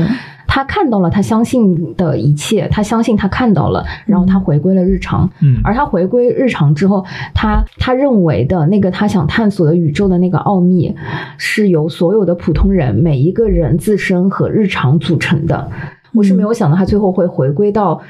[0.51, 5.31] 他看到了他相信的一切，他相信他看到了，然后他回归了日常。
[5.43, 7.05] 嗯，而他回归日常之后，
[7.35, 10.93] 他他认为的那个他想探索的宇宙的那个奥秘，
[11.36, 15.70] 是由所有的普通人每一个人自身和日常组成的。
[16.14, 18.01] 我是没有想到他最后会回归到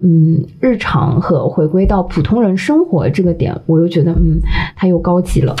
[0.00, 4.40] 嗯日常和回归到普通人生活这个点，我又觉得嗯
[4.76, 5.56] 他又高级了。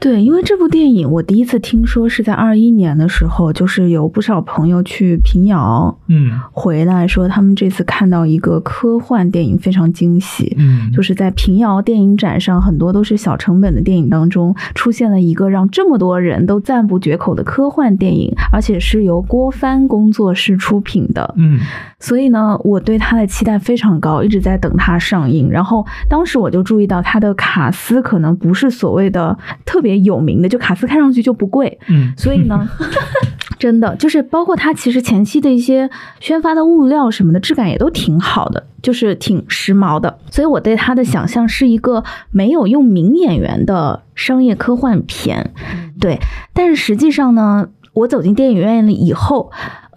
[0.00, 21.60] 对，因为这部电影我第一次听说是在二一年的时候，就是有不少朋友去平遥，嗯，回来说他们这次看到一个科幻电影非常惊喜，嗯，就是在平遥电影展上，很多都是小成本的电影当中，出现了一个让这么多人都赞不绝口的科幻电影，而且是由郭帆工作室出品的，嗯。
[22.02, 25.50] 所以呢，我对他的期待非常高，一直在等它上映。
[25.50, 29.36] 然后当时我就注意到他的卡斯可能不是所谓的
[29.66, 31.78] 特别有名的，就卡斯看上去就不贵。
[31.88, 32.68] 嗯， 所以呢，
[33.58, 35.90] 真的就是包括它其实前期的一些
[36.20, 40.18] 宣发的物料什么的质感也都挺好的，就是挺时髦的。
[40.30, 45.52] 所以我对它的想象是一个没有用名演员的商业科幻片。
[46.00, 46.18] 对，
[46.54, 49.50] 但是实际上呢，我走进电影院了以后。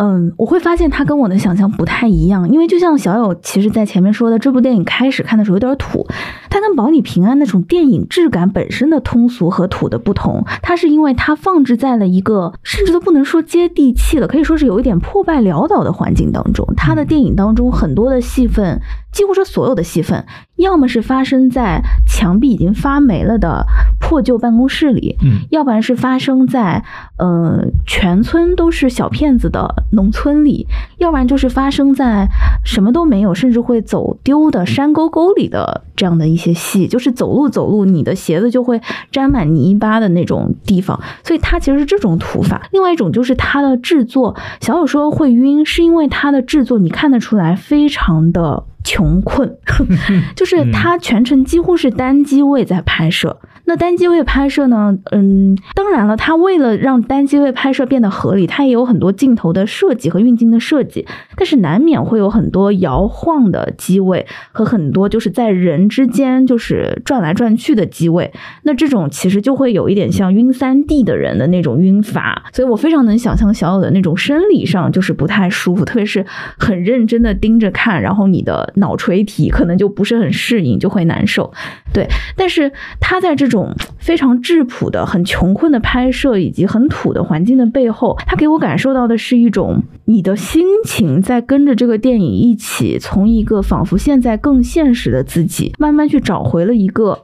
[0.03, 6.05] 嗯，我会发现它跟我的想象不太一样，因为就像小友其实在前面说的，这部电影开始看的时候有点土，
[6.49, 16.67] 它跟《保你平安》那种电影质感本身的通俗和土的不同，它是因为它放置在了一个甚至都不能说接地气了，可以说是有一点破败潦倒的环境当中。
[16.75, 18.81] 它的电影当中很多的戏份，
[19.13, 20.25] 几乎是所有的戏份，
[20.57, 23.65] 要么是发生在墙壁已经发霉了的
[24.01, 26.83] 破旧办公室里，嗯，要不然是发生在
[27.17, 29.73] 呃全村都是小骗子的。
[29.93, 30.67] 农村里，
[30.97, 32.27] 要不然就是发生在
[32.65, 40.99] 什么都没有，甚至会走丢的山沟沟里的这样的一些戏，就是走路走路，你的鞋子就会沾满泥巴的那种地方。
[41.23, 42.67] 所以它其实是这种涂法。
[42.71, 49.57] 另外一种就是它的制作，小友说会晕，是因为它的制作你看得出来非常的穷困，
[50.35, 53.39] 就是他全程几乎是单机位在拍摄。
[53.65, 54.93] 那单机位拍摄呢？
[55.11, 61.07] 嗯，当然了，他为了让单机位拍摄变得合理，他也有很多镜头的设计和运镜的设计，
[61.37, 68.33] 但是难免会有很多摇晃的机位和很多就是在人之间就是转来转去的机位。
[68.63, 76.25] 那这种其实就会有一点像晕三 D 的人的那种晕法，所以我非常能想象小友的那种生理上就是不太舒服，特别是
[76.57, 81.53] 很认真的盯着看，然后你的脑垂体可能就不是很适应，就会难受。
[81.93, 82.05] 对，
[82.35, 82.69] 但是
[82.99, 83.47] 他在这。
[83.53, 97.21] 种非常质朴的、很穷困的拍摄，以及很土的环境的背后，他给我感受到的是一种你的心情在跟着这个电影一起，从一个仿佛现在更现实的自己，慢慢去找回了一个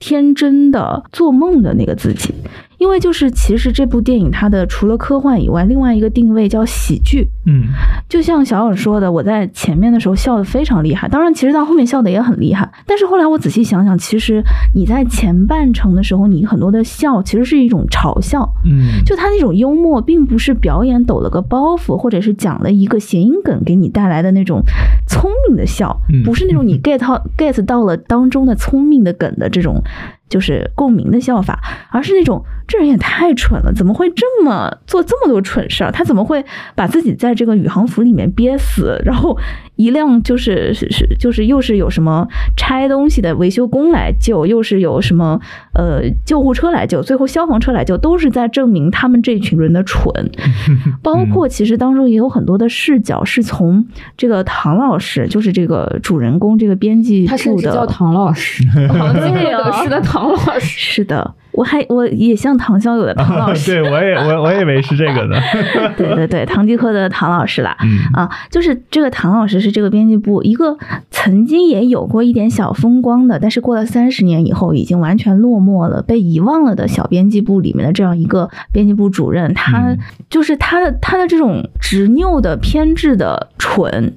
[0.00, 2.34] 天真的做梦的那个自己。
[2.78, 7.28] 因为就是其实这部电影它的除了科幻以外，另外一个定位叫喜剧。
[7.46, 7.64] 嗯，
[8.08, 12.70] 就像小尔说的，我在前面的时候笑得非常厉害，当然其实到后面笑的也很厉害。
[12.86, 14.42] 但是后来我仔细想想，其实
[14.74, 18.48] 你在前半程的时候，你很多的笑其实是一种嘲笑。
[18.64, 24.62] 嗯，就他那种幽默，并不是表演抖了个包袱，或者是讲了一个谐音梗给你带来的那种
[25.08, 29.82] 聪明的笑，不是那种你 get 到 get 到了当中的聪明的梗的这种。
[30.28, 31.60] 就是共鸣的笑法，
[31.90, 35.90] 而是那种这人也太蠢了，怎么会这么做这么多蠢事儿？
[35.90, 36.44] 他怎么会
[36.74, 39.00] 把自己在这个宇航服里面憋死？
[39.04, 39.38] 然后
[39.78, 42.26] 一辆就是是是就是又是有什么
[42.56, 45.40] 拆东西的维修工来救，又是有什么
[45.72, 50.12] 呃救护车来救，最后消防车来救，都是在证明他们这群人的蠢。
[51.00, 53.86] 包括其实当中也有很多的视角是从
[54.16, 60.02] 这个唐老师，就是这个主人公这个编辑部的叫唐老师，唐吉诃德式的。
[60.08, 65.36] 唐老师是的，我还我也像唐小友的唐老师， 对我也我我以为是这个呢。
[65.98, 70.76] 对对对，唐吉诃德唐老师啦，嗯啊，就是这个唐老师是这个编辑部一个
[71.10, 79.96] 曾经也有过一点小风光的，但是过了三十年以后已经完全落寞了、被遗忘了的小编辑部里面的这样一个编辑部主任，他
[80.30, 84.14] 就是他的他的这种执拗的偏执的蠢。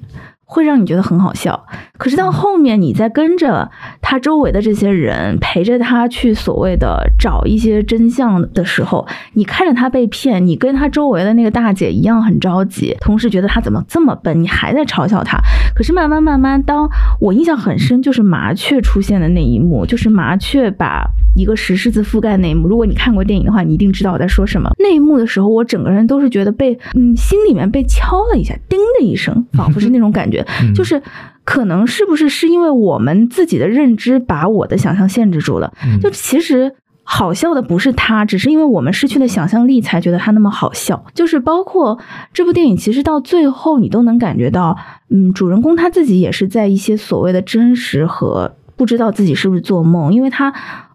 [0.52, 1.64] 会让你觉得很好笑，
[1.96, 3.70] 可是到后面你在跟着
[4.02, 15.38] 他周围的这些人陪着他去所谓的找一些真相的时候，你看着他被骗，你跟他周围的那个大姐一样很着急，同时觉得他怎么这么笨，你还在嘲笑他。
[15.74, 16.86] 可是慢慢慢慢，当
[17.18, 22.68] 我印象很深，就是麻雀出现的那一幕，就是麻雀把一个石狮子覆盖那一幕。
[22.68, 24.70] 如果你看过电影的话，你一定知道我在说什么。
[24.78, 30.46] 那一幕的时候，我整个人都是觉得被嗯心里面被敲了一下，叮的一声，仿佛是那种感觉。
[30.74, 31.02] 就是
[31.44, 35.72] 可能是不是是因为我们自己的认知把我的想象限制住了？
[36.00, 41.04] 就其实好笑的不是他，只是因为我们失去了想象力，才觉得他那么好笑。
[41.14, 41.98] 就是包括
[42.32, 44.76] 这部电影，其实到最后你都能感觉到，
[45.08, 50.52] 嗯，主人公他自己也是在一些所谓的真实和不知道自己是不是做梦，因为他。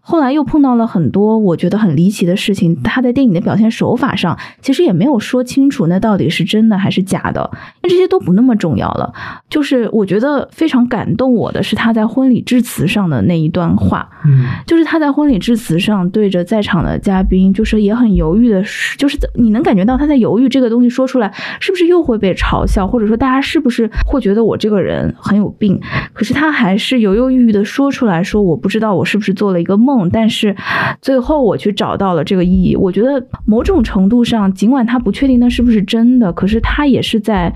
[0.08, 7.50] 后来又碰到了很多我觉得很离奇的事情，他在电影的表现手法上其实也没有说清楚那到底是真的还是假的，
[7.82, 9.12] 那这些都不那么重要了。
[9.50, 18.64] 就是我觉得非常感动我的是他在婚礼致辞上的那一段话，嗯，就是他在婚礼致辞上对着在场的嘉宾，就是也很犹豫的，
[18.96, 21.30] 就是你能感觉到他在犹豫这个东西说出来
[21.60, 25.78] 是不是又会被嘲笑，或者说大家是不是会觉得我这个人很有病？
[26.14, 29.97] 可是他还是犹犹豫豫的说出来说，我不知道我是不是做了一个梦。
[30.12, 30.54] 但是
[31.00, 32.76] 最后我去找到了这个意义。
[32.76, 37.50] 我觉得某种程度上，尽管他不确定那是不是真的，可是他也是在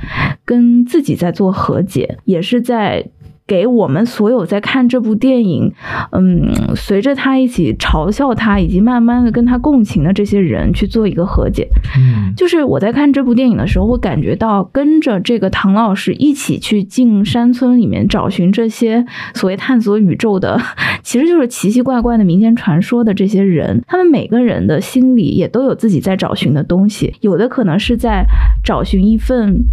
[0.46, 3.04] 跟自己在做和解，也是在。
[3.46, 5.72] 给我们所有在看这部电影，
[6.12, 11.68] 嗯，随着他一起嘲笑他，以及慢慢的跟他共情的这些人去做一个和解。
[11.96, 19.04] 嗯，就是我在看这部电影的时候，会感觉到跟着这个唐老师一起去进山村里面找寻这些
[19.34, 20.60] 所谓探索宇宙的，
[21.02, 28.24] 其实就是奇奇怪怪的民间传说的这些人，他们每个人的心里也都有自己在找寻的东西，有的可能是在
[28.64, 29.64] 找寻一份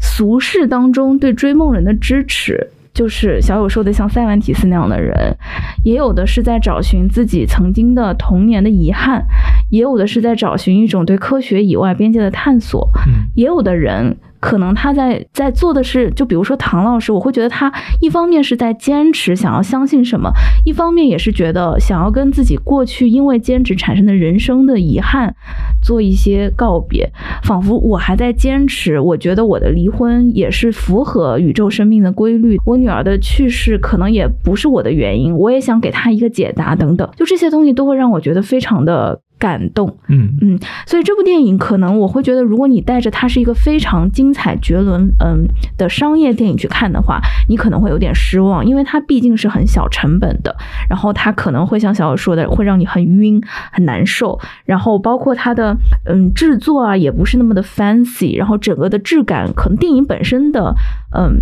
[0.00, 2.68] 俗世当中对追梦人的支持。
[2.94, 5.36] 就是小友说的像塞万提斯那样的人，
[5.84, 9.24] 也有的是在找寻自己曾经的童年的遗憾，
[9.70, 12.88] 也有的是在找寻一种对科学以外边界的探索，
[13.34, 14.16] 也有的人。
[14.42, 20.32] 可能他在在做的是，就比如说唐老师，我会觉得他一方面是在坚持想要相信什么，
[20.64, 25.32] 一方面也是觉得想要跟自己过去因为坚持产生的人生的遗憾
[25.80, 27.08] 做一些告别，
[27.44, 28.98] 仿佛我还在坚持。
[28.98, 39.20] 我觉得我的离婚也是符合宇宙生命的规律，我女儿的去世可能也不是我的原因，我也想给她一个解答等等，就这些东西都会让我觉得非常的。
[39.42, 40.56] 感动，嗯嗯，
[40.86, 45.44] 所以这部电影可能我会觉得，如果你带着它是一个非常精彩绝伦嗯
[45.76, 50.54] 的商业电影去看的话，你可能会有点失望，因为它毕竟是很小成本的，
[50.88, 53.42] 然后它可能会像小友说的，会让你很晕
[53.72, 60.72] 很难受，然后包括它的嗯制作啊也不是那么的 fancy，然后整个的质感可能电影本身的
[61.16, 61.40] 嗯。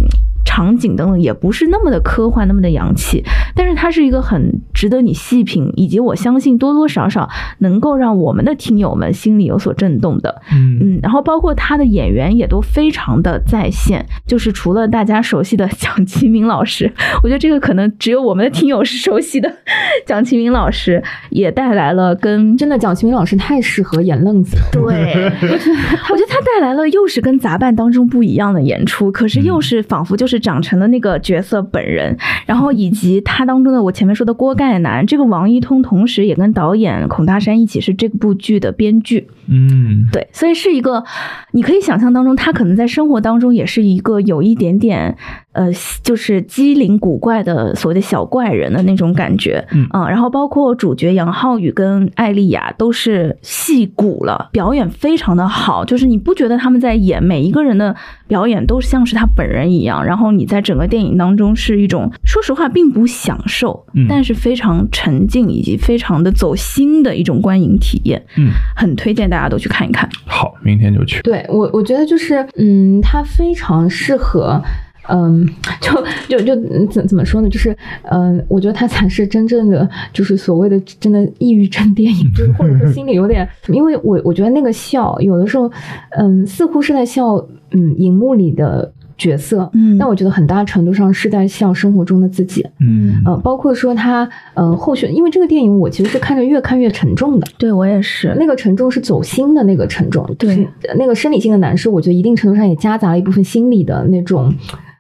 [0.51, 3.23] 场景等等也不是那么的科幻，那么的洋气，
[3.55, 7.29] 但是它是一个很值得你细品，以及我相信多多少少
[7.59, 10.43] 能够让我们的听友们心里有所震动的。
[10.53, 19.49] 嗯嗯，然后包括他的演员也都非常的在线，就是除了大家熟悉的蒋奇明老师，我觉得这个可能只有我们的听友是熟悉的。
[20.05, 24.65] 蒋奇明老师也带来了跟真的蒋奇明老师太适合演愣子了。
[24.73, 25.73] 对，我觉得
[26.11, 30.61] 我觉得他带来了又是跟杂办当中不一样的演出，可是又是仿佛就是长。
[30.61, 39.27] 成了那个角色本人，然后以及他当中的我前面说的锅盖男，这个王一通同时也跟导演孔大山一起是这部剧的编剧。
[39.51, 41.05] 嗯，对，所以是一个
[41.51, 45.17] 你可以想象当中，他可能在生活当中也是一个有一点点
[45.53, 45.69] 呃，
[46.05, 49.67] 就是机灵古怪的所谓的小怪人的那种感觉。
[49.73, 57.95] 嗯啊，然后包括主角杨浩宇跟艾丽亚都是戏骨了，表演非常的好，就是你不觉得他们在演每一个人的
[58.29, 68.25] 表演都像是他本人一样，然后你在整个电影当中是一种说实话并不享受，但是非常沉浸以及非常的走心的一种观影体验。
[68.37, 70.09] 嗯，很推荐大家都去看一看。
[70.27, 71.21] 好，明天就去。
[71.23, 74.61] 对我，我觉得就是，嗯，它非常适合。
[75.09, 75.49] 嗯，
[75.81, 77.49] 就就就怎怎么说呢？
[77.49, 85.69] 就是，嗯，我觉得他才是真正的，就是所谓的真的抑郁症电影， 就是或者说心里有点，因为我我觉得那个笑，有的时候，
[86.11, 87.35] 嗯，似乎是在笑，
[87.73, 100.67] 嗯，荧幕里的角色，嗯，但我觉得很大程度上是在笑生活中的自己，嗯，呃，包括说他，呃，后续，因为这个电影我其实是看着越看越沉重的，对我也是，那个沉重是走心的那个沉重，对，
[100.97, 104.53] 那个生理性的难受，我觉得一定程度上也夹杂了一部分心理的那种。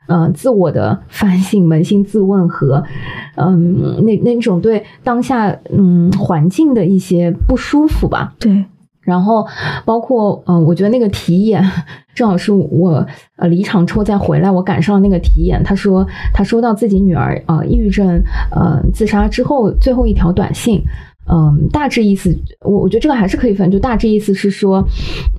[0.06, 2.82] 呃，自我的反省、扪心自问和，
[3.36, 8.34] 嗯，那那种对当下嗯环境的一些不舒服吧。
[8.40, 8.64] 对，
[9.10, 9.44] 然后
[9.84, 11.60] 包括嗯，我觉得那个题眼
[12.14, 13.04] 正好是我
[13.36, 15.60] 呃离场之后再回来，我赶上了那个题眼。
[15.64, 18.22] 他说他收到自己女儿呃抑郁症
[18.54, 20.80] 呃自杀之后最后一条短信。
[21.32, 23.70] 嗯，大致意思，我我觉得这个还是可以分。
[23.70, 24.84] 就大致意思是说，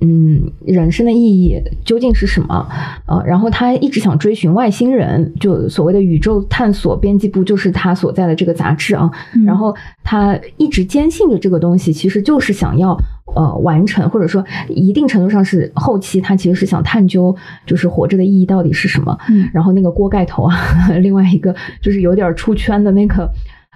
[0.00, 2.66] 嗯，人生的意义究竟是什么？
[3.06, 9.10] 呃，然后他一直想追寻外星人，就所谓的宇宙探索编辑部就是他所在的这个杂志啊。
[9.44, 12.96] 然后他一直坚信着这个东西，其实就是想要
[13.34, 17.34] 呃完成，或者说一定程度上是后期他其实是想探究，
[17.66, 19.18] 就是活着的意义到底是什么。
[19.28, 20.56] 嗯，然后那个锅盖头啊，
[21.00, 23.28] 另外一个就是有点出圈的那个。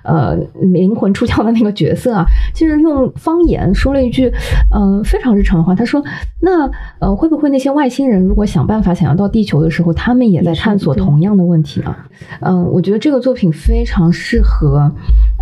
[0.08, 2.24] 呃，灵魂出窍的那个角色啊，
[2.54, 4.32] 其实用方言说了一句，
[4.70, 5.74] 呃，非常日常的话。
[5.74, 6.00] 他说
[6.40, 6.70] ：“那
[7.00, 12.06] 呃，会不会那些外星人如果想办法想要到地球的时候，他们也在探索同样的问题啊？”
[12.38, 14.88] 嗯，我觉得这个作品非常适合，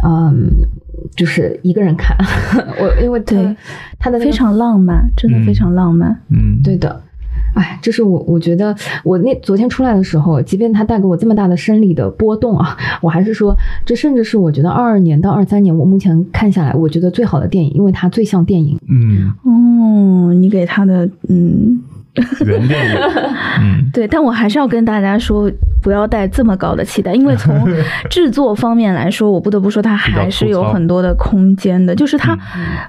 [0.03, 0.51] 嗯，
[1.17, 2.17] 就是一个人看。
[2.81, 3.57] 我因为对
[3.99, 6.17] 他的非常浪漫，真的非常浪漫。
[6.31, 7.03] 嗯，对的。
[7.55, 13.55] 哎，这是我我觉得我那昨天出来的时候，即便它带给我这么大的生理的波动啊，我还是说，
[13.87, 18.77] 这甚至是我觉得二二年到二三年我目前看下来，我觉得最好的电影，因为它最像电影。
[18.89, 21.81] 嗯，哦，你给他的嗯
[22.45, 22.97] 原电影，
[23.61, 25.51] 嗯，对，但我还是要跟大家说，
[25.83, 27.67] 不要带这么高的期待，因为 从
[28.09, 32.39] 制作方面来说，我不得不说它还是有很多的空间的，就是它，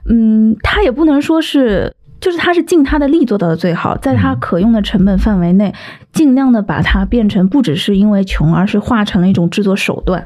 [0.09, 1.93] 嗯，它也不能说是。
[2.21, 5.71] 就是他是尽他的力做到的最好，在他可用的成本范围内，
[6.11, 10.25] 尽量的把它变成不只是因为穷，而是化成了一种制作手段。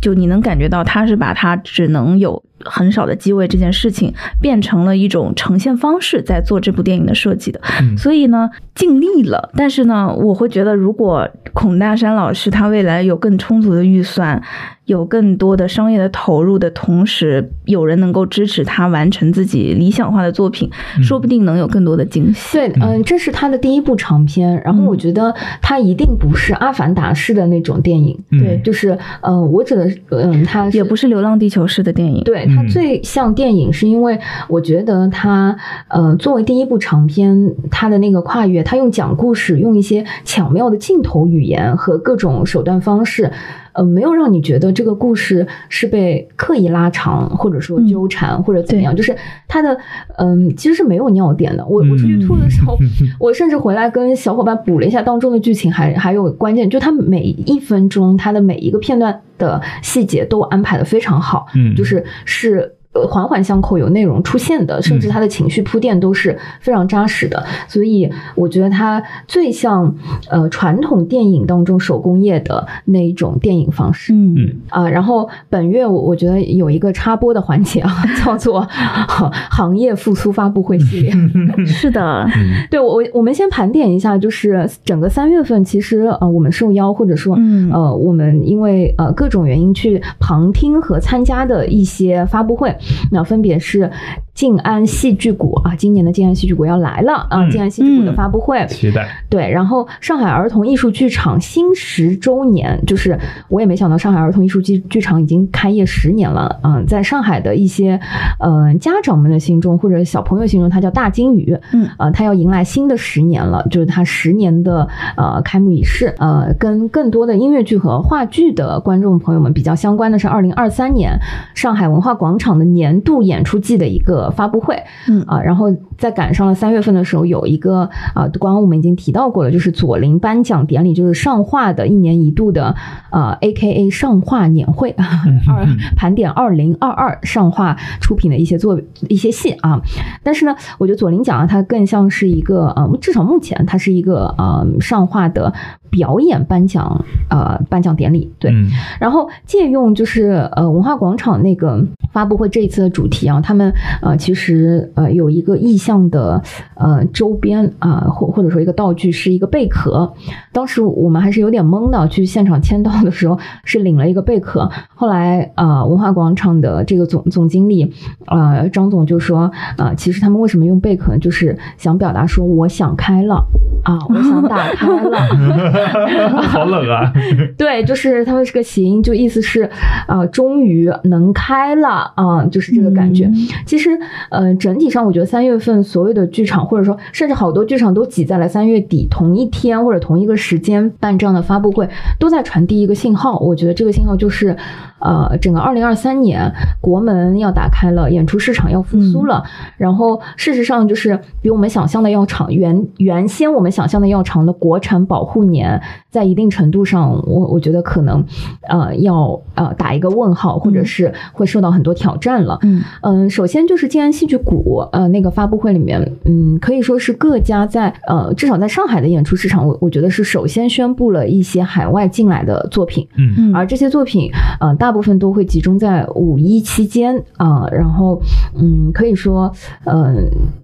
[0.00, 7.60] 就你能感觉到他是把它只能有很少的机位这件事情变成了一种呈现方式，在做这部电影的设计的。
[7.96, 9.50] 所以呢，尽力了。
[9.56, 14.42] 但是呢，我会觉得如果孔大山老师他未来有更充足的预算。
[14.86, 20.68] 有更多的商业的投入的同时，有人能够支持他完成自己理想化的作品，
[21.02, 22.58] 说不定能有更多的惊喜。
[22.58, 28.18] 对，嗯，这是他的第一部长片，然后我觉得他一定不是《阿凡达》式的那种电影。
[28.30, 32.24] 对，就是，嗯，我指的，嗯，他也不是《流浪地球》式的电影。
[32.24, 34.18] 对，它最像电影，是因为
[34.48, 35.56] 我觉得它，
[35.88, 43.30] 呃，作为第一部长片，它的那个跨越，它用讲故事，用一些巧妙的镜头语言和各种手段方式。
[43.72, 48.94] 呃，没有让你觉得这个故事是被刻意拉长，或者说纠缠，或者怎么样？
[48.94, 49.16] 就是
[49.48, 49.76] 它的，
[50.18, 51.64] 嗯，其实是没有尿点的。
[51.66, 52.78] 我我出去吐的时候，
[53.18, 62.74] 我甚至回来跟小伙伴补了一下当中的剧情，还还有关键，就它每一分钟，它的每一个片段的细节都安排的非常好，嗯，就是是。
[62.92, 69.94] 呃，环环相扣有内容出现的，甚至他的情绪铺垫都是非常扎实的，所以我觉得它最像
[70.30, 74.12] 呃传统电影当中手工业的那一种电影方式。
[74.12, 74.36] 嗯。
[74.68, 77.90] 啊，然后本月我我觉得有一个插播的环节啊，
[78.22, 78.66] 叫做
[79.50, 81.12] 行业复苏发布会系列。
[81.64, 82.26] 是的，
[82.70, 87.38] 对我我我们先盘点一下，就是整个三月份，其实呃我们受邀或者说
[87.72, 92.74] 呃我们因为呃各种原因去旁听和参加的一些发布会。
[93.10, 93.90] 那分别是
[94.34, 97.48] 静安戏剧谷啊，今年的静安戏剧谷要来了啊！
[97.50, 99.06] 静安戏剧谷的发布会，期待。
[99.28, 103.18] 对，然后上海儿童艺术剧场新十周年，就是
[103.48, 108.00] 我也没想到上海儿童艺术剧剧场已经开业十年了嗯，在上海的一些
[108.40, 121.18] 呃家长们的心中或者小朋友心中，它叫大金鱼，嗯，呃，它要迎来新的十年了，就是它十年的呃开幕仪式，呃，跟更多的音乐剧和话剧的观众朋友们比较相关的是二零二三年
[121.54, 124.21] 上海文化广场的年度演出季的一个。
[124.30, 125.66] 发布会，嗯啊，然后
[125.98, 132.74] 在赶上了三月份的时候，有一个啊，刚刚我们已经提到过了，就是左琳颁奖典礼，就是上画的一年一度的
[133.10, 135.66] 呃 A K A 上画年会， 二
[135.96, 139.80] 盘点二零二二上画出品的一些作一些戏啊。
[140.22, 145.52] 但是呢，我觉得左琳奖啊，它更像是一个呃，至少目前它是一个呃上画的。
[145.92, 148.50] 表演颁奖，呃，颁奖典礼对，
[148.98, 153.70] 然后借用就是呃文化广场那个发布会这一次的主题啊，他们
[154.00, 156.42] 呃其实呃有一个意向的
[156.76, 160.10] 呃周边啊或或者说一个道具是一个贝壳，
[160.50, 167.92] 当时我们还是有点懵的，去现场签到的时候是领了一个贝壳，后来呃文化广场的这个总总经理
[168.28, 173.44] 呃张总就说呃其实他们为什么用贝壳，就是想表达说我想开了
[173.84, 175.81] 啊，我想打开了。
[176.48, 177.12] 好冷啊！
[177.56, 179.68] 对，就是他们是个谐音，就意思是
[180.06, 183.30] 啊，终于能开了啊，就是这个感觉。
[183.66, 183.90] 其实，
[184.30, 191.88] 呃，整体上我觉得三月份所有的剧场，或者说甚至好多剧场都挤在了三月底同一天或者同一个时间办这样的发布会，
[192.18, 193.38] 都在传递一个信号。
[193.38, 194.56] 我觉得这个信号就是，
[195.00, 199.42] 呃，整个二零二三年国门要打开了，演出市场要复苏了。
[199.76, 205.71] 然后事实上就是比我们想象的要长，原原先我们想象的要长的国产保护年。
[206.10, 208.24] 在一定程度上，我我觉得可能，
[208.68, 212.58] 呃，要呃打一个问号，或者是会受到很多挑战了。
[212.62, 223.06] 嗯嗯，首先就是静安戏剧谷，呃，那个发布会里面，嗯，可以说是各家在呃至少在上海的演出市场，我我觉得是首先宣布了一些海外进来的作品。
[223.16, 224.30] 嗯嗯，而这些作品，
[224.60, 228.20] 呃，大部分都会集中在五一期间啊，然后
[228.54, 229.52] 嗯，可以说，
[229.84, 230.14] 呃，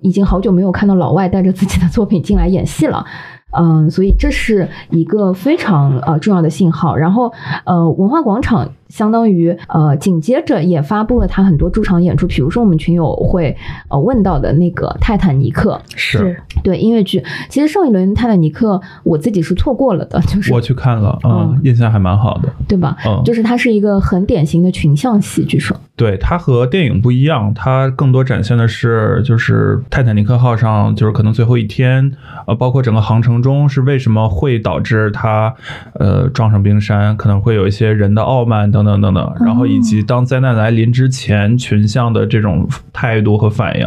[0.01, 3.05] 已经好久没有看到老外带着自己的作品进来演戏了。
[3.51, 6.97] 嗯，所以这是一个非常呃重要的信号。
[6.97, 7.33] 然后，
[7.65, 8.71] 呃，文化广场。
[8.89, 13.57] 相当于呃，紧接着也发布了他很多驻场演出，比如说我们群友会
[13.89, 17.23] 呃问到的那个《泰坦尼克》，是对音乐剧。
[17.49, 18.75] 其实上一轮《泰坦尼克》
[19.05, 22.97] 我自己是错过了的，就是我去看了，嗯，印象还蛮好的，对吧？
[23.07, 25.77] 嗯，就是它是一个很典型的群像戏，据说。
[25.97, 32.13] 对它和电影不一样，它更多展现的是就是泰坦尼克号上就是可能最后一天，
[32.47, 35.53] 呃，包括整个航程中是为什么会导致它
[35.95, 43.87] 呃撞上冰山，可能会有一些人的傲慢等等等等等，然后以及当灾难来临之前群像的这种态度和反应。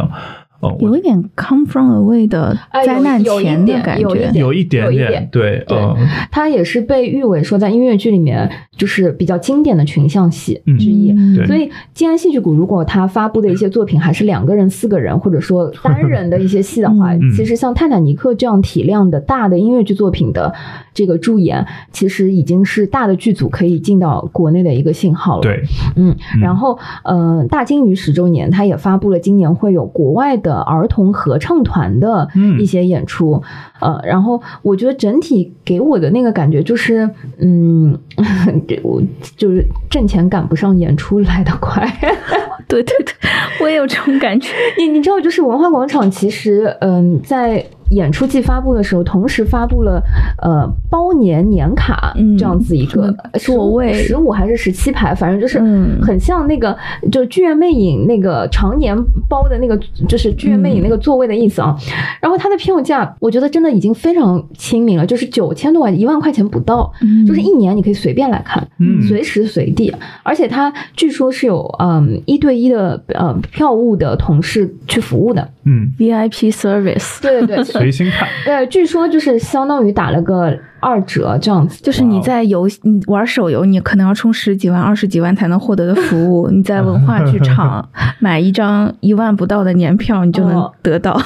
[0.78, 2.56] 有一点 come from away 的
[2.86, 5.96] 灾难前的感觉，有一点点，对，嗯，
[6.30, 11.12] 它也是被誉为说在音乐剧里面就是比较经典的群像戏之一。
[11.46, 20.54] 所以，静安戏剧谷如果他发布的一些作品还是两个人、四个人，或者说单人的一些戏的话， 其实像《泰坦尼克》这样体量的大的音乐剧作品的
[20.94, 25.42] 这个助演，其实已经是大的剧组可以进到国内的一个信号了。
[25.42, 25.62] 对，
[25.96, 30.62] 嗯，然后，呃，大金鱼十周年，他也发布了今年会有国外的。
[30.72, 32.28] 儿童合唱团的
[32.58, 33.42] 一些演出，
[33.82, 37.98] 呃，然后我觉得整体给我的那个感觉就是，嗯，
[38.82, 39.02] 我
[39.36, 41.86] 就是挣钱赶不上演出来的快。
[42.68, 43.12] 对对对，
[43.60, 44.48] 我也有这种感觉。
[44.78, 47.64] 你你知道，就是文化广场其实，嗯，在。
[47.92, 50.02] 演出季发布的时候，同时发布了
[50.40, 55.58] 呃包年年卡这样子一个座位十五还是十七排，反正就是
[56.00, 56.74] 很像那个
[57.10, 58.96] 就是剧院魅影那个常年
[59.28, 59.78] 包的那个
[60.08, 61.76] 就是剧院魅影那个座位的意思啊。
[62.18, 66.92] 然后它的票价，我觉得真的已经非常亲民了，就是九千多块一万块钱不到，
[67.26, 68.66] 就是一年你可以随便来看，
[69.08, 69.92] 随时随地。
[70.22, 77.64] 而且它据说是有嗯一对一的呃票务的同事去服务的，嗯，VIP service，对对对。
[77.72, 80.58] 随心看，对，据说就是相当于打了个。
[80.84, 86.50] 二折这样子，就是你在游你玩手游，你可能要充十几万、二十几万才能获得的服务。
[86.50, 91.16] 你在文化剧场 买一张一万不到的年票，你就能得到。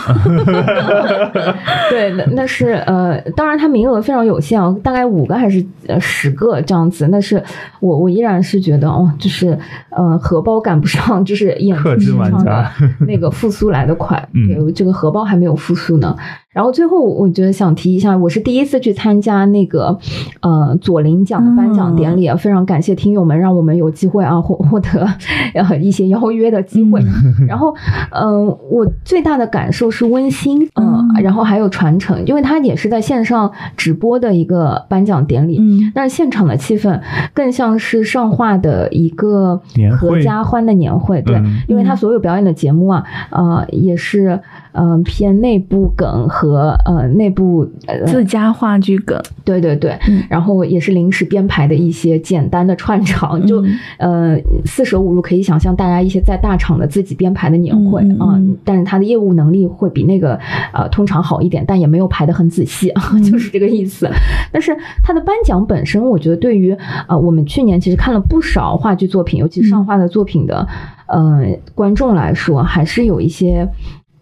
[1.89, 7.09] 对，那那是呃，当然它名额非常有限，大概五个还是呃十个这样子。
[7.11, 7.43] 但是
[7.81, 9.59] 我我依然是觉得哦，就是
[9.89, 12.71] 呃荷包赶不上，就是演出市场的
[13.07, 14.23] 那个复苏来的快。
[14.33, 16.17] 对，这个荷包还没有复苏呢。
[16.57, 19.45] 然后最后我觉得想提一下，我是第一次去参加。
[19.45, 19.99] 那个
[20.41, 25.07] 呃左领奖的颁奖典礼，非常感谢听友们让我们有机会啊获获得
[25.53, 27.03] 呃一些邀约的机会。
[27.47, 27.75] 然后
[28.11, 36.99] 嗯，我最大的感受是温馨，嗯，然后还有传承，因为它也是在线上直播的一个颁奖典礼，嗯，但是现场的气氛
[37.35, 39.61] 更像是上画的一个
[39.99, 41.39] 合家欢的年会，对，
[41.69, 44.41] 因为他所有表演的节目啊，呃，也是。
[44.79, 47.67] 嗯，偏内部梗和呃内部
[48.07, 49.99] 自家话剧梗，对对对，
[50.29, 53.65] 然后也是临时编排的一些简单的串场，就
[53.97, 54.37] 呃
[54.67, 60.39] 四舍五入可以想象大家一些在大厂的自己编排的年会啊，但是他的业务能力会比那个
[60.75, 64.07] 呃通常好一点，但也没有排的很仔细啊， 就是这个意思。
[64.53, 66.77] 但是他的颁奖本身，我觉得对于
[67.09, 70.69] 呃我们去年其实看了不少话剧作品，尤其上画的作品的
[71.07, 73.67] 呃观众来说，还是有一些。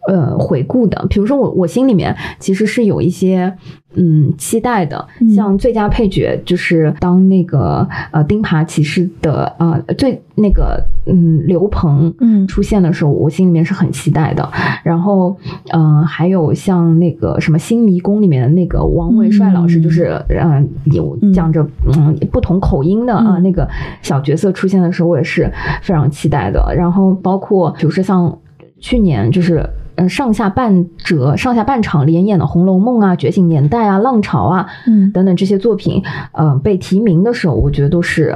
[0.06, 3.50] 呃，回顾的，比如说我，我心里面其实是有一些
[3.94, 14.46] 嗯期待的，像最佳配角，就是当那个呃钉耙骑士的呃最那个嗯刘鹏嗯出现的时候，我心里面是很期待的。
[14.82, 15.34] 然后
[15.72, 21.66] 嗯，还有像那个什么新迷宫里面的那个王伟帅老师，就是嗯有讲着
[21.96, 23.66] 嗯不同口音的啊那个
[24.02, 25.50] 小角色出现的时候，我也是
[25.80, 26.62] 非常期待的。
[26.76, 28.38] 然后包括比如说像
[28.78, 29.66] 去年就是。
[29.96, 36.02] 嗯，上下半折、上下半场连演的《红楼梦》啊，《觉醒年代》啊，《浪潮》啊，嗯，等等这些作品，
[36.32, 38.34] 呃，被提名的时候，我觉得都是，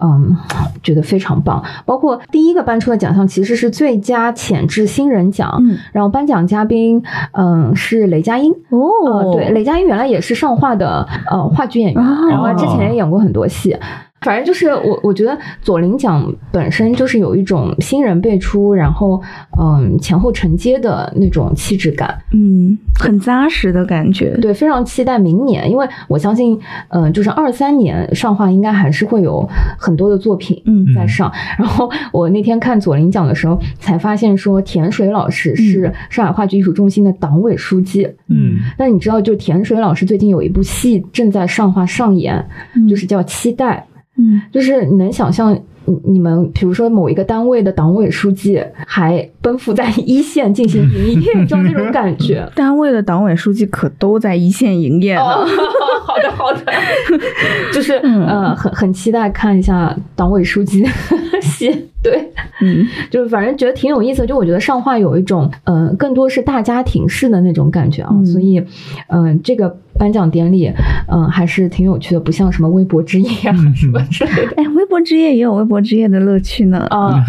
[0.00, 0.36] 嗯，
[0.82, 1.62] 觉得非常棒。
[1.84, 7.02] 包括第一个颁出的奖项其实是最佳潜质新人奖，嗯，然后颁奖嘉宾，
[7.32, 8.52] 嗯，是雷佳音。
[8.70, 13.76] 哦，对，雷佳音原来也是上画的，呃，话剧演员，然后之前也演过很多戏。
[14.22, 19.20] 反正就是我，我觉得左琳奖本身就是有一种新人辈出，然后
[19.60, 24.36] 嗯前后承接的那种气质感，嗯，很扎实的感觉。
[24.40, 26.58] 对，非常期待明年，因为我相信，
[26.88, 30.62] 嗯，就是二三年上画应该还是会有很多的作品
[30.94, 31.30] 在上。
[31.58, 38.08] 然后我那天看左琳奖的时候，才发现说田水老师是上海话剧艺术中心的党委书记。
[38.28, 42.46] 嗯，那你知道，就田水老师最近有一部戏正在上画上演，
[42.88, 43.86] 就是叫《期待》。
[44.16, 45.54] 嗯，就是你能想象，
[45.86, 52.46] 你你们比如说某一个单位的党委书记还奔赴在一线进行营业，就那种感觉。
[52.54, 55.22] 单位的党委书记可都在一线营业呢。
[56.04, 56.60] 好的，好的，
[57.72, 60.84] 就是呃，很很期待看一下党委书记
[61.40, 61.88] 戏。
[62.02, 62.30] 对，
[62.60, 64.26] 嗯，就是反正觉得挺有意思。
[64.26, 68.10] 就我觉得上画有一种，呃，更多是大家庭式的那种感觉啊。
[68.26, 68.62] 所以，
[69.06, 70.72] 嗯，这个颁奖典礼，
[71.08, 73.72] 嗯，还是挺有趣的，不像什么微博之夜啊什么
[74.10, 74.54] 之类的。
[74.56, 76.86] 哎，微博之夜也有微博之夜的乐趣呢。
[76.90, 77.24] 啊，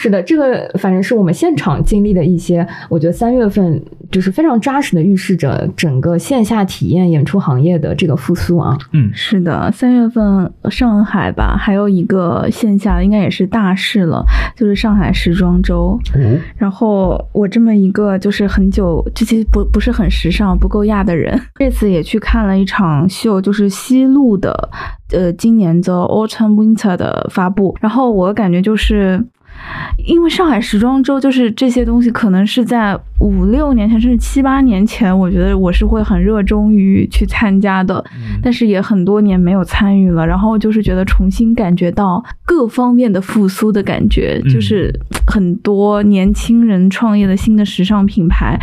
[0.00, 8.78] 是的，这个反正是我们现场经历的一些，我觉得三月份就是非常扎实的预示着整个线下体验演出行业的这个复苏啊。
[8.92, 11.90] 嗯，是的，三月份上海吧，还有。
[11.90, 14.24] 一个线下应该也是大事了，
[14.54, 15.98] 就是上海时装周。
[16.14, 24.70] 嗯然后我这么一个就是很久这些不不是很时尚、不够亚的人，这次也去看了一场秀，就是西路的，
[25.10, 27.76] 呃，今年的 Autumn Winter 的发布。
[27.80, 29.26] 然后我感觉就是。
[30.04, 38.02] 因为上海时装周就是这些东西，可能是在五六年前甚至七八年前，我觉得我是会很热衷于去参加的，
[38.42, 40.26] 但是也很多年没有参与了。
[40.26, 44.92] 然后就是觉得重新感觉到各方面的复苏的感觉，就是
[45.26, 48.58] 很多年轻人创业的新的时尚品牌，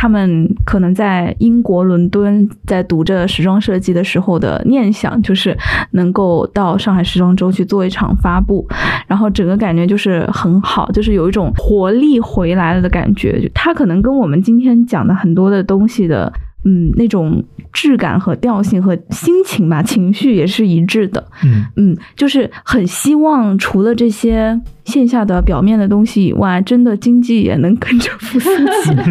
[0.00, 5.54] 他们可能在英国伦敦在读着时装设计的时候的念想，就是
[5.90, 8.66] 能够到上海时装周去做一场发布，
[9.06, 10.26] 然后整个感觉就是。
[10.32, 13.38] 很好，就是有一种活力回来了的感觉。
[13.42, 16.32] 就他可能跟我们今天讲的很多的东西的，
[16.64, 17.42] 嗯，那种
[17.72, 21.26] 质感和调性和心情吧，情绪也是一致的。
[21.44, 28.50] 嗯嗯，就是很希望除了这些线下的表面的东西以外，真的经济也能跟着复苏
[28.84, 29.04] 起来。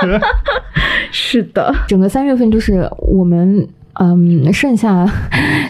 [1.12, 3.66] 是的，整个三月份就是我们。
[3.94, 5.04] 嗯，剩下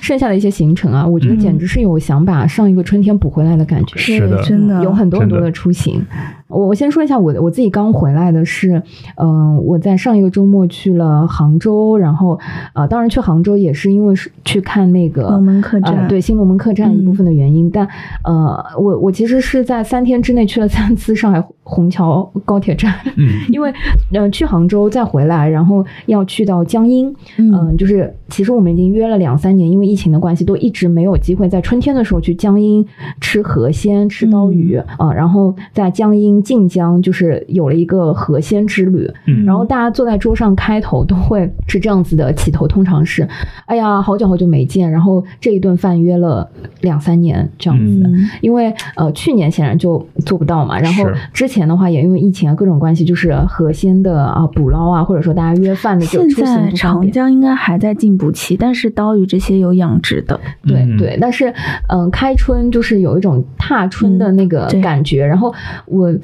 [0.01, 3.97] 剩下的一些行程啊，我觉得简直是有想把上一个春天补回来的感觉。
[3.98, 6.05] 是的，真的有很多很多的出行。
[6.51, 8.82] 我我先说一下我我自己刚回来的是，
[9.16, 12.39] 嗯，我在上一个周末去了杭州，然后
[12.74, 17.70] 呃，当然去杭州也是因为是去看那个龙门客栈，对新龙门客栈一部分的原因。
[17.70, 17.86] 但
[18.24, 22.93] 呃，我我其实是在三天之内去了三次上海虹桥高铁站，
[23.51, 23.72] 因为
[24.12, 32.85] 嗯去杭州再回来，然后要去到江阴，嗯，就是其实我们已经约了两三年，因为疫情的关系，都一直没有机会在春天的时候去江阴
[33.20, 36.39] 吃河鲜、吃刀鱼啊，然后在江阴。
[36.42, 39.10] 京晋江就是有了一个河鲜之旅，
[39.46, 43.26] 然后大家坐在桌上开头都会是这样子的起头，通常是，
[43.64, 46.46] 哎呀，好久好久没见，然后这一顿饭约了
[46.82, 48.04] 两三年这样子，
[48.42, 61.54] 因为呃去年显然就做不到嘛，然后之前的话也因为疫情啊各种关系，就是河鲜的啊捕捞啊，或者说大家约饭的就现在长江应该还在进补期，但是刀鱼这些有养殖的，对对，但是
[61.88, 65.54] 嗯开春就是有一种踏春的那个感觉，然后
[65.86, 66.10] 我。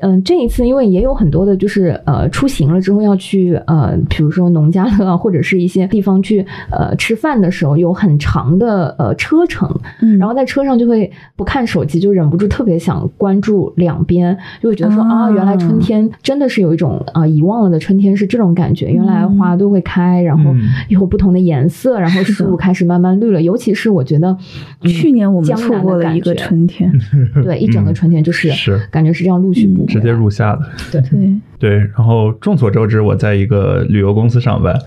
[0.00, 9.68] 嗯，这一次因为也有很多的，就是呃出行了之后要去呃，比如说农家乐或者是一些地方去呃吃饭的时候，有很长的呃车程，
[10.02, 20.54] 嗯，然后在车上就会不看手机，就忍不住特别想关注两边，就会觉得说啊，原来春天真的是有一种啊遗忘了的春天是这种感觉，原来花都会开，然后
[20.88, 24.36] 有不同的颜色，然后树开始慢慢绿了，尤其是我觉得
[24.82, 26.92] 去年我们错过了一个春天，
[27.42, 28.50] 对，一整个春天就是。
[28.50, 29.85] 是感觉是这样陆续补。
[29.86, 31.00] 直接入夏的，对。
[31.00, 31.30] 对。
[31.58, 34.78] 对，然后众所周知，我在一个旅游公司上班，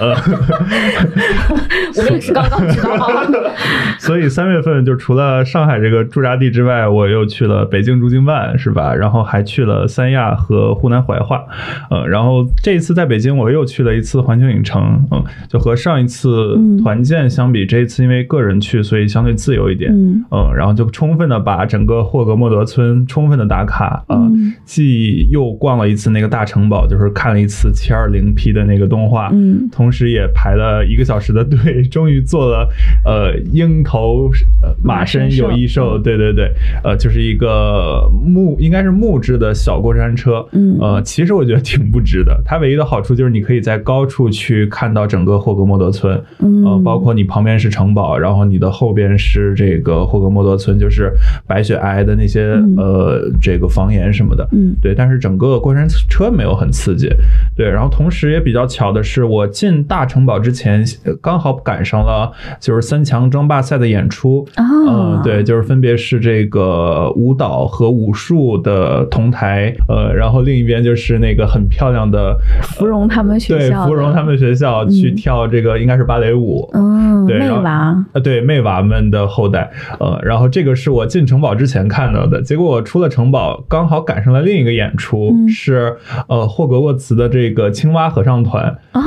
[0.00, 0.10] 呃，
[1.96, 3.08] 我们也是刚刚知道。
[4.00, 8.92] 所以三月份就除了上海这个驻扎地之外，我又去了北京驻京办，是吧？
[8.92, 11.44] 然后还去了三亚和湖南怀化，
[11.88, 19.92] 呃，然后这一次在北京，我又去了一次环球影城，嗯，就和上一次团建相比，这一次因为个人去，所以相对自由一点，
[20.32, 24.28] 嗯，然后就充分的把整个霍格莫德村充分的打卡，啊，
[24.64, 26.08] 既又逛了一次。
[26.08, 32.66] 那个大城堡就是看了一次七二零 P 的那个动画，嗯，同时也排了一个小时的队，终于做了
[33.04, 34.30] 呃鹰头
[34.82, 36.50] 马身有翼兽，对对对，
[36.82, 42.40] 呃，就是一个木应该是木质的小过山车，嗯，呃，其实我觉得挺不值的。
[42.44, 51.12] 它唯一的好处就是你可以在高处去看到整个霍格莫德村，嗯，呃，包括你旁边是城堡，然后你的后边是这个霍格莫德村，就是
[51.46, 55.86] 白雪皑皑的那些呃这个房檐什么的，嗯，对，但是整个过山。
[56.08, 57.08] 车没有很刺激，
[57.56, 60.84] 对，然后同时也比较巧的是，我进大城堡之前
[61.20, 62.30] 刚好赶上了
[62.60, 85.96] 就是三强争霸赛的演出，嗯，对，就是分别是这个舞蹈和武术的同台，呃，然后另一边就是那个很漂亮的芙蓉他们学校，对，芙蓉他们学校去跳这个应该是芭蕾舞，嗯，对，妹娃，呃，对，妹娃们的后代，呃，然后这个是我进城堡之前看到的，结果我出了城堡，刚好赶上了另一个演出是。
[86.28, 89.00] 呃，霍格沃茨的这个青蛙合唱团哦，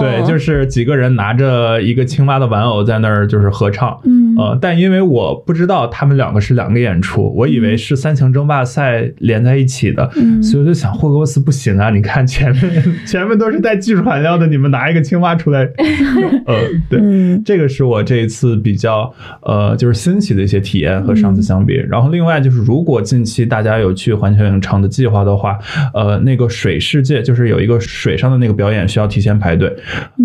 [0.00, 10.10] 对，就是几个人拿着一个青蛙的玩偶在那儿就是合唱，嗯，呃，但因为我不知道他们两个是两个演出，我以为是三强争霸赛连在一起的，
[10.42, 15.68] 所以我就想霍格沃茨不行啊，你看前面 前面都是带技术含量的，你们拿一个青蛙出来，
[16.46, 16.56] 呃，
[16.88, 17.00] 对，
[17.44, 25.58] 这个是我这一次比较呃就是新奇的一些体验和上次相比，然后另外就是如果近期大家有去环球影城的计划的话。
[25.92, 29.68] 呃，那个水世界就是有一个水上的那个表演需要提前排队，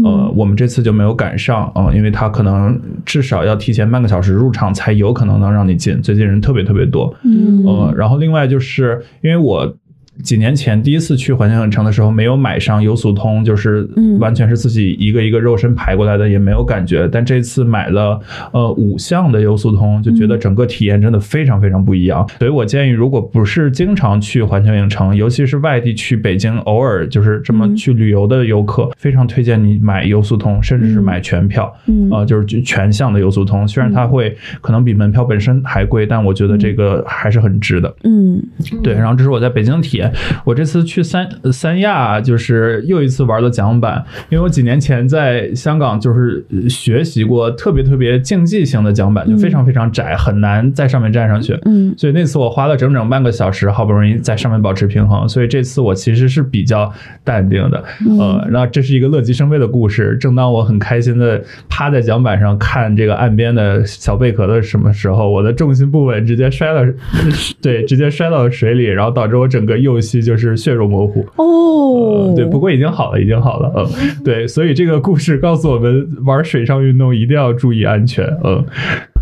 [0.05, 9.75] 呃，我们这次就没有赶上啊，因为他可能至少要提前半个小时入场才有可能能让你进，最近人特别特别多，嗯，呃，然后另外就是因为我。
[10.23, 13.87] 几年前第一次去环球影城的时候，没有买上优速通，就是
[14.19, 17.07] 完全是自己一个一个肉身排过来的，也没有感觉。
[17.11, 18.19] 但这次买了
[18.51, 22.25] 呃五项的优速通，就觉得整个体验真的非常非常不一样。
[22.39, 31.65] 所以我建议，如果不是经常去环球影城，尤其是外地去北京偶尔就是这么去旅游的游客，非常推荐你买优速通，甚至是买全票，
[32.09, 33.67] 啊，就是全项的优速通。
[33.67, 37.93] 虽然它会可能比门票本身还贵，但我觉得这个还是很值的。
[38.05, 38.41] 嗯，
[38.81, 38.93] 对。
[38.93, 40.04] 然后这是我在北京体验。
[40.43, 51.57] 我这次去三三亚，就是又一次玩了桨板，因为我几年前在香港就是学习过特别特别竞技型的桨板，就非常非常窄，很难在上面站上去。
[51.65, 55.27] 嗯，所以那次我花了整整半个小时，好不容易在上面保持平衡。
[55.27, 56.91] 所以这次我其实是比较
[57.23, 57.83] 淡定的。
[58.19, 60.15] 呃，然后这是一个乐极生悲的故事。
[60.19, 66.85] 正当我很开心的趴在桨板上看这个岸边的小贝壳的什么时候，我的重心不稳，直接摔了，
[67.61, 70.25] 对，直接摔到了水里，然后导致我整个右膝。
[70.25, 73.85] 就是血肉模糊哦，对，不过已经好了，已经好了，嗯，
[74.23, 78.65] 对，所以这个故事告诉我们，玩水上运动一定要注意安全，嗯，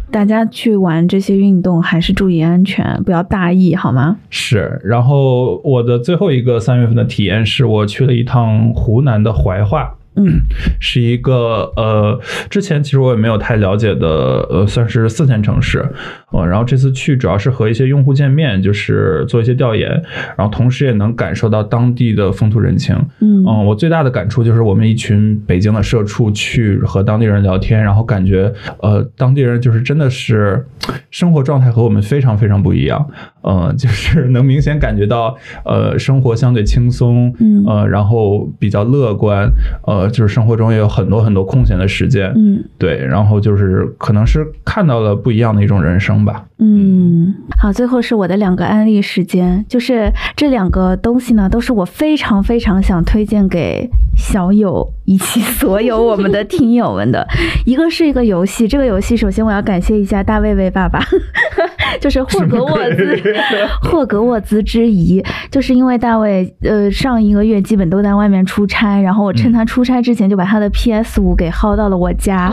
[0.09, 4.15] 大家去玩这些运动还是注意安全，不要大意，好吗？
[4.29, 9.93] 是，然后我的最后一个三月份的体验是我去了一趟湖南的怀化。
[10.15, 10.41] 嗯，
[10.79, 12.19] 是一个呃，
[12.49, 14.07] 之前其实我也没有太了解的，
[14.49, 15.85] 呃，算是四线城市，
[16.31, 19.89] 呃，然后这次去主要是和一些用户见面，就是做一些调研，
[20.37, 22.95] 然后同时也能感受到当地的风土人情。
[23.19, 30.65] 嗯，我最大的感触就是我们一群北京的社畜去和当地人聊天，然后感觉呃，当地人就是真的是
[31.09, 33.07] 生活状态和我们非常非常不一样。
[33.41, 35.35] 呃， 就是能明显感觉到，
[35.65, 39.49] 呃，生活相对轻松，嗯，呃，然后比较乐观，
[39.85, 57.27] 呃，就是生活中也有很多很多空闲的时间，嗯，对，然后就是可能是看到了不一样的一种人生吧，嗯，好，最后是我的两个安利时间，就是这两个东西呢，都是我非常非常想推荐给小友以及所有我们的听友们的，
[57.65, 61.03] 一个是一个游戏，这个游戏首先我要感谢一下大卫卫爸爸，
[61.99, 63.21] 就是霍格沃兹。
[63.83, 65.21] 霍格沃兹之遗，
[65.51, 72.49] 就是因为大卫呃上一个月基本都在外面出差，然后我趁他出差之前就把他的 PS 五给薅到了我家，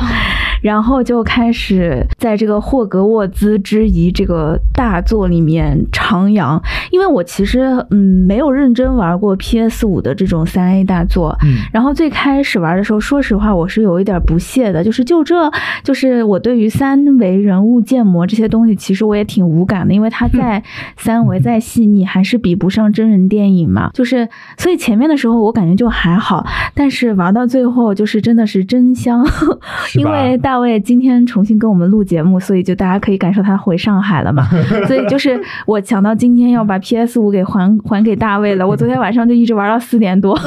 [0.62, 6.60] 然后就开始在这个霍格沃兹之遗这个大作里面徜徉。
[6.90, 7.60] 因为我其实
[7.90, 15.50] 嗯没有认真玩过 PS 五的这种三 A 大作，嗯，然后最开始玩的时候，说实话我是有一点不屑的，就是就这
[15.82, 20.62] 就是我对于三维人物建模这些东西，其实我也挺无感的，因为它在。
[20.96, 23.90] 三维再细腻，还是比不上真人电影嘛。
[23.94, 24.28] 就是，
[24.58, 29.24] 所以前面的时候我感觉就还好，但是玩到最后就是真的是真香。
[29.96, 34.44] 因为大卫今天重新跟我们录节目，所以就大家可以感受他回上海了嘛。
[34.88, 38.66] 所以就是我想到今天要把 PS 五给还还给大卫了。
[38.66, 40.38] 我昨天晚上就一直玩到四点多，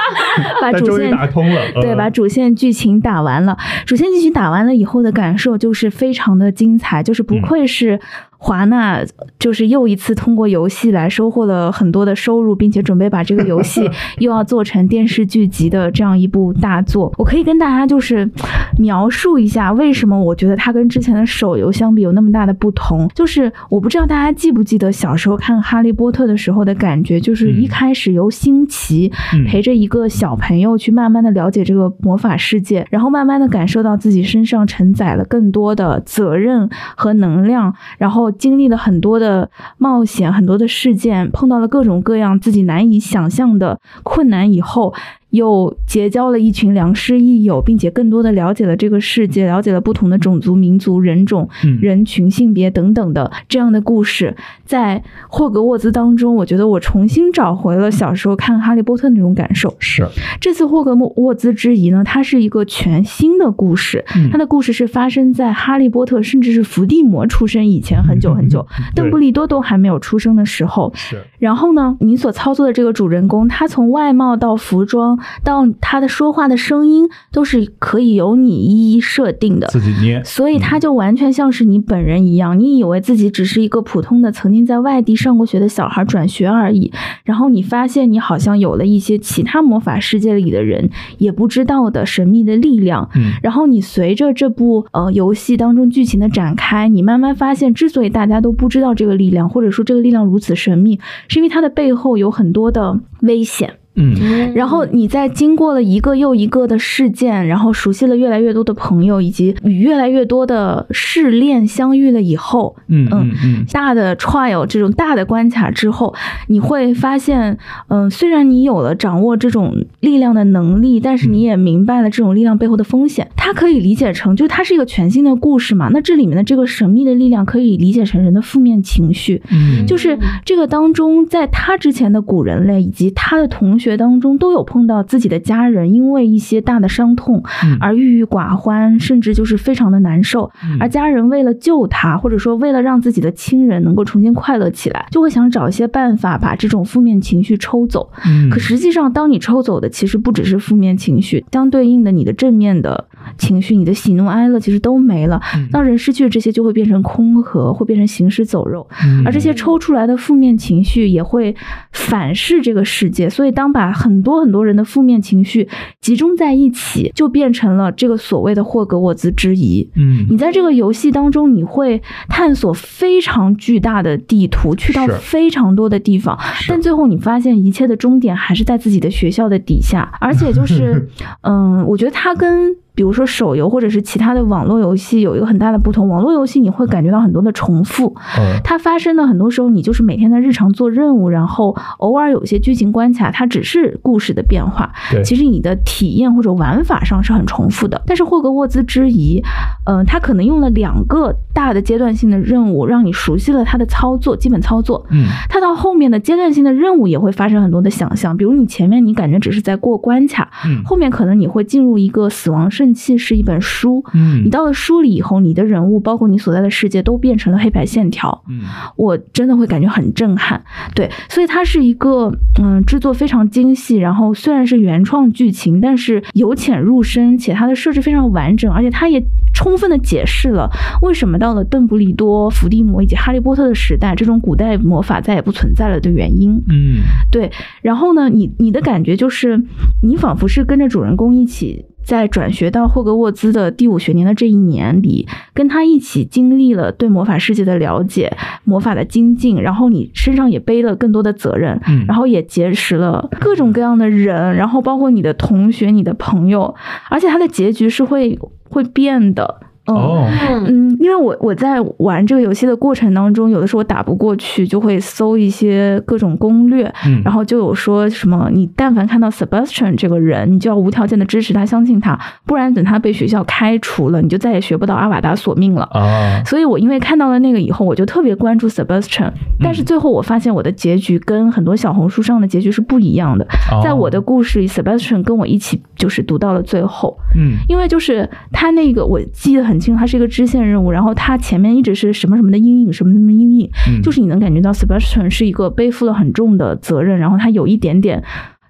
[0.60, 1.60] 把主线打通了。
[1.80, 3.56] 对，把主线剧情打完了。
[3.84, 7.98] 主线剧情打完了以后的感受就是非常的精彩，就是不愧是。
[8.38, 9.02] 华纳
[9.38, 13.88] 就是又一次通过游戏来收获了很多的收入，并且准备把这个游戏
[14.18, 17.12] 又要做成电视剧集的这样一部大作。
[17.16, 18.30] 我可以跟大家就是
[18.78, 23.08] 描述一下为什么我觉得它跟之前的手游相比有那么大的不同。
[23.14, 29.10] 就是我不知道大家记不记得小时候看《哈利波特》的时候的感觉，就是一开始由新奇
[29.46, 38.25] 陪着一个小朋友去慢慢的了解这个魔法世界，然后慢慢的感受到自己身上承载了更多的责任和能量，然后。
[38.30, 44.94] 经历了很多的冒险，很多的事件，碰到了各种各样自己难以想象的困难以后。
[45.36, 51.48] 又结交了一群良师益友，并且更多的了解了这个世界，了解了不同的种族、民族、人种、
[51.80, 54.34] 人群、性别等等的这样的故事。
[54.64, 59.72] 在霍格沃兹当中，我觉得我重新找回了小时候看《哈利波特》那种感受。
[59.78, 60.04] 是
[60.40, 64.04] 这次霍格沃兹之遗呢，它是一个全新的故事。
[64.32, 70.90] 它的故事是发生在哈利波特甚至是伏地魔出生以前很久很久，邓布利多都还没有出生的时候。
[70.94, 71.22] 是。
[71.38, 75.18] 然后呢，你所操作的这个主人公，他从外貌到服装。
[75.44, 82.58] 到他的说话的声音都是可以由你一一设定的，自己捏，所以他就完全像是你本人一样。
[82.58, 86.92] 你以为自己只是一个普通的曾经在外地上过学的小孩转学而已，
[87.24, 93.08] 然后你发现你好像有了一些其他魔法世界里的人也不知道的神秘的力量。
[93.14, 100.98] 嗯，然后你随着这部呃游戏当中剧情的展开，你慢慢发现，之所以大家都不知道这个力量，或者说这个力量如此神秘，
[101.28, 103.74] 是因为它的背后有很多的危险。
[103.96, 116.14] 嗯，然后你在经过了一个又一个的事件，然后熟悉了越来越多的朋友，以及与越来越多的试炼相遇了以后，嗯嗯嗯，大的 trial 这种大的关卡之后，
[116.48, 117.56] 你会发现，
[117.88, 123.26] 嗯，虽然你有了掌握这种力量的能力，但是你也明白了这种力量背后的风险。
[123.34, 125.88] 它可以理解成，就是它是一个全新的故事嘛。
[125.90, 133.85] 那这里面的这个神秘的力量可以理解成人的负面情绪，嗯，就是这个当中，在他之前的古人类以及他的同学。
[133.86, 137.42] 学当中都有碰到自己的家人因为一些大的伤痛
[137.80, 140.50] 而郁郁寡欢，甚至就是非常的难受。
[140.80, 148.10] 而家人为了救他，或者说为了让自己的亲人能够重新快乐起来，就会想找一些办法把这种负面情绪抽走。
[148.50, 153.06] 可实际上，当你抽走的其实不只是负面情绪，相对应的你的正面的
[153.38, 155.40] 情绪，你的喜怒哀乐其实都没了。
[155.70, 158.84] 当人失去这些，就会变成空壳，会变成行尸走肉。
[159.24, 161.54] 而这些抽出来的负面情绪也会
[161.92, 163.28] 反噬这个世界。
[163.30, 165.68] 所以当把很多很多人的负面情绪
[166.00, 169.86] 集中在一起，就变成了这个所谓的霍格沃兹之疑。
[169.96, 181.06] 嗯，你在这个游戏当中，你会探索非常巨大的地图，去到非常多的地方，但最后你发现一切的终点还是在自己的学校的底下，而且就是，
[181.44, 182.74] 嗯，我觉得它跟。
[182.96, 188.16] 比如说手游或者是其他的网络游戏有一个很大的不同，网络游戏你会感觉到很多的重复，
[188.64, 194.90] 它发生的很多时候你就是每天的日常做任务，然后偶尔有一些剧情关卡，它只是故事的变化，
[195.22, 198.00] 其实你的体验或者玩法上是很重复的。
[198.06, 199.42] 但是霍格沃兹之遗，
[199.84, 212.85] 嗯，它可能用了两个大的阶段性的任务，让你熟悉了它的操作基本操作，嗯，它到后面的阶段性的任务也会发生很多的想象，比如你前面你感觉只是在过关卡，嗯，后面可能你会进入一个死亡圣。
[212.86, 218.60] 圣器是一本书，嗯，你到了书里以后，你的人物包括你所在的世界都变成了黑白线条，嗯，
[218.94, 220.62] 我真的会感觉很震撼，
[220.94, 222.32] 对，所以它是一个
[222.62, 229.20] 嗯制作非常精细，然后虽然是原创剧情，但是由浅入深，且它的设置非常完整，而且它也
[229.52, 230.70] 充分的解释了
[231.02, 237.00] 为什么到了邓布利多、伏地魔以及哈利波特的时代，这种古代魔法再也不存在了的原因，嗯，
[237.32, 237.50] 对，
[237.82, 239.60] 然后呢，你你的感觉就是
[240.04, 241.84] 你仿佛是跟着主人公一起。
[242.06, 256.76] 在转学到霍格沃兹的第五学年的这一年里，跟他一起经历了对魔法世界的了解、魔法的精进，然后你身上也背了更多的责任，然后也结识了各种各样的人，然后包括你的同学、你的朋友，
[257.10, 258.38] 而且他的结局是会
[258.70, 259.62] 会变的。
[259.86, 260.28] 哦，
[260.66, 266.92] 嗯，因为我我在玩这个游戏的过程当中，有的时候我打不过去，就会搜一些各种攻略，
[267.24, 275.88] 然后就有说什么，你但凡看到 Sebastian 这个人，你就要无条件的支持他，相信他，不然等他被学校开除了，你就再也学不到阿瓦达索命了。
[275.92, 279.30] 哦，所以我因为看到了那个以后，我就特别关注 Sebastian，
[279.60, 283.46] 但是最后我发现我的结局跟很多小红书上的结局是不一样的。
[283.84, 289.75] 在我的故事里，Sebastian 跟我一起就是读到了最后，嗯，因为就是他那个我记得很。
[289.78, 293.70] 清它是一个支线任务，然后它前面一直是什么什么的阴影，什么什么阴影，
[294.02, 298.22] 就是你能感觉到 Sebastian 是一个背负了很重的责任，然后他有一点点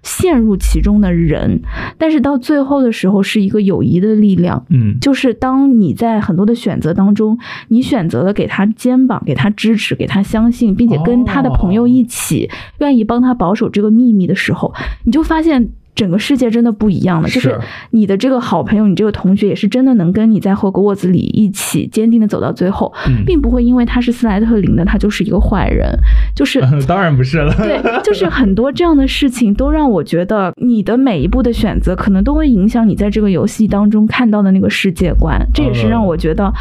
[0.03, 1.61] 陷入其中的人，
[1.97, 14.73] 但是到最后的时候是一个友谊的力量，嗯，就是当你在很多的选择当中，你选择了给他肩膀，给他支持，给他相信，并且跟他的朋友一起愿意帮他保守这个秘密的时候，
[15.03, 15.69] 你就发现。
[15.97, 17.59] 整个世界真的不一样了，就是
[17.89, 22.93] 你的这个好朋友，你这个同学也是真的能跟你在霍格沃兹里一起坚定的走到最后，
[23.25, 25.89] 并不会因为他是斯莱特林的，他就是一个坏人，
[26.35, 27.51] 就是 当然不是了。
[27.55, 36.53] 对，就是很多这样的事情都让我觉得你的每一步的选择可能都会影响你在这个游戏当中看到的那个世界观，这也是让我觉得。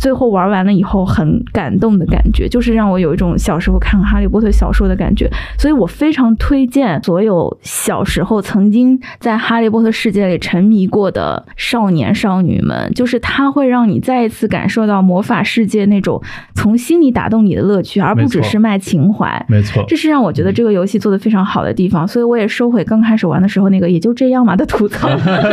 [0.00, 16.22] 最后玩完了以后很感动的感觉，就是让我有一种小时候看哈利波特小说的感觉，所以我非常推荐所有小时候曾经在哈利波特世界里沉迷过的少年少女们，就是它会让你再一次感受到魔法世界那种
[16.54, 19.44] 从心里打动你的乐趣，而不只是卖情怀。
[19.50, 25.10] 没错，这是让我觉得这个游戏做的非常好的地方，所以我也收回刚开始玩的时候那个也就这样嘛的吐槽，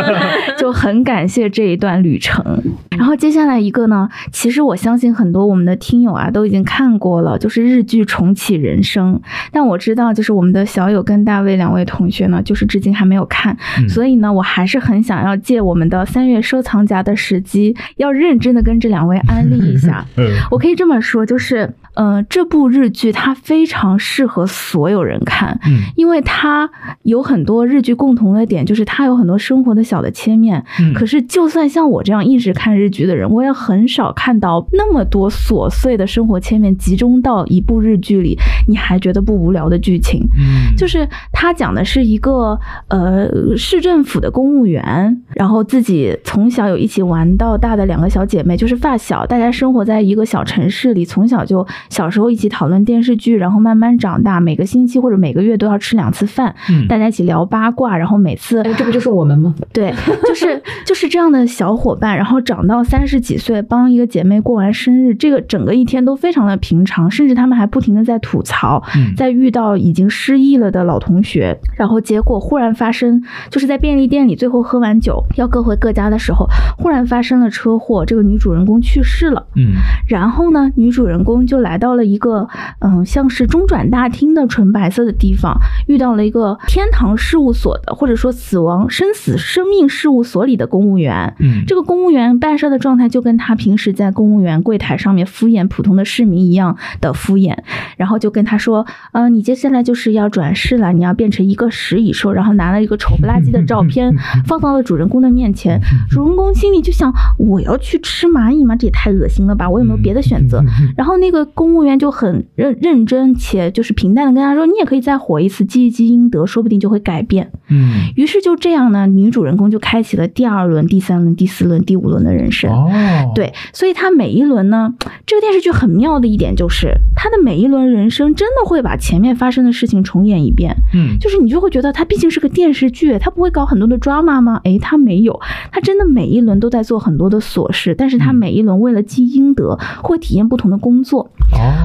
[0.58, 2.64] 就很感谢这一段旅程。
[2.98, 4.08] 然后接下来一个呢？
[4.38, 9.16] 其实我相信很多我们的听友啊都已经看过了，就是日剧《重启人生》。
[9.52, 13.58] 但我知道，就是我们的小友跟大卫两位同学呢，就是至今还没有看。
[13.90, 20.06] 所以呢，我还是很想要借我们的三月收藏夹的时机，要认真的跟这两位安利一下。
[20.52, 21.74] 我可以这么说，就是。
[22.00, 26.70] 嗯，这部日剧它非常适合所有人看，嗯，因为它
[27.02, 30.64] 有很多日剧共同的点，就是它有很多生活的小的切面。
[30.80, 38.38] 嗯，可是就算像我这样一直看日剧的人，我也很少看到那么多琐碎的生活切面集中到一部日剧里，
[38.68, 40.22] 你还觉得不无聊的剧情。
[40.38, 42.60] 嗯，就是它讲的是一个
[42.90, 51.66] 呃市政府的公务员，然后自己从小有一起玩到大的两个小姐妹，就是发小，大家生活在一个小城市里，从小就。
[51.90, 56.54] 小时候一起讨论电视剧，然后慢慢长大，每个星期或者每个月都要吃两次饭，
[56.90, 59.54] 大家一起聊八卦，然后每次，哎，这不就是我们吗？
[59.72, 59.94] 对，
[60.26, 68.84] 就是就是这样的小伙伴，然后长到三十几岁，帮一个姐妹过完生日，这个整个一天都非常的平常，甚至他们还不停的在吐槽，
[69.16, 76.48] 在遇到已经失忆了的老同学，然后结果忽然发生，就是在便利店里，最后喝完酒要各回各家的时候，
[76.78, 79.74] 忽然发生了车祸，这个女主人公去世了，嗯，
[80.10, 81.77] 然后呢，女主人公就来。
[81.78, 82.48] 到了一个
[82.80, 91.36] 嗯，像是中转大厅的纯白色的地方，遇到了一个天堂事务所的，或者说死亡生死生命事务所里的公务员。
[91.40, 97.56] 嗯，这个公务员办事的状态就跟他平时在公务员柜台上面敷衍普通的市民一样的敷衍，
[97.98, 104.14] 然后就跟他说：“嗯，你接下来就是要转世了，你要变成一个食蚁兽。”然后拿了一个丑不拉几的照片
[104.46, 105.80] 放到了主人公的面前。
[106.10, 108.76] 主人公心里就想：“我要去吃蚂蚁吗？
[108.76, 109.70] 这也太恶心了吧！
[109.70, 110.64] 我有没有别的选择？”
[110.98, 111.67] 然后那个公。
[111.68, 122.72] 公务员就很认认真且就是平淡的跟他说：“你也可以再活一次，积一积阴德，说不定就会改变。”嗯，于是就这样呢，女主人公就开启了第二轮、第三轮、第四轮、第五轮的人生。
[122.72, 124.94] 哦，对，所以她每一轮呢，
[125.26, 130.74] 这个电视剧很妙的一点就是，她的每一轮人生真的会把前面发生的事情重演一遍。
[130.94, 134.62] 嗯，就是你就会觉得它毕竟是个电视剧，它不会搞很多的 drama 吗？
[134.64, 135.38] 诶，它没有，
[135.72, 141.30] 它真的每一轮都在做很多的琐事，但是它每一轮为了积阴德，会体验不同的工作。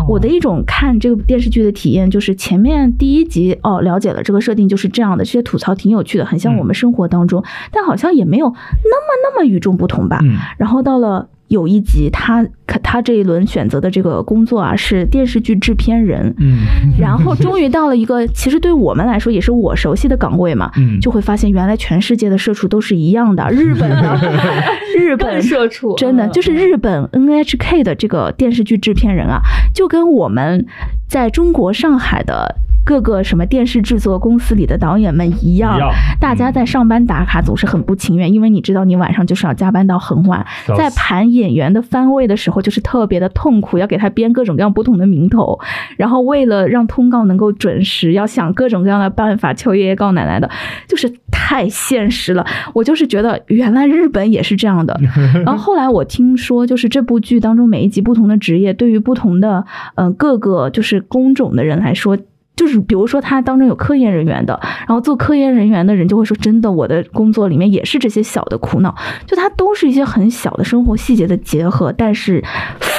[0.09, 10.21] 我的一种看这个电视剧的体验就是前面第一集哦，了解了这个设定就是这样的，这些吐槽挺有趣的，很像我们生活当中，但好像也没有那么那么与众不同吧。
[10.59, 11.29] 然后到了。
[11.53, 12.43] 有一集，他
[12.83, 16.35] 他这一轮选择的这个工作啊，是电视剧制片人。
[16.39, 16.61] 嗯，
[16.99, 20.73] 然后终于到了一个，其实对我们来说也是我熟悉的岗位嘛。
[20.79, 23.51] 嗯，就会发现原来全世界的社畜都是一样的。
[23.51, 24.19] 日本的
[24.99, 29.41] 日本社畜，真的就是日本 NHK 的这个电视剧制片人啊，
[29.75, 30.65] 就跟我们
[31.07, 32.57] 在中国上海的。
[32.85, 35.79] 各个什么电视制作公司里的导演们一样，
[36.21, 40.45] 大家在上班打卡总是很不情愿，因为你知道你晚上就是要加班到很晚，
[40.77, 45.59] 在盘演员的番位的时候就是特别的痛苦，要给他编各种各样不同的名头，
[45.97, 50.51] 然后为了让通告能够准时，要想各种各样的办法，求爷爷告奶奶的，
[50.89, 52.45] 就是太现实了。
[52.75, 54.99] 我就是觉得原来日本也是这样的。
[55.47, 59.65] 然后后来我听说，就是这部剧当中每一集不同的职业，对于不同的
[59.95, 62.19] 嗯各个就是工种的人来说。
[62.55, 68.95] 就是比如说，他当中有科研人员的，然后做科研人员的人就会说：“真的，我的工作里面也是这些小的苦恼，
[69.27, 72.45] 就它都是一些很小的生活细节的结合，但是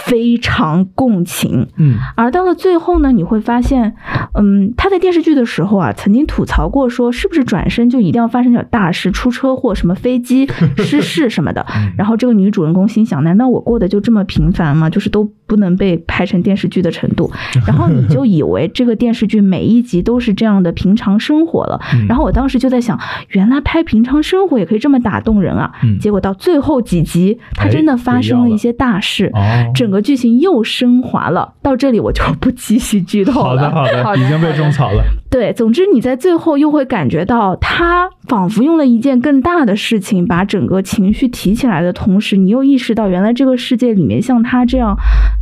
[0.06, 3.96] 非常共情。”嗯，而到了最后呢，你会发现，
[4.34, 10.48] 嗯，他在电视剧的时候啊，曾经吐槽过说，是不是转身就一定要发生点大事，出车祸，什么飞机
[10.78, 11.66] 失事什么的？
[11.98, 14.90] 然后这个女主人公心想：难道我过得就这么平凡吗？
[14.90, 17.32] 就是都不能被拍成电视剧的程度？
[17.68, 19.44] 然后你就以为这个电视剧。
[19.44, 22.98] 每一集都是这样的平常生活了，然后我当时就在想，
[23.30, 25.72] 原来拍平常生活也可以这么打动人啊！
[26.00, 29.32] 结果到最后几集，它真的发生了一些大事，
[29.76, 31.54] 整个剧情又升华了。
[31.62, 33.70] 到这里我就不继续剧透了。
[33.72, 35.04] 好的，好的，已经被种草了。
[35.34, 44.96] 对，总之你在最后又会感觉到，他仿佛用了一件更大的事情把整个情绪提起来的同时，你又意识到，原来这个世界里面像他这样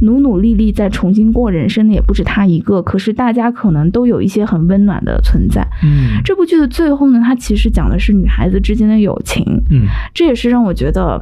[0.03, 2.81] 努努力力在重新过人生的也不止他一个。
[2.81, 3.81] 可是大家可能。
[3.91, 5.68] 都有一些很温暖的存在。
[5.84, 9.43] 嗯，这部剧的最后呢，它其实讲的是女孩子之间的友情。
[9.72, 9.81] 嗯，
[10.13, 11.19] 这也是让我觉得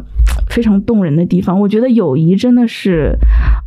[0.49, 1.57] 非常动人的地方。
[1.59, 3.17] 我觉得友谊真的是，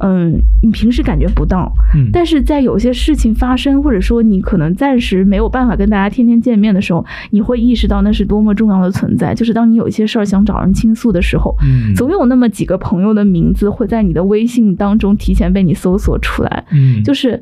[0.04, 9.35] 嗯，你平时感觉不到，嗯，但是在有些事情发生，或者说你可能暂时没有办法跟大家天天见面的时候，你会意识到那是多么重要的存在。
[9.35, 16.64] 就是当你有一些事儿想找人倾诉的时候，嗯，总有那么几个朋友的名字会在你的微信当中提前被你搜索出来。
[16.73, 17.40] 嗯，就是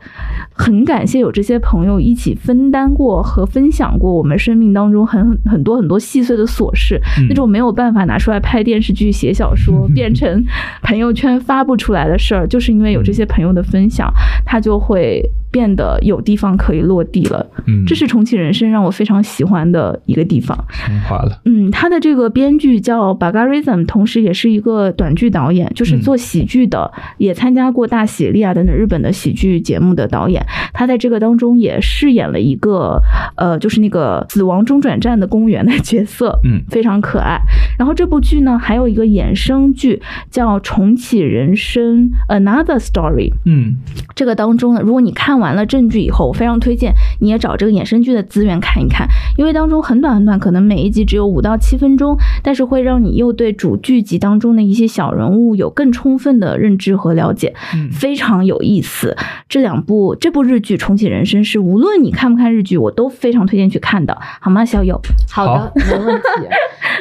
[0.52, 1.60] 很感谢有这些。
[1.62, 6.98] 朋友一起分担过和分享过我们生命当中很很多很多细碎的琐事，
[7.28, 10.44] 那种没有办法拿出来拍电视剧、写小说、 变成
[10.82, 14.10] 朋友圈发布出来的事儿，就是因为有这些朋友的分享，
[14.44, 15.22] 他就会。
[15.50, 20.56] 变得有地方可以落地了，嗯，这是重启人生让我非常喜欢的一个地方。
[20.70, 30.46] 升华了，嗯，他的这个编剧叫 Bagarism，同时也是一个短剧导演，就是做喜剧的，也参加过大喜利啊等等日本的喜剧节目的导演。
[30.72, 33.02] 他在这个当中也饰演了一个
[33.36, 37.40] 呃，就是那个死亡中转站的公务员的角色，嗯，非常可爱。
[37.76, 40.00] 然后这部剧呢还有一个衍生剧
[40.30, 43.74] 叫重启人生 Another Story，嗯，
[44.14, 45.39] 这个当中呢，如果你看。
[45.40, 57.54] 完了正剧以后，我非常推荐你也找这个衍生剧的资源看一看，因为当中很短很短，可能每一集只有五到七分钟，但是会让你又对主剧集当中的一些小人物有更充分的认知和了解，
[57.90, 59.16] 非常有意思。
[59.48, 64.64] 这两部这部日剧《重启人生》是无论你看不看日剧，我都非常推荐去看的，好吗？
[64.64, 65.00] 小友，
[65.30, 66.22] 好的，没问题。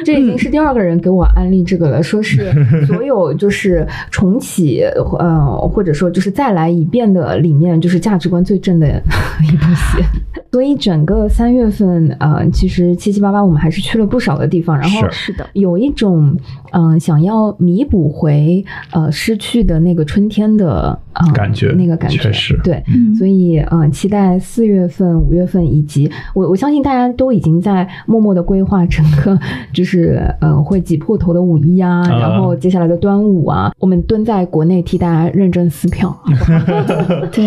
[0.02, 2.50] 这已经是第二个人给我安利这个了，说是
[2.86, 4.82] 所有就是重启，
[5.18, 8.88] 呃，或者说就是再来一遍的里面，就是价值观最正的
[9.42, 10.02] 一部戏。
[10.52, 15.32] 所以整个三月份，呃，其实七七八八我们还是去了不少的地方，然后是。
[15.34, 16.36] 的，有一种
[16.72, 20.98] 嗯想要弥补回呃失去的那个春天的
[21.34, 22.18] 感觉，那个感觉。
[22.18, 22.58] 确实。
[22.64, 22.82] 对，
[23.16, 29.38] 所以嗯期待四月份、五月份以及我我相信大家都已经在默默的规划整个
[29.72, 36.10] 就是呃会挤破头的五一啊，然后接下来的端午啊，我们蹲在国内替大家认真撕票，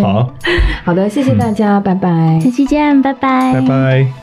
[0.01, 0.33] 好
[0.83, 3.01] 好的，谢谢大家，拜拜，下期见。
[3.01, 4.22] 拜拜，拜拜。